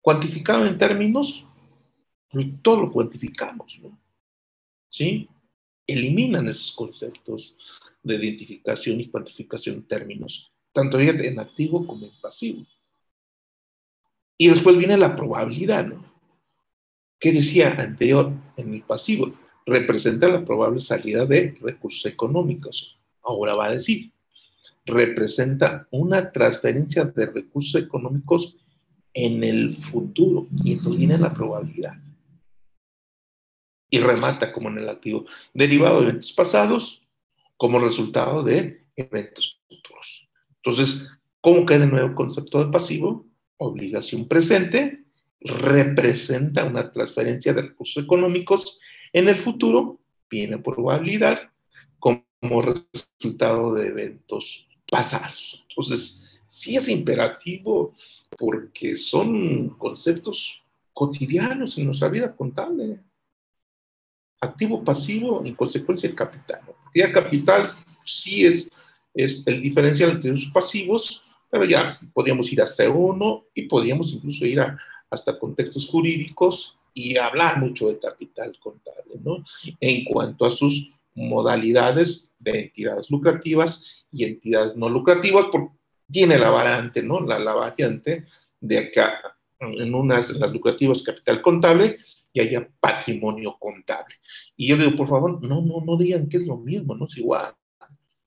Cuantificado 0.00 0.64
en 0.64 0.78
términos, 0.78 1.44
pues 2.30 2.46
todo 2.62 2.82
lo 2.82 2.90
cuantificamos, 2.90 3.78
¿no? 3.82 3.98
¿Sí? 4.88 5.28
Eliminan 5.86 6.48
esos 6.48 6.72
conceptos 6.72 7.54
de 8.08 8.24
identificación 8.24 9.00
y 9.00 9.08
cuantificación 9.08 9.76
en 9.76 9.86
términos, 9.86 10.52
tanto 10.72 10.98
en 10.98 11.38
activo 11.38 11.86
como 11.86 12.06
en 12.06 12.12
pasivo. 12.20 12.66
Y 14.36 14.48
después 14.48 14.76
viene 14.76 14.96
la 14.96 15.16
probabilidad, 15.16 15.86
¿no? 15.86 16.04
¿Qué 17.18 17.32
decía 17.32 17.74
anterior 17.78 18.32
en 18.56 18.74
el 18.74 18.82
pasivo? 18.82 19.34
Representa 19.66 20.28
la 20.28 20.44
probable 20.44 20.80
salida 20.80 21.26
de 21.26 21.56
recursos 21.60 22.06
económicos. 22.06 22.96
Ahora 23.22 23.54
va 23.54 23.66
a 23.66 23.72
decir, 23.72 24.12
representa 24.86 25.88
una 25.90 26.30
transferencia 26.30 27.04
de 27.04 27.26
recursos 27.26 27.82
económicos 27.82 28.56
en 29.12 29.42
el 29.42 29.76
futuro. 29.76 30.46
Y 30.64 30.72
entonces 30.72 30.98
viene 30.98 31.18
la 31.18 31.34
probabilidad. 31.34 31.94
Y 33.90 33.98
remata 33.98 34.52
como 34.52 34.68
en 34.68 34.78
el 34.78 34.88
activo, 34.88 35.26
derivado 35.52 36.00
de 36.00 36.08
eventos 36.10 36.32
pasados 36.32 36.97
como 37.58 37.78
resultado 37.78 38.42
de 38.42 38.86
eventos 38.96 39.60
futuros. 39.68 40.26
Entonces, 40.56 41.10
¿cómo 41.42 41.66
queda 41.66 41.84
el 41.84 41.90
nuevo 41.90 42.14
concepto 42.14 42.64
de 42.64 42.72
pasivo? 42.72 43.26
Obligación 43.58 44.26
presente 44.26 45.04
representa 45.40 46.64
una 46.64 46.90
transferencia 46.90 47.52
de 47.52 47.62
recursos 47.62 48.02
económicos 48.02 48.80
en 49.12 49.28
el 49.28 49.36
futuro, 49.36 50.00
viene 50.30 50.58
probabilidad 50.58 51.50
como 51.98 52.62
resultado 52.62 53.74
de 53.74 53.88
eventos 53.88 54.66
pasados. 54.90 55.64
Entonces, 55.68 56.40
sí 56.46 56.76
es 56.76 56.88
imperativo 56.88 57.92
porque 58.36 58.96
son 58.96 59.70
conceptos 59.70 60.62
cotidianos 60.92 61.78
en 61.78 61.86
nuestra 61.86 62.08
vida 62.08 62.34
contable. 62.34 63.00
Activo, 64.40 64.84
pasivo, 64.84 65.42
en 65.44 65.54
consecuencia 65.54 66.08
el 66.08 66.14
capital. 66.14 66.60
Ya 66.94 67.12
capital 67.12 67.74
sí 68.04 68.46
es, 68.46 68.70
es 69.14 69.46
el 69.46 69.60
diferencial 69.60 70.10
entre 70.10 70.30
los 70.30 70.46
pasivos, 70.46 71.22
pero 71.50 71.64
ya 71.64 71.98
podríamos 72.12 72.52
ir 72.52 72.62
a 72.62 72.66
C1 72.66 73.44
y 73.54 73.62
podríamos 73.62 74.12
incluso 74.12 74.44
ir 74.44 74.60
a, 74.60 74.78
hasta 75.10 75.38
contextos 75.38 75.88
jurídicos 75.88 76.78
y 76.94 77.16
hablar 77.16 77.58
mucho 77.58 77.88
de 77.88 77.98
capital 77.98 78.56
contable, 78.58 79.14
¿no? 79.22 79.44
En 79.80 80.04
cuanto 80.04 80.44
a 80.44 80.50
sus 80.50 80.90
modalidades 81.14 82.32
de 82.38 82.60
entidades 82.60 83.10
lucrativas 83.10 84.04
y 84.10 84.24
entidades 84.24 84.76
no 84.76 84.88
lucrativas, 84.88 85.46
porque 85.50 85.74
tiene 86.10 86.38
la 86.38 86.50
variante, 86.50 87.02
¿no? 87.02 87.20
La, 87.20 87.38
la 87.38 87.54
variante 87.54 88.24
de 88.60 88.78
acá, 88.78 89.20
en 89.60 89.94
unas, 89.94 90.30
las 90.30 90.52
lucrativas 90.52 91.02
capital 91.02 91.42
contable 91.42 91.98
y 92.32 92.40
haya 92.40 92.68
patrimonio 92.80 93.56
contable. 93.58 94.14
Y 94.56 94.68
yo 94.68 94.76
digo, 94.76 94.96
por 94.96 95.08
favor, 95.08 95.42
no, 95.42 95.62
no, 95.62 95.84
no 95.84 95.96
digan 95.96 96.28
que 96.28 96.38
es 96.38 96.46
lo 96.46 96.56
mismo, 96.56 96.94
no 96.94 97.06
es 97.06 97.16
igual. 97.16 97.54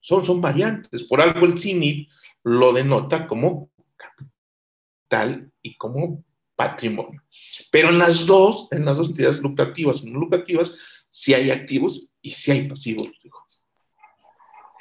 Son, 0.00 0.24
son 0.24 0.40
variantes. 0.40 1.04
Por 1.04 1.20
algo 1.20 1.46
el 1.46 1.58
CINIP 1.58 2.08
lo 2.44 2.72
denota 2.72 3.28
como 3.28 3.70
capital 3.96 5.50
y 5.62 5.76
como 5.76 6.24
patrimonio. 6.56 7.22
Pero 7.70 7.90
en 7.90 7.98
las 7.98 8.26
dos, 8.26 8.68
en 8.70 8.84
las 8.84 8.96
dos 8.96 9.10
entidades 9.10 9.40
lucrativas 9.40 10.04
y 10.04 10.10
no 10.10 10.20
lucrativas, 10.20 10.76
sí 11.08 11.34
hay 11.34 11.50
activos 11.50 12.12
y 12.20 12.30
sí 12.30 12.50
hay 12.50 12.68
pasivos. 12.68 13.08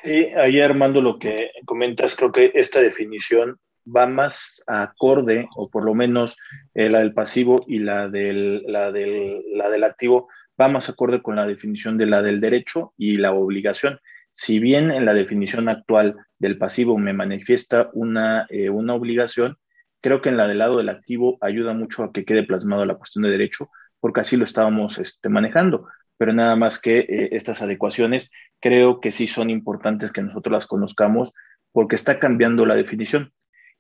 Sí, 0.02 0.10
ahí 0.10 0.60
Armando 0.60 1.00
lo 1.00 1.20
que 1.20 1.52
comentas, 1.66 2.16
creo 2.16 2.32
que 2.32 2.52
esta 2.56 2.82
definición 2.82 3.60
va 3.86 4.08
más 4.08 4.64
acorde, 4.68 5.48
o 5.56 5.70
por 5.70 5.86
lo 5.86 5.94
menos 5.94 6.38
eh, 6.74 6.90
la 6.90 7.00
del 7.00 7.14
pasivo 7.14 7.64
y 7.68 7.80
la 7.80 8.08
del, 8.08 8.64
la, 8.68 8.92
del, 8.92 9.42
la 9.54 9.70
del 9.70 9.84
activo, 9.84 10.28
va 10.60 10.68
más 10.68 10.90
acorde 10.90 11.22
con 11.22 11.36
la 11.36 11.48
definición 11.48 11.98
de 11.98 12.06
la 12.06 12.22
del 12.22 12.40
derecho 12.40 12.94
y 12.98 13.18
la 13.18 13.32
obligación. 13.32 14.00
Si 14.32 14.60
bien 14.60 14.92
en 14.92 15.06
la 15.06 15.14
definición 15.14 15.68
actual 15.68 16.16
del 16.40 16.58
pasivo 16.58 16.98
me 16.98 17.14
manifiesta 17.14 17.90
una, 17.94 18.46
eh, 18.50 18.70
una 18.70 18.94
obligación, 18.94 19.58
creo 20.02 20.22
que 20.22 20.30
en 20.30 20.38
la 20.38 20.48
del 20.48 20.60
lado 20.60 20.78
del 20.78 20.90
activo 20.90 21.38
ayuda 21.42 21.74
mucho 21.74 22.04
a 22.04 22.12
que 22.12 22.26
quede 22.26 22.44
plasmado 22.44 22.86
la 22.86 22.96
cuestión 22.96 23.24
de 23.24 23.30
derecho, 23.30 23.70
porque 24.00 24.22
así 24.22 24.38
lo 24.38 24.44
estábamos 24.44 24.98
este, 25.00 25.30
manejando. 25.30 25.88
Pero 26.18 26.34
nada 26.34 26.56
más 26.56 26.80
que 26.80 27.00
eh, 27.00 27.30
estas 27.32 27.62
adecuaciones 27.62 28.32
creo 28.60 29.00
que 29.00 29.12
sí 29.12 29.28
son 29.28 29.50
importantes 29.50 30.12
que 30.12 30.22
nosotros 30.22 30.54
las 30.54 30.68
conozcamos 30.68 31.34
porque 31.72 31.96
está 31.96 32.20
cambiando 32.20 32.66
la 32.66 32.76
definición. 32.76 33.32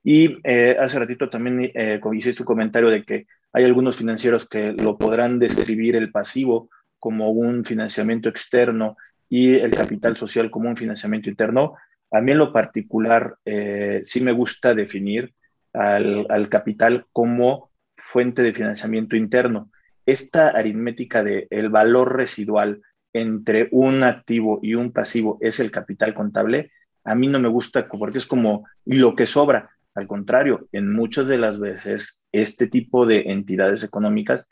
Y 0.04 0.38
eh, 0.43 0.78
hace 0.80 0.99
ratito 0.99 1.30
también 1.30 1.72
eh, 1.74 1.99
hiciste 2.14 2.41
un 2.41 2.47
comentario 2.47 2.89
de 2.89 3.04
que 3.04 3.28
hay 3.54 3.66
algunos 3.66 3.97
financieros 3.97 4.47
que 4.47 4.72
lo 4.72 4.97
podrán 4.97 5.38
describir 5.38 5.95
el 5.95 6.12
pasivo 6.12 6.70
como 6.97 7.32
un 7.32 7.66
financiamiento 7.66 8.30
externo 8.30 8.97
y 9.30 9.56
el 9.56 9.72
capital 9.72 10.18
social 10.18 10.49
como 10.49 10.70
un 10.70 10.76
financiamiento 10.76 11.30
interno. 11.30 11.76
A 12.12 12.22
mí 12.22 12.32
en 12.32 12.38
lo 12.38 12.52
particular 12.52 13.36
eh, 13.45 14.02
sí 14.04 14.22
me 14.22 14.32
gusta 14.32 14.74
definir 14.74 15.34
al, 15.74 16.49
capital 16.49 17.06
como 17.12 17.72
fuente 17.95 18.41
de 18.43 18.54
financiamiento 18.54 19.16
interno. 19.16 19.72
Esta 20.06 20.49
aritmética 20.49 21.24
de 21.24 21.47
el 21.49 21.70
valor 21.70 22.18
residual 22.18 22.82
entre 23.14 23.68
un 23.72 24.04
activo 24.04 24.60
y 24.62 24.76
un 24.76 24.91
pasivo 24.91 25.38
es 25.41 25.60
el 25.60 25.72
capital 25.72 26.14
contable, 26.14 26.72
a 27.04 27.16
mí 27.16 27.28
no 27.28 27.39
me 27.39 27.47
gusta 27.47 27.88
porque 27.88 28.18
es 28.18 28.26
como 28.26 28.66
lo 28.86 29.16
que 29.16 29.26
sobra. 29.26 29.70
Al 29.95 30.07
contrario, 30.07 30.67
en 30.71 30.91
muchas 30.91 31.27
de 31.27 31.37
las 31.37 31.59
veces 31.59 32.23
este 32.31 32.67
tipo 32.67 33.05
de 33.05 33.23
entidades 33.27 33.83
económicas, 33.83 34.47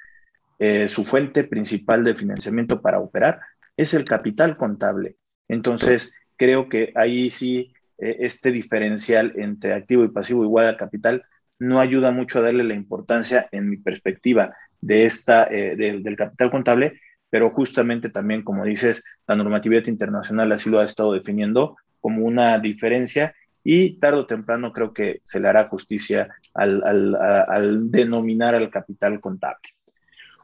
eh, 0.59 0.87
su 0.89 1.05
fuente 1.05 1.45
principal 1.45 2.03
de 2.03 2.15
financiamiento 2.15 2.81
para 2.81 2.99
operar 2.99 3.39
es 3.77 3.93
el 3.93 4.03
capital 4.03 4.57
contable. 4.57 5.15
Entonces, 5.47 6.13
creo 6.35 6.67
que 6.67 6.91
ahí 6.95 7.29
sí 7.29 7.73
eh, 7.97 8.17
este 8.19 8.51
diferencial 8.51 9.33
entre 9.37 9.73
activo 9.73 10.03
y 10.03 10.09
pasivo 10.09 10.43
igual 10.43 10.67
al 10.67 10.77
capital 10.77 11.23
no 11.59 11.79
ayuda 11.79 12.11
mucho 12.11 12.39
a 12.39 12.41
darle 12.41 12.63
la 12.63 12.73
importancia, 12.73 13.47
en 13.51 13.69
mi 13.69 13.77
perspectiva, 13.77 14.55
de 14.81 15.05
esta, 15.05 15.45
eh, 15.45 15.75
del 15.75 16.15
capital 16.15 16.51
contable, 16.51 17.01
pero 17.29 17.49
justamente 17.51 18.09
también, 18.09 18.43
como 18.43 18.63
dices, 18.63 19.03
la 19.27 19.35
normatividad 19.35 19.85
internacional 19.87 20.51
así 20.51 20.69
lo 20.69 20.79
ha 20.79 20.85
estado 20.85 21.13
definiendo 21.13 21.77
como 21.99 22.25
una 22.25 22.57
diferencia 22.59 23.35
y 23.72 23.99
tarde 23.99 24.22
o 24.22 24.26
temprano 24.26 24.74
creo 24.74 24.95
que 24.95 25.20
se 25.22 25.39
le 25.39 25.47
hará 25.47 25.67
justicia 25.67 26.28
al, 26.55 26.82
al 26.84 27.91
denominar 27.91 28.55
al 28.55 28.72
capital 28.72 29.20
contable. 29.22 29.70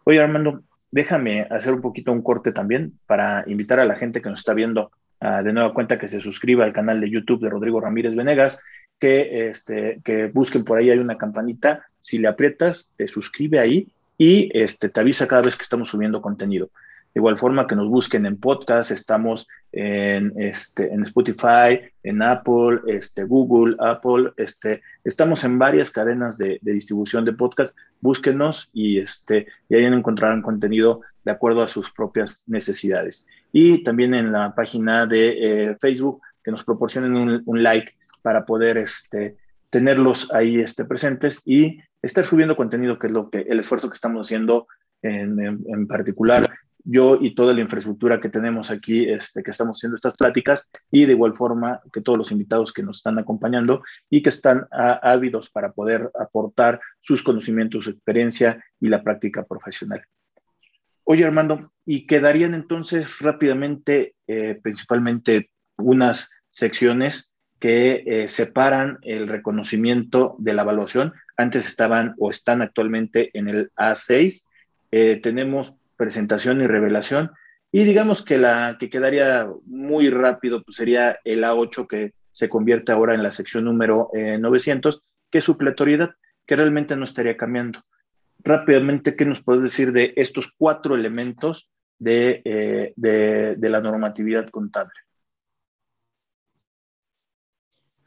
Oye, 0.04 0.20
Armando, 0.20 0.62
déjame 0.92 1.42
hacer 1.50 1.74
un 1.74 1.82
poquito 1.82 2.12
un 2.12 2.22
corte 2.22 2.52
también 2.52 3.00
para 3.08 3.44
invitar 3.48 3.80
a 3.80 3.86
la 3.86 3.96
gente 3.96 4.22
que 4.22 4.30
nos 4.30 4.42
está 4.42 4.54
viendo 4.54 4.92
de 5.20 5.54
nueva 5.54 5.74
cuenta 5.74 5.98
que 5.98 6.08
se 6.08 6.22
suscriba 6.22 6.66
al 6.66 6.74
canal 6.74 7.02
de 7.02 7.10
YouTube 7.10 7.42
de 7.42 7.50
Rodrigo 7.50 7.82
Ramírez 7.82 8.16
Venegas 8.16 8.62
que, 9.00 9.50
este, 9.50 10.02
que 10.04 10.28
busquen 10.28 10.64
por 10.64 10.78
ahí, 10.78 10.92
hay 10.92 11.00
una 11.00 11.18
campanita, 11.18 11.84
si 12.00 12.20
le 12.20 12.28
aprietas, 12.28 12.94
te 12.96 13.08
suscribe 13.08 13.60
ahí 13.60 13.88
y 14.20 14.52
este, 14.54 14.90
te 14.90 15.00
avisa 15.00 15.28
cada 15.28 15.42
vez 15.42 15.56
que 15.56 15.64
estamos 15.64 15.90
subiendo 15.90 16.22
contenido. 16.22 16.70
De 17.16 17.20
igual 17.20 17.38
forma 17.38 17.66
que 17.66 17.78
nos 17.78 17.88
busquen 17.88 18.26
en 18.26 18.38
podcast, 18.38 18.92
estamos 18.92 19.48
en, 19.72 20.34
este, 20.36 20.92
en 20.92 21.02
Spotify, 21.04 21.80
en 22.04 22.22
Apple, 22.22 22.82
este, 22.88 23.24
Google, 23.24 23.78
Apple, 23.80 24.34
este, 24.36 24.82
estamos 25.02 25.46
en 25.46 25.58
varias 25.58 25.92
cadenas 25.92 26.38
de, 26.38 26.60
distribución 26.62 27.24
de 27.24 27.32
podcast. 27.32 27.74
Búsquenos 28.02 28.70
y, 28.74 29.00
este, 29.00 29.48
y 29.70 29.76
ahí 29.76 29.86
encontrarán 29.86 30.42
contenido 30.42 31.04
de 31.24 31.32
acuerdo 31.32 31.62
a 31.62 31.70
sus 31.70 31.90
propias 31.90 32.44
necesidades. 32.48 33.26
Y 33.54 33.82
también 33.86 34.14
en 34.14 34.34
la 34.34 34.54
página 34.54 35.08
de 35.08 35.70
eh, 35.70 35.78
Facebook, 35.80 36.22
que 36.44 36.52
nos 36.52 36.66
proporcionen 36.66 37.42
un, 37.46 37.64
like 37.64 37.94
para 38.24 38.46
poder 38.46 38.78
este, 38.78 39.38
tenerlos 39.70 40.34
ahí 40.34 40.60
este, 40.60 40.84
presentes 40.84 41.42
y 41.46 41.80
estar 42.02 42.26
subiendo 42.26 42.58
contenido, 42.58 43.00
que 43.00 43.08
es 43.08 43.14
lo 43.14 43.30
que 43.30 43.40
el 43.48 43.62
esfuerzo 43.62 43.90
que 43.90 43.96
estamos 43.96 44.28
haciendo 44.28 44.68
en, 45.02 45.40
en 45.40 45.88
particular 45.88 46.52
yo 46.86 47.18
y 47.20 47.36
toda 47.36 47.54
la 47.54 47.62
infraestructura 47.62 48.22
que 48.22 48.30
tenemos 48.30 48.72
aquí, 48.72 49.10
este, 49.10 49.44
que 49.44 49.52
estamos 49.52 49.78
haciendo 49.78 49.96
estas 49.96 50.16
pláticas, 50.16 50.70
y 50.92 51.06
de 51.06 51.14
igual 51.14 51.36
forma 51.36 51.82
que 51.92 52.02
todos 52.02 52.18
los 52.18 52.32
invitados 52.32 52.72
que 52.72 52.84
nos 52.84 52.98
están 52.98 53.20
acompañando 53.20 53.84
y 54.10 54.22
que 54.22 54.30
están 54.30 54.68
ávidos 54.72 55.50
para 55.50 55.74
poder 55.74 56.12
aportar 56.20 56.80
sus 57.00 57.24
conocimientos, 57.24 57.86
su 57.86 57.90
experiencia 57.90 58.64
y 58.80 58.88
la 58.88 59.04
práctica 59.04 59.44
profesional. 59.44 60.04
Oye, 61.04 61.26
Armando, 61.26 61.72
y 61.86 62.08
quedarían 62.08 62.54
entonces 62.54 63.20
rápidamente, 63.20 64.16
eh, 64.28 64.60
principalmente, 64.62 65.52
unas 65.78 66.32
secciones 66.50 67.32
que 67.60 68.04
eh, 68.06 68.28
separan 68.28 68.98
el 69.02 69.28
reconocimiento 69.28 70.36
de 70.40 70.54
la 70.54 70.64
evaluación. 70.64 71.14
Antes 71.38 71.68
estaban 71.68 72.16
o 72.20 72.30
están 72.30 72.62
actualmente 72.62 73.30
en 73.34 73.50
el 73.50 73.72
A6. 73.76 74.46
Eh, 74.92 75.20
tenemos 75.22 75.76
presentación 75.98 76.62
y 76.62 76.68
revelación. 76.68 77.32
Y 77.72 77.84
digamos 77.84 78.24
que 78.24 78.38
la 78.38 78.78
que 78.80 78.90
quedaría 78.90 79.48
muy 79.66 80.10
rápido 80.10 80.64
pues 80.64 80.78
sería 80.78 81.20
el 81.24 81.44
A8 81.44 81.88
que 81.88 82.14
se 82.32 82.50
convierte 82.50 82.92
ahora 82.92 83.16
en 83.16 83.24
la 83.24 83.32
sección 83.32 83.66
número 83.66 84.10
900, 84.14 84.96
eh, 84.96 85.00
que 85.32 85.38
es 85.38 85.44
supletoriedad, 85.44 86.16
que 86.46 86.56
realmente 86.56 86.96
no 86.96 87.06
estaría 87.06 87.38
cambiando. 87.38 87.84
Rápidamente, 88.44 89.16
¿qué 89.16 89.26
nos 89.26 89.42
puedes 89.42 89.64
decir 89.64 89.92
de 89.92 90.14
estos 90.16 90.54
cuatro 90.58 90.96
elementos 90.96 91.70
de, 91.98 92.42
eh, 92.44 92.94
de, 92.96 93.70
la 93.70 93.80
normatividad 93.80 94.50
contable? 94.50 94.94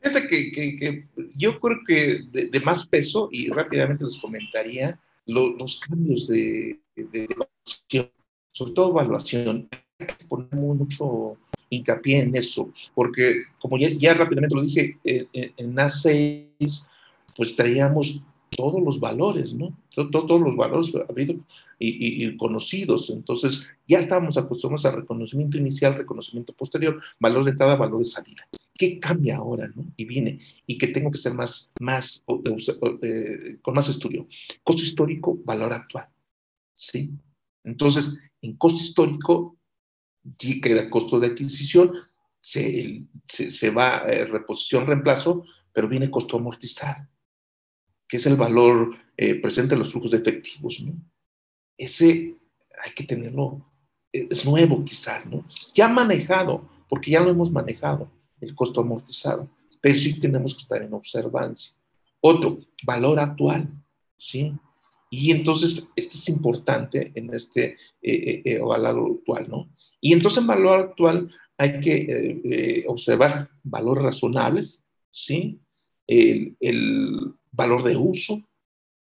Fíjate 0.00 0.28
que, 0.28 0.52
que, 0.52 1.08
yo 1.34 1.58
creo 1.58 1.78
que 1.86 2.20
de, 2.30 2.60
más 2.60 2.86
peso, 2.86 3.28
y 3.32 3.48
rápidamente 3.50 4.04
les 4.04 4.18
comentaría, 4.18 5.00
los 5.28 5.80
cambios 5.80 6.26
de, 6.26 6.80
sobre 8.52 8.72
todo 8.72 8.90
evaluación, 8.90 9.68
hay 9.98 10.06
que 10.06 10.24
poner 10.26 10.52
mucho 10.54 11.36
hincapié 11.70 12.20
en 12.20 12.34
eso, 12.34 12.72
porque 12.94 13.34
como 13.60 13.78
ya, 13.78 14.14
rápidamente 14.14 14.54
lo 14.54 14.62
dije, 14.62 14.98
eh, 15.04 15.26
en 15.32 15.76
A6 15.76 16.88
pues 17.36 17.54
traíamos 17.54 18.20
todos 18.50 18.82
los 18.82 18.98
valores, 18.98 19.54
¿no? 19.54 19.76
Todos, 19.94 20.40
los 20.40 20.56
valores 20.56 20.90
habidos 21.08 21.36
y, 21.78 22.26
y, 22.26 22.36
conocidos. 22.36 23.10
Entonces, 23.10 23.66
ya 23.86 24.00
estábamos 24.00 24.36
acostumbrados 24.36 24.86
a 24.86 24.92
reconocimiento 24.92 25.58
inicial, 25.58 25.94
reconocimiento 25.94 26.52
posterior, 26.54 27.00
valor 27.20 27.44
de 27.44 27.50
entrada, 27.50 27.76
valor 27.76 28.00
de 28.00 28.06
salida. 28.06 28.48
¿Qué 28.78 28.98
cambia 28.98 29.36
ahora, 29.36 29.70
no? 29.74 29.92
Y 29.96 30.06
viene, 30.06 30.38
y 30.66 30.78
que 30.78 30.88
tengo 30.88 31.10
que 31.10 31.18
ser 31.18 31.34
más, 31.34 31.70
más, 31.80 32.24
eh, 33.02 33.58
con 33.60 33.74
más 33.74 33.88
estudio. 33.88 34.26
Costo 34.62 34.82
histórico, 34.82 35.36
valor 35.44 35.74
actual. 35.74 36.08
¿Sí? 36.72 37.10
Entonces, 37.64 38.22
en 38.40 38.56
costo 38.56 38.80
histórico, 38.80 39.58
queda 40.38 40.88
costo 40.88 41.18
de 41.18 41.26
adquisición, 41.28 41.92
se, 42.40 43.04
se, 43.26 43.70
va 43.70 44.04
eh, 44.06 44.24
reposición, 44.26 44.86
reemplazo, 44.86 45.44
pero 45.72 45.88
viene 45.88 46.10
costo 46.10 46.36
amortizado, 46.36 47.08
que 48.08 48.18
es 48.18 48.26
el 48.26 48.36
valor 48.36 48.96
eh, 49.16 49.34
presente 49.36 49.74
en 49.74 49.80
los 49.80 49.90
flujos 49.90 50.12
de 50.12 50.18
efectivos. 50.18 50.80
¿no? 50.80 50.94
Ese 51.76 52.36
hay 52.82 52.92
que 52.94 53.04
tenerlo, 53.04 53.66
eh, 54.12 54.28
es 54.30 54.44
nuevo 54.44 54.84
quizás, 54.84 55.26
¿no? 55.26 55.44
Ya 55.74 55.88
manejado, 55.88 56.68
porque 56.88 57.10
ya 57.10 57.20
lo 57.20 57.30
hemos 57.30 57.50
manejado, 57.50 58.10
el 58.40 58.54
costo 58.54 58.80
amortizado, 58.80 59.48
pero 59.80 59.98
sí 59.98 60.18
tenemos 60.20 60.54
que 60.54 60.62
estar 60.62 60.82
en 60.82 60.92
observancia. 60.92 61.74
Otro, 62.20 62.58
valor 62.84 63.18
actual, 63.20 63.68
¿sí? 64.16 64.52
Y 65.10 65.30
entonces, 65.30 65.88
esto 65.96 66.18
es 66.18 66.28
importante 66.28 67.12
en 67.14 67.32
este 67.32 67.76
eh, 68.02 68.12
eh, 68.12 68.42
eh, 68.44 68.58
valor 68.58 69.12
actual, 69.18 69.46
¿no? 69.48 69.68
Y 70.00 70.12
entonces 70.12 70.40
en 70.40 70.46
valor 70.46 70.80
actual 70.80 71.30
hay 71.56 71.80
que 71.80 72.84
observar 72.86 73.50
valores 73.64 74.04
razonables, 74.04 74.84
¿sí? 75.10 75.58
El, 76.06 76.56
valor 77.50 77.82
de 77.82 77.96
uso, 77.96 78.48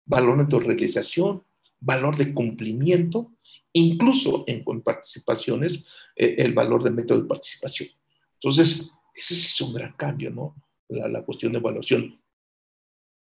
valor 0.05 0.47
de 0.47 0.59
realización, 0.59 1.43
valor 1.81 2.15
de 2.15 2.33
cumplimiento, 2.33 3.33
incluso 3.73 4.45
en, 4.47 4.63
con 4.63 4.81
participaciones, 4.81 5.85
el 6.15 6.53
valor 6.53 6.81
del 6.81 6.93
método 6.93 7.21
de 7.21 7.27
participación. 7.27 7.89
Entonces, 8.35 8.98
ese 9.19 9.35
sí 9.35 9.47
es 9.53 9.61
un 9.61 9.73
gran 9.73 9.93
cambio, 9.93 10.31
¿no? 10.31 10.55
La, 10.87 11.21
cuestión 11.23 11.51
de 11.51 11.59
evaluación. 11.59 12.19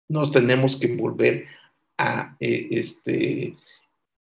Nos 0.09 0.31
tenemos 0.31 0.79
que 0.79 0.95
volver 0.95 1.47
a 1.97 2.37
eh, 2.39 2.69
este, 2.71 3.57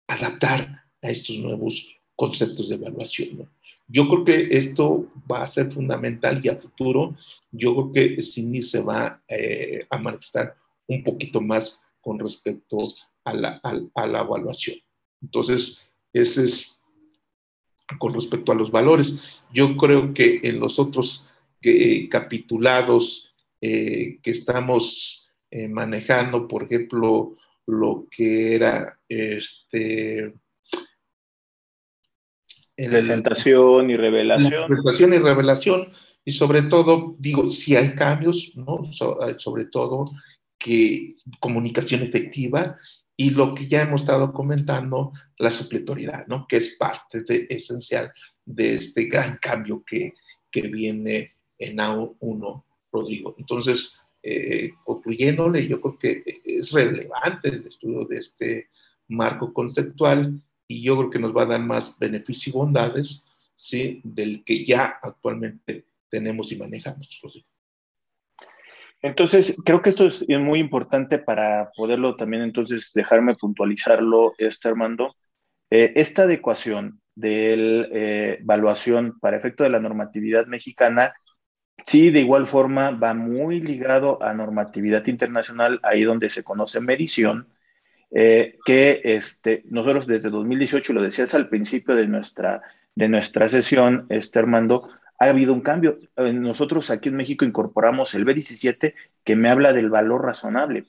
adaptar 0.07 0.83
a 1.01 1.09
estos 1.09 1.37
nuevos 1.37 1.95
conceptos 2.15 2.69
de 2.69 2.75
evaluación. 2.75 3.49
Yo 3.87 4.07
creo 4.07 4.25
que 4.25 4.57
esto 4.57 5.11
va 5.29 5.43
a 5.43 5.47
ser 5.47 5.71
fundamental 5.71 6.39
y 6.43 6.49
a 6.49 6.57
futuro 6.57 7.15
yo 7.51 7.73
creo 7.75 8.15
que 8.15 8.21
CINI 8.21 8.61
se 8.61 8.81
va 8.81 9.21
eh, 9.27 9.85
a 9.89 9.97
manifestar 9.97 10.55
un 10.87 11.03
poquito 11.03 11.41
más 11.41 11.81
con 12.01 12.19
respecto 12.19 12.77
a 13.23 13.33
la, 13.33 13.61
a, 13.93 14.07
la, 14.07 14.21
evaluación. 14.21 14.77
Entonces, 15.21 15.81
ese 16.13 16.45
es 16.45 16.77
con 17.97 18.13
respecto 18.13 18.51
a 18.51 18.55
los 18.55 18.71
valores. 18.71 19.41
Yo 19.51 19.75
creo 19.77 20.13
que 20.13 20.39
en 20.43 20.59
los 20.59 20.79
otros 20.79 21.28
eh, 21.61 22.07
capitulados 22.09 23.25
que 23.61 24.21
estamos 24.23 25.29
manejando, 25.69 26.47
por 26.47 26.63
ejemplo, 26.63 27.35
lo 27.67 28.07
que 28.09 28.55
era 28.55 28.97
este 29.09 30.33
presentación 32.87 33.89
y 33.89 33.97
revelación. 33.97 34.67
Presentación 34.67 35.13
y 35.13 35.17
revelación, 35.17 35.89
y 36.23 36.31
sobre 36.31 36.63
todo, 36.63 37.15
digo, 37.19 37.49
si 37.49 37.75
hay 37.75 37.95
cambios, 37.95 38.53
¿no? 38.55 38.89
sobre 39.37 39.65
todo 39.65 40.11
que 40.57 41.15
comunicación 41.39 42.03
efectiva 42.03 42.77
y 43.15 43.31
lo 43.31 43.55
que 43.55 43.67
ya 43.67 43.81
hemos 43.81 44.01
estado 44.01 44.31
comentando, 44.33 45.11
la 45.37 45.49
supletoriedad, 45.49 46.27
¿no? 46.27 46.45
Que 46.47 46.57
es 46.57 46.75
parte 46.77 47.23
de, 47.23 47.47
esencial 47.49 48.13
de 48.45 48.75
este 48.75 49.05
gran 49.05 49.37
cambio 49.41 49.83
que, 49.85 50.13
que 50.51 50.61
viene 50.63 51.35
en 51.59 51.77
A1, 51.77 52.63
Rodrigo. 52.91 53.35
Entonces, 53.37 54.01
eh, 54.23 54.71
concluyéndole, 54.83 55.67
yo 55.67 55.79
creo 55.79 55.97
que 55.99 56.23
es 56.43 56.71
relevante 56.71 57.49
el 57.49 57.67
estudio 57.67 58.05
de 58.05 58.17
este 58.17 58.69
marco 59.07 59.53
conceptual 59.53 60.41
y 60.67 60.81
yo 60.83 60.97
creo 60.97 61.09
que 61.09 61.19
nos 61.19 61.35
va 61.35 61.43
a 61.43 61.47
dar 61.47 61.61
más 61.61 61.97
beneficios 61.99 62.47
y 62.47 62.51
bondades 62.51 63.27
¿sí? 63.55 64.01
del 64.03 64.43
que 64.43 64.65
ya 64.65 64.99
actualmente 65.01 65.85
tenemos 66.09 66.51
y 66.51 66.57
manejamos. 66.57 67.19
Entonces, 69.01 69.61
creo 69.63 69.81
que 69.81 69.89
esto 69.89 70.05
es 70.05 70.27
muy 70.27 70.59
importante 70.59 71.19
para 71.19 71.71
poderlo 71.75 72.15
también 72.15 72.43
entonces 72.43 72.91
dejarme 72.93 73.35
puntualizarlo, 73.35 74.33
este 74.37 74.67
Armando. 74.67 75.15
Eh, 75.71 75.93
esta 75.95 76.23
adecuación 76.23 76.99
de 77.15 77.87
eh, 77.91 78.37
evaluación 78.41 79.19
para 79.19 79.37
efecto 79.37 79.63
de 79.63 79.69
la 79.69 79.79
normatividad 79.79 80.47
mexicana 80.47 81.13
Sí, 81.85 82.11
de 82.11 82.19
igual 82.19 82.47
forma 82.47 82.91
va 82.91 83.13
muy 83.13 83.59
ligado 83.61 84.21
a 84.21 84.33
normatividad 84.33 85.05
internacional, 85.07 85.79
ahí 85.83 86.03
donde 86.03 86.29
se 86.29 86.43
conoce 86.43 86.81
medición, 86.81 87.47
eh, 88.11 88.57
que 88.65 89.01
este, 89.03 89.63
nosotros 89.69 90.07
desde 90.07 90.29
2018, 90.29 90.93
lo 90.93 91.01
decías 91.01 91.33
al 91.35 91.49
principio 91.49 91.95
de 91.95 92.07
nuestra, 92.07 92.61
de 92.95 93.07
nuestra 93.07 93.49
sesión, 93.49 94.05
este, 94.09 94.39
Armando, 94.39 94.89
ha 95.19 95.25
habido 95.25 95.53
un 95.53 95.61
cambio. 95.61 95.99
Eh, 96.15 96.33
nosotros 96.33 96.89
aquí 96.89 97.09
en 97.09 97.17
México 97.17 97.45
incorporamos 97.45 98.15
el 98.15 98.25
B17 98.25 98.93
que 99.23 99.35
me 99.35 99.49
habla 99.49 99.73
del 99.73 99.89
valor 99.89 100.23
razonable. 100.25 100.85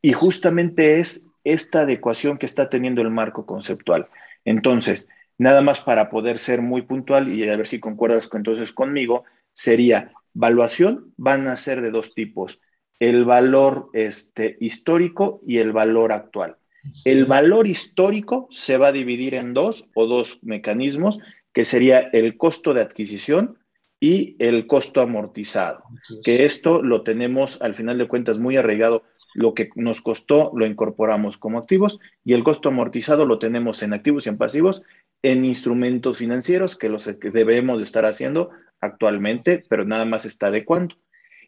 Y 0.00 0.12
justamente 0.12 1.00
es 1.00 1.28
esta 1.44 1.82
adecuación 1.82 2.38
que 2.38 2.46
está 2.46 2.70
teniendo 2.70 3.02
el 3.02 3.10
marco 3.10 3.46
conceptual. 3.46 4.08
Entonces, 4.44 5.08
nada 5.38 5.60
más 5.60 5.80
para 5.80 6.10
poder 6.10 6.38
ser 6.38 6.62
muy 6.62 6.82
puntual 6.82 7.32
y 7.32 7.48
a 7.48 7.56
ver 7.56 7.66
si 7.66 7.80
concuerdas 7.80 8.28
entonces 8.32 8.72
conmigo, 8.72 9.24
sería 9.52 10.12
valuación 10.34 11.12
van 11.16 11.46
a 11.46 11.56
ser 11.56 11.80
de 11.80 11.90
dos 11.90 12.14
tipos, 12.14 12.60
el 13.00 13.24
valor 13.24 13.88
este, 13.92 14.56
histórico 14.60 15.40
y 15.46 15.58
el 15.58 15.72
valor 15.72 16.12
actual. 16.12 16.56
El 17.04 17.24
valor 17.24 17.66
histórico 17.66 18.48
se 18.50 18.76
va 18.76 18.88
a 18.88 18.92
dividir 18.92 19.34
en 19.34 19.54
dos 19.54 19.90
o 19.94 20.06
dos 20.06 20.40
mecanismos, 20.42 21.18
que 21.52 21.64
sería 21.64 21.98
el 22.12 22.36
costo 22.36 22.74
de 22.74 22.82
adquisición 22.82 23.58
y 24.00 24.36
el 24.38 24.66
costo 24.66 25.00
amortizado, 25.00 25.84
que 26.24 26.44
esto 26.44 26.82
lo 26.82 27.02
tenemos 27.02 27.62
al 27.62 27.74
final 27.74 27.96
de 27.96 28.08
cuentas 28.08 28.38
muy 28.38 28.56
arraigado. 28.56 29.04
Lo 29.34 29.54
que 29.54 29.70
nos 29.76 30.00
costó 30.00 30.52
lo 30.54 30.66
incorporamos 30.66 31.38
como 31.38 31.58
activos 31.58 31.98
y 32.24 32.34
el 32.34 32.44
costo 32.44 32.68
amortizado 32.68 33.24
lo 33.24 33.38
tenemos 33.38 33.82
en 33.82 33.92
activos 33.92 34.26
y 34.26 34.28
en 34.28 34.36
pasivos, 34.36 34.82
en 35.22 35.44
instrumentos 35.44 36.18
financieros, 36.18 36.76
que 36.76 36.88
los 36.88 37.06
que 37.06 37.30
debemos 37.30 37.82
estar 37.82 38.04
haciendo 38.04 38.50
actualmente, 38.84 39.64
pero 39.68 39.84
nada 39.84 40.04
más 40.04 40.24
está 40.24 40.48
adecuando. 40.48 40.96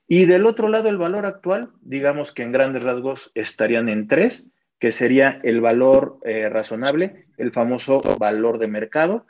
Y 0.08 0.26
del 0.26 0.46
otro 0.46 0.68
lado, 0.68 0.88
el 0.88 0.98
valor 0.98 1.26
actual, 1.26 1.70
digamos 1.80 2.32
que 2.32 2.42
en 2.42 2.52
grandes 2.52 2.84
rasgos 2.84 3.32
estarían 3.34 3.88
en 3.88 4.06
tres, 4.06 4.52
que 4.78 4.90
sería 4.90 5.40
el 5.42 5.60
valor 5.60 6.18
eh, 6.24 6.48
razonable, 6.48 7.26
el 7.38 7.52
famoso 7.52 8.00
valor 8.18 8.58
de 8.58 8.68
mercado, 8.68 9.26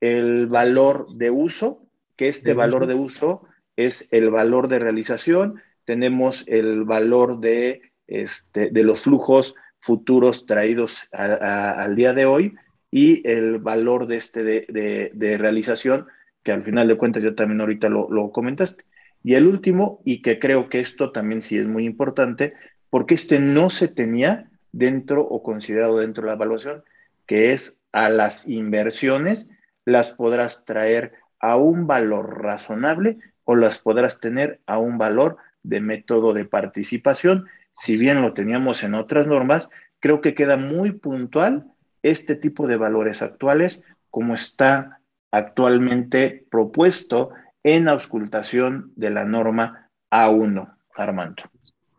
el 0.00 0.46
valor 0.46 1.06
de 1.14 1.30
uso, 1.30 1.86
que 2.16 2.28
este 2.28 2.52
valor 2.52 2.86
de 2.86 2.94
uso 2.94 3.44
es 3.76 4.12
el 4.12 4.30
valor 4.30 4.68
de 4.68 4.80
realización, 4.80 5.62
tenemos 5.84 6.44
el 6.48 6.84
valor 6.84 7.38
de, 7.38 7.80
este, 8.06 8.70
de 8.70 8.82
los 8.82 9.02
flujos 9.02 9.54
futuros 9.78 10.46
traídos 10.46 11.08
al 11.12 11.94
día 11.94 12.12
de 12.12 12.26
hoy 12.26 12.54
y 12.90 13.26
el 13.28 13.58
valor 13.58 14.06
de, 14.06 14.16
este 14.16 14.42
de, 14.42 15.38
realización, 15.38 16.06
que 16.48 16.54
al 16.54 16.64
final 16.64 16.88
de 16.88 16.96
cuentas 16.96 17.22
yo 17.22 17.34
también 17.34 17.60
ahorita 17.60 17.90
lo, 17.90 18.10
lo 18.10 18.32
comentaste. 18.32 18.84
Y 19.22 19.34
el 19.34 19.46
último, 19.46 20.00
y 20.02 20.22
que 20.22 20.38
creo 20.38 20.70
que 20.70 20.80
esto 20.80 21.12
también 21.12 21.42
sí 21.42 21.58
es 21.58 21.66
muy 21.66 21.84
importante, 21.84 22.54
porque 22.88 23.12
este 23.12 23.38
no 23.38 23.68
se 23.68 23.86
tenía 23.86 24.48
dentro 24.72 25.20
o 25.20 25.42
considerado 25.42 25.98
dentro 25.98 26.22
de 26.22 26.28
la 26.28 26.36
evaluación, 26.36 26.84
que 27.26 27.52
es 27.52 27.82
a 27.92 28.08
las 28.08 28.48
inversiones 28.48 29.50
las 29.84 30.12
podrás 30.12 30.64
traer 30.64 31.12
a 31.38 31.56
un 31.56 31.86
valor 31.86 32.42
razonable 32.42 33.18
o 33.44 33.54
las 33.54 33.76
podrás 33.76 34.18
tener 34.18 34.60
a 34.64 34.78
un 34.78 34.96
valor 34.96 35.36
de 35.62 35.82
método 35.82 36.32
de 36.32 36.46
participación. 36.46 37.46
Si 37.74 37.98
bien 37.98 38.22
lo 38.22 38.32
teníamos 38.32 38.84
en 38.84 38.94
otras 38.94 39.26
normas, 39.26 39.68
creo 40.00 40.22
que 40.22 40.34
queda 40.34 40.56
muy 40.56 40.92
puntual 40.92 41.66
este 42.02 42.36
tipo 42.36 42.66
de 42.66 42.78
valores 42.78 43.20
actuales 43.20 43.84
como 44.08 44.32
está 44.34 44.97
actualmente 45.30 46.46
propuesto 46.50 47.30
en 47.62 47.88
auscultación 47.88 48.92
de 48.96 49.10
la 49.10 49.24
norma 49.24 49.90
A1, 50.10 50.76
Armando. 50.94 51.42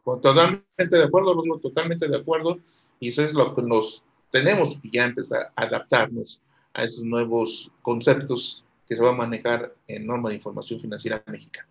Totalmente 0.03 0.97
de 0.97 1.03
acuerdo, 1.03 1.59
totalmente 1.59 2.07
de 2.07 2.17
acuerdo. 2.17 2.59
Y 2.99 3.09
eso 3.09 3.23
es 3.23 3.33
lo 3.33 3.55
que 3.55 3.61
nos 3.61 4.03
tenemos 4.31 4.79
que 4.79 4.89
ya 4.91 5.05
empezar 5.05 5.51
a 5.55 5.63
adaptarnos 5.63 6.41
a 6.73 6.83
esos 6.83 7.03
nuevos 7.03 7.71
conceptos 7.81 8.63
que 8.87 8.95
se 8.95 9.03
va 9.03 9.09
a 9.09 9.15
manejar 9.15 9.73
en 9.87 10.07
norma 10.07 10.29
de 10.29 10.35
información 10.35 10.79
financiera 10.79 11.23
mexicana. 11.27 11.67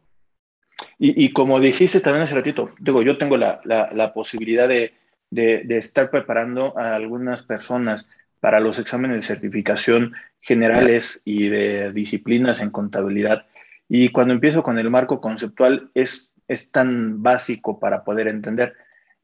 Y, 0.99 1.25
y 1.25 1.33
como 1.33 1.59
dijiste 1.59 2.01
también 2.01 2.23
hace 2.23 2.37
ratito, 2.37 2.71
digo, 2.79 3.03
yo 3.03 3.19
tengo 3.19 3.37
la, 3.37 3.61
la, 3.65 3.91
la 3.93 4.13
posibilidad 4.13 4.69
de, 4.69 4.95
de, 5.31 5.63
de, 5.65 5.79
estar 5.79 6.11
preparando 6.11 6.79
a 6.79 6.95
algunas 6.95 7.43
personas 7.43 8.09
para 8.41 8.61
los 8.61 8.79
exámenes 8.79 9.17
de 9.17 9.35
certificación 9.35 10.15
generales 10.41 11.23
y 11.25 11.49
de 11.49 11.93
disciplinas 11.93 12.61
en 12.61 12.71
contabilidad. 12.71 13.47
Y 13.89 14.11
cuando 14.11 14.35
empiezo 14.35 14.63
con 14.63 14.79
el 14.79 14.91
marco 14.91 15.21
conceptual 15.21 15.91
es, 15.95 16.35
es 16.47 16.71
tan 16.71 17.23
básico 17.23 17.79
para 17.79 18.05
poder 18.05 18.29
entender. 18.29 18.75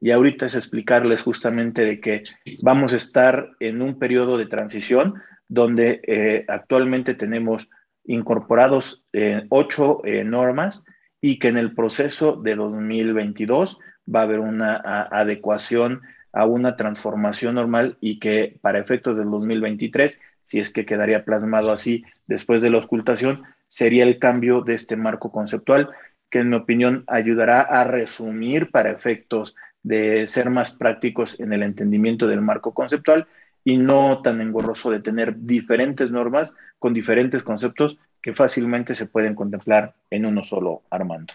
Y 0.00 0.10
ahorita 0.10 0.46
es 0.46 0.54
explicarles 0.54 1.22
justamente 1.22 1.84
de 1.84 2.00
que 2.00 2.24
vamos 2.60 2.92
a 2.92 2.96
estar 2.96 3.50
en 3.60 3.80
un 3.80 3.98
periodo 3.98 4.36
de 4.36 4.46
transición 4.46 5.14
donde 5.48 6.00
eh, 6.06 6.44
actualmente 6.48 7.14
tenemos 7.14 7.70
incorporados 8.04 9.04
eh, 9.12 9.44
ocho 9.48 10.04
eh, 10.04 10.24
normas 10.24 10.84
y 11.20 11.38
que 11.38 11.48
en 11.48 11.56
el 11.56 11.74
proceso 11.74 12.36
de 12.36 12.54
2022 12.54 13.78
va 14.14 14.20
a 14.20 14.24
haber 14.24 14.40
una 14.40 14.76
adecuación 15.10 16.02
a 16.34 16.46
una 16.46 16.76
transformación 16.76 17.54
normal 17.54 17.96
y 18.00 18.18
que 18.18 18.58
para 18.60 18.78
efectos 18.78 19.16
del 19.16 19.30
2023, 19.30 20.20
si 20.42 20.58
es 20.58 20.70
que 20.70 20.84
quedaría 20.84 21.24
plasmado 21.24 21.70
así 21.70 22.04
después 22.26 22.60
de 22.60 22.70
la 22.70 22.78
ocultación, 22.78 23.44
sería 23.68 24.04
el 24.04 24.18
cambio 24.18 24.62
de 24.62 24.74
este 24.74 24.96
marco 24.96 25.30
conceptual 25.30 25.90
que 26.30 26.40
en 26.40 26.50
mi 26.50 26.56
opinión 26.56 27.04
ayudará 27.06 27.60
a 27.60 27.84
resumir 27.84 28.70
para 28.70 28.90
efectos 28.90 29.54
de 29.82 30.26
ser 30.26 30.50
más 30.50 30.76
prácticos 30.76 31.38
en 31.38 31.52
el 31.52 31.62
entendimiento 31.62 32.26
del 32.26 32.40
marco 32.40 32.74
conceptual 32.74 33.28
y 33.62 33.76
no 33.76 34.20
tan 34.22 34.40
engorroso 34.40 34.90
de 34.90 35.00
tener 35.00 35.36
diferentes 35.38 36.10
normas 36.10 36.54
con 36.78 36.92
diferentes 36.92 37.42
conceptos 37.42 37.98
que 38.20 38.34
fácilmente 38.34 38.94
se 38.94 39.06
pueden 39.06 39.34
contemplar 39.34 39.94
en 40.10 40.26
uno 40.26 40.42
solo, 40.42 40.82
Armando. 40.90 41.34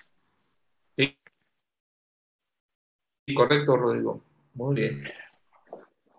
Sí. 0.97 1.17
Correcto, 3.35 3.77
Rodrigo. 3.77 4.28
Muy 4.59 4.75
bien. 4.75 5.03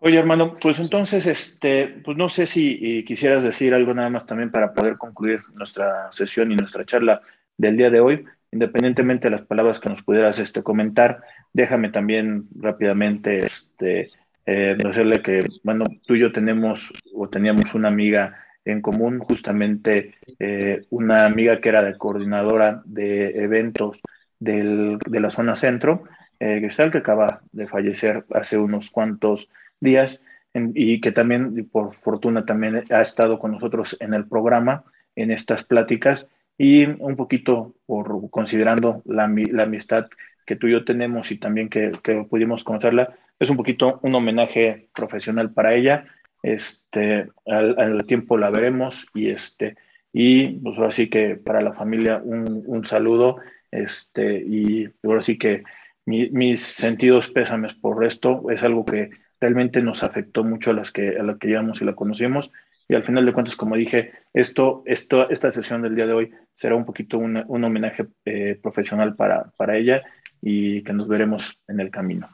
Oye, 0.01 0.19
hermano, 0.19 0.57
pues 0.59 0.79
entonces, 0.79 1.27
este, 1.27 1.89
pues 2.03 2.17
no 2.17 2.31
sé 2.31 2.47
si 2.47 2.79
eh, 2.83 3.05
quisieras 3.05 3.45
decir 3.45 3.75
algo 3.75 3.93
nada 3.93 4.09
más 4.09 4.25
también 4.25 4.51
para 4.51 4.73
poder 4.73 4.97
concluir 4.97 5.41
nuestra 5.53 6.11
sesión 6.11 6.51
y 6.51 6.57
nuestra 6.57 6.87
charla 6.87 7.21
del 7.59 7.77
día 7.77 7.91
de 7.91 8.01
hoy, 8.01 8.25
independientemente 8.51 9.27
de 9.27 9.33
las 9.33 9.43
palabras 9.43 9.79
que 9.79 9.91
nos 9.91 10.01
pudieras 10.01 10.39
este, 10.39 10.63
comentar, 10.63 11.21
déjame 11.53 11.91
también 11.91 12.49
rápidamente 12.57 13.45
este, 13.45 14.11
eh, 14.47 14.75
decirle 14.83 15.21
que, 15.21 15.47
bueno, 15.63 15.85
tú 16.07 16.15
y 16.15 16.21
yo 16.21 16.33
tenemos 16.33 16.95
o 17.15 17.29
teníamos 17.29 17.75
una 17.75 17.89
amiga 17.89 18.43
en 18.65 18.81
común, 18.81 19.19
justamente 19.19 20.15
eh, 20.39 20.87
una 20.89 21.27
amiga 21.27 21.61
que 21.61 21.69
era 21.69 21.83
de 21.83 21.99
coordinadora 21.99 22.81
de 22.87 23.45
eventos 23.45 24.01
del, 24.39 24.97
de 25.07 25.21
la 25.21 25.29
zona 25.29 25.55
centro, 25.57 26.05
eh, 26.41 26.67
que 26.93 26.99
acaba 26.99 27.43
de 27.53 27.69
fallecer 27.69 28.25
hace 28.33 28.59
unos 28.59 28.91
cuantos 28.91 29.49
días 29.79 30.23
y 30.53 31.01
que 31.01 31.13
también, 31.13 31.69
por 31.71 31.93
fortuna, 31.93 32.45
también 32.45 32.85
ha 32.91 33.01
estado 33.01 33.39
con 33.39 33.53
nosotros 33.53 33.97
en 34.01 34.15
el 34.15 34.27
programa, 34.27 34.83
en 35.15 35.31
estas 35.31 35.65
pláticas 35.65 36.29
y 36.59 36.87
un 36.87 37.15
poquito 37.15 37.75
por 37.87 38.31
considerando 38.31 39.03
la, 39.05 39.33
la 39.53 39.63
amistad 39.63 40.09
que 40.45 40.57
tú 40.57 40.67
y 40.67 40.73
yo 40.73 40.85
tenemos 40.85 41.31
y 41.31 41.39
también 41.39 41.69
que, 41.69 41.93
que 42.03 42.25
pudimos 42.29 42.65
conocerla, 42.65 43.15
es 43.39 43.51
un 43.51 43.57
poquito 43.57 44.01
un 44.03 44.15
homenaje 44.15 44.89
profesional 44.95 45.53
para 45.53 45.75
ella. 45.75 46.07
Este, 46.43 47.29
al, 47.47 48.05
tiempo 48.07 48.39
la 48.39 48.51
veremos 48.51 49.09
y 49.15 49.29
este, 49.29 49.77
y 50.13 50.49
pues 50.55 50.77
ahora 50.79 50.91
sí 50.91 51.09
que 51.09 51.37
para 51.37 51.61
la 51.61 51.75
familia 51.75 52.21
un, 52.25 52.65
un 52.67 52.85
saludo, 52.85 53.37
este, 53.71 54.39
y 54.41 54.89
ahora 55.05 55.21
sí 55.21 55.39
que 55.39 55.63
mis 56.07 56.61
sentidos 56.61 57.29
pésames 57.31 57.75
por 57.75 58.05
esto, 58.05 58.51
es 58.51 58.63
algo 58.63 58.85
que 58.85 59.11
realmente 59.41 59.83
nos 59.83 60.03
afectó 60.03 60.45
mucho 60.45 60.71
a 60.71 60.75
las 60.75 60.91
que, 60.93 61.19
a 61.19 61.23
las 61.23 61.39
que 61.39 61.49
llegamos 61.49 61.81
y 61.81 61.85
la 61.85 61.95
conocimos. 61.95 62.53
Y 62.89 62.95
al 62.95 63.05
final 63.05 63.25
de 63.25 63.33
cuentas, 63.33 63.55
como 63.55 63.77
dije, 63.77 64.13
esto, 64.35 64.83
esto, 64.85 65.31
esta 65.31 65.53
sesión 65.53 65.83
del 65.83 65.95
día 65.95 66.07
de 66.07 66.13
hoy 66.13 66.31
será 66.55 66.75
un 66.75 66.85
poquito 66.85 67.19
un, 67.19 67.43
un 67.47 67.65
homenaje 67.65 68.07
eh, 68.25 68.59
profesional 68.61 69.15
para, 69.15 69.53
para 69.57 69.77
ella 69.77 70.03
y 70.43 70.83
que 70.83 70.93
nos 70.93 71.07
veremos 71.07 71.59
en 71.69 71.81
el 71.81 71.91
camino. 71.91 72.29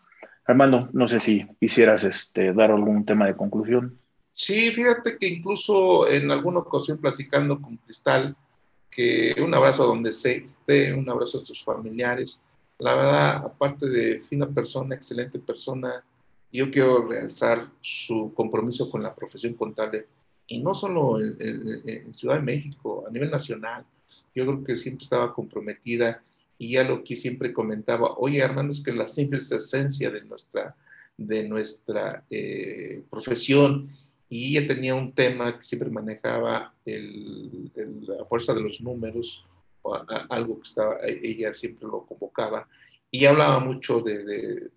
Armando, 0.46 0.88
no 0.92 1.06
sé 1.08 1.20
si 1.20 1.46
quisieras 1.60 2.04
este, 2.04 2.52
dar 2.52 2.70
algún 2.70 3.04
tema 3.04 3.26
de 3.26 3.36
conclusión. 3.36 3.98
Sí, 4.32 4.70
fíjate 4.70 5.18
que 5.18 5.26
incluso 5.26 6.08
en 6.08 6.30
alguna 6.30 6.60
ocasión 6.60 6.98
platicando 6.98 7.60
con 7.60 7.76
Cristal, 7.78 8.36
que 8.90 9.34
un 9.42 9.52
abrazo 9.54 9.86
donde 9.86 10.12
se 10.12 10.36
esté, 10.36 10.94
un 10.94 11.08
abrazo 11.08 11.40
a 11.40 11.44
sus 11.44 11.62
familiares, 11.64 12.40
la 12.78 12.94
verdad, 12.94 13.36
aparte 13.46 13.88
de 13.88 14.20
fina 14.20 14.48
persona, 14.48 14.94
excelente 14.94 15.38
persona, 15.38 16.04
yo 16.52 16.70
quiero 16.70 17.06
realzar 17.06 17.70
su 17.80 18.32
compromiso 18.34 18.90
con 18.90 19.02
la 19.02 19.14
profesión 19.14 19.54
contable, 19.54 20.06
y 20.46 20.60
no 20.60 20.74
solo 20.74 21.20
en, 21.20 22.14
Ciudad 22.14 22.36
de 22.36 22.42
México, 22.42 23.04
a 23.06 23.10
nivel 23.10 23.30
nacional. 23.30 23.84
Yo 24.34 24.46
creo 24.46 24.64
que 24.64 24.76
siempre 24.76 25.02
estaba 25.02 25.34
comprometida 25.34 26.22
y 26.58 26.72
ya 26.72 26.84
lo 26.84 27.02
que 27.02 27.16
siempre 27.16 27.52
comentaba, 27.52 28.14
oye 28.16 28.42
Armando, 28.42 28.72
es 28.72 28.82
que 28.82 28.92
la 28.92 29.08
simple 29.08 29.38
esencia 29.38 30.10
de 30.10 30.22
nuestra, 30.22 30.76
de 31.16 31.48
nuestra 31.48 32.22
eh, 32.30 33.02
profesión 33.10 33.90
y 34.28 34.56
ella 34.56 34.68
tenía 34.68 34.94
un 34.94 35.12
tema 35.12 35.58
que 35.58 35.64
siempre 35.64 35.90
manejaba 35.90 36.72
la 36.84 38.24
fuerza 38.28 38.54
de 38.54 38.60
los 38.60 38.80
números, 38.80 39.44
algo 40.28 40.60
que 40.60 40.68
estaba, 40.68 40.96
e, 41.02 41.20
ella 41.22 41.52
siempre 41.52 41.86
lo 41.88 42.04
convocaba, 42.06 42.68
y 43.10 43.24
hablaba 43.26 43.60
mucho 43.60 44.00
de, 44.00 44.70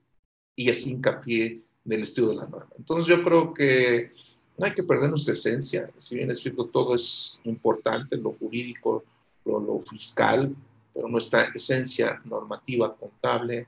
y 0.55 0.69
así 0.69 0.91
hincapié 0.91 1.61
del 1.83 2.03
estudio 2.03 2.29
de 2.29 2.35
la 2.35 2.47
norma. 2.47 2.69
Entonces 2.77 3.07
yo 3.07 3.23
creo 3.23 3.53
que 3.53 4.11
no 4.57 4.65
hay 4.65 4.73
que 4.73 4.83
perder 4.83 5.09
nuestra 5.09 5.33
esencia, 5.33 5.89
si 5.97 6.15
bien 6.15 6.31
es 6.31 6.39
cierto, 6.39 6.65
todo 6.65 6.95
es 6.95 7.39
importante, 7.45 8.17
lo 8.17 8.33
jurídico, 8.33 9.03
lo, 9.45 9.83
fiscal, 9.89 10.55
pero 10.93 11.07
nuestra 11.07 11.43
esencia 11.55 12.21
normativa 12.25 12.95
contable, 12.95 13.67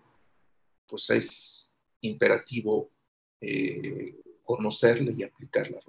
pues 0.87 1.09
es 1.09 1.71
imperativo 2.01 2.89
eh, 3.39 4.15
conocerla 4.43 5.11
y 5.11 5.23
aplicarla. 5.23 5.79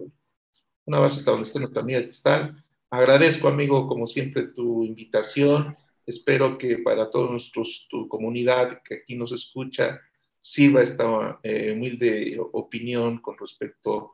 Una 0.86 1.00
vez 1.00 1.16
establecida 1.16 1.60
nuestra 1.60 1.82
amiga 1.82 2.02
cristal, 2.02 2.64
agradezco, 2.92 3.48
amigo, 3.48 3.88
como 3.88 4.06
siempre, 4.06 4.48
tu 4.48 4.84
invitación. 4.84 5.76
Espero 6.06 6.58
que 6.58 6.78
para 6.78 7.08
nuestros, 7.12 7.86
tu 7.88 8.06
comunidad 8.06 8.82
que 8.84 8.96
aquí 8.96 9.16
nos 9.16 9.32
escucha, 9.32 10.00
sirva 10.38 10.82
esta 10.82 11.38
eh, 11.42 11.72
humilde 11.72 12.38
opinión 12.52 13.18
con 13.18 13.38
respecto 13.38 14.12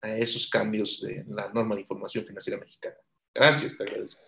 a 0.00 0.16
esos 0.16 0.48
cambios 0.48 1.00
de 1.00 1.24
la 1.28 1.48
norma 1.52 1.74
de 1.74 1.80
información 1.82 2.24
financiera 2.24 2.60
mexicana. 2.60 2.94
Gracias, 3.34 3.76
te 3.76 3.82
agradezco. 3.82 4.20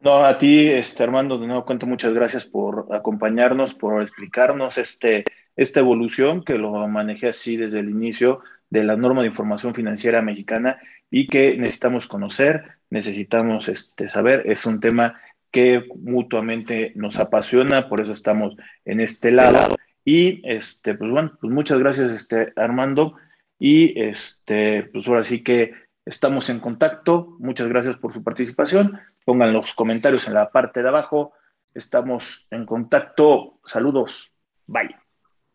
No, 0.00 0.24
a 0.24 0.38
ti, 0.38 0.66
este, 0.66 1.02
Armando, 1.02 1.38
de 1.38 1.46
nuevo 1.46 1.64
cuento, 1.64 1.86
muchas 1.86 2.12
gracias 2.12 2.46
por 2.46 2.88
acompañarnos, 2.90 3.74
por 3.74 4.00
explicarnos 4.02 4.78
este, 4.78 5.24
esta 5.54 5.80
evolución 5.80 6.42
que 6.42 6.54
lo 6.54 6.88
manejé 6.88 7.28
así 7.28 7.56
desde 7.56 7.80
el 7.80 7.90
inicio 7.90 8.40
de 8.70 8.82
la 8.82 8.96
norma 8.96 9.20
de 9.20 9.28
información 9.28 9.74
financiera 9.74 10.22
mexicana 10.22 10.80
y 11.10 11.26
que 11.26 11.56
necesitamos 11.56 12.06
conocer, 12.06 12.78
necesitamos 12.88 13.68
este, 13.68 14.08
saber. 14.08 14.44
Es 14.46 14.66
un 14.66 14.80
tema 14.80 15.20
que 15.50 15.84
mutuamente 15.96 16.92
nos 16.94 17.18
apasiona, 17.18 17.88
por 17.88 18.00
eso 18.00 18.12
estamos 18.12 18.56
en 18.84 19.00
este 19.00 19.32
lado. 19.32 19.76
Y 20.04 20.40
este, 20.48 20.94
pues 20.94 21.10
bueno, 21.10 21.36
pues 21.40 21.52
muchas 21.52 21.78
gracias, 21.78 22.10
este, 22.10 22.52
Armando. 22.56 23.16
Y 23.58 24.00
este, 24.00 24.84
pues 24.84 25.06
ahora 25.08 25.24
sí 25.24 25.42
que 25.42 25.74
estamos 26.04 26.48
en 26.48 26.60
contacto. 26.60 27.36
Muchas 27.38 27.68
gracias 27.68 27.96
por 27.96 28.12
su 28.12 28.22
participación. 28.22 29.00
Pongan 29.24 29.52
los 29.52 29.74
comentarios 29.74 30.28
en 30.28 30.34
la 30.34 30.50
parte 30.50 30.82
de 30.82 30.88
abajo. 30.88 31.32
Estamos 31.74 32.46
en 32.50 32.64
contacto. 32.64 33.60
Saludos. 33.64 34.32
Bye. 34.66 34.96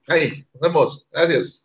Ahí, 0.08 0.46
nos 0.54 0.62
vemos. 0.62 1.08
Gracias. 1.12 1.65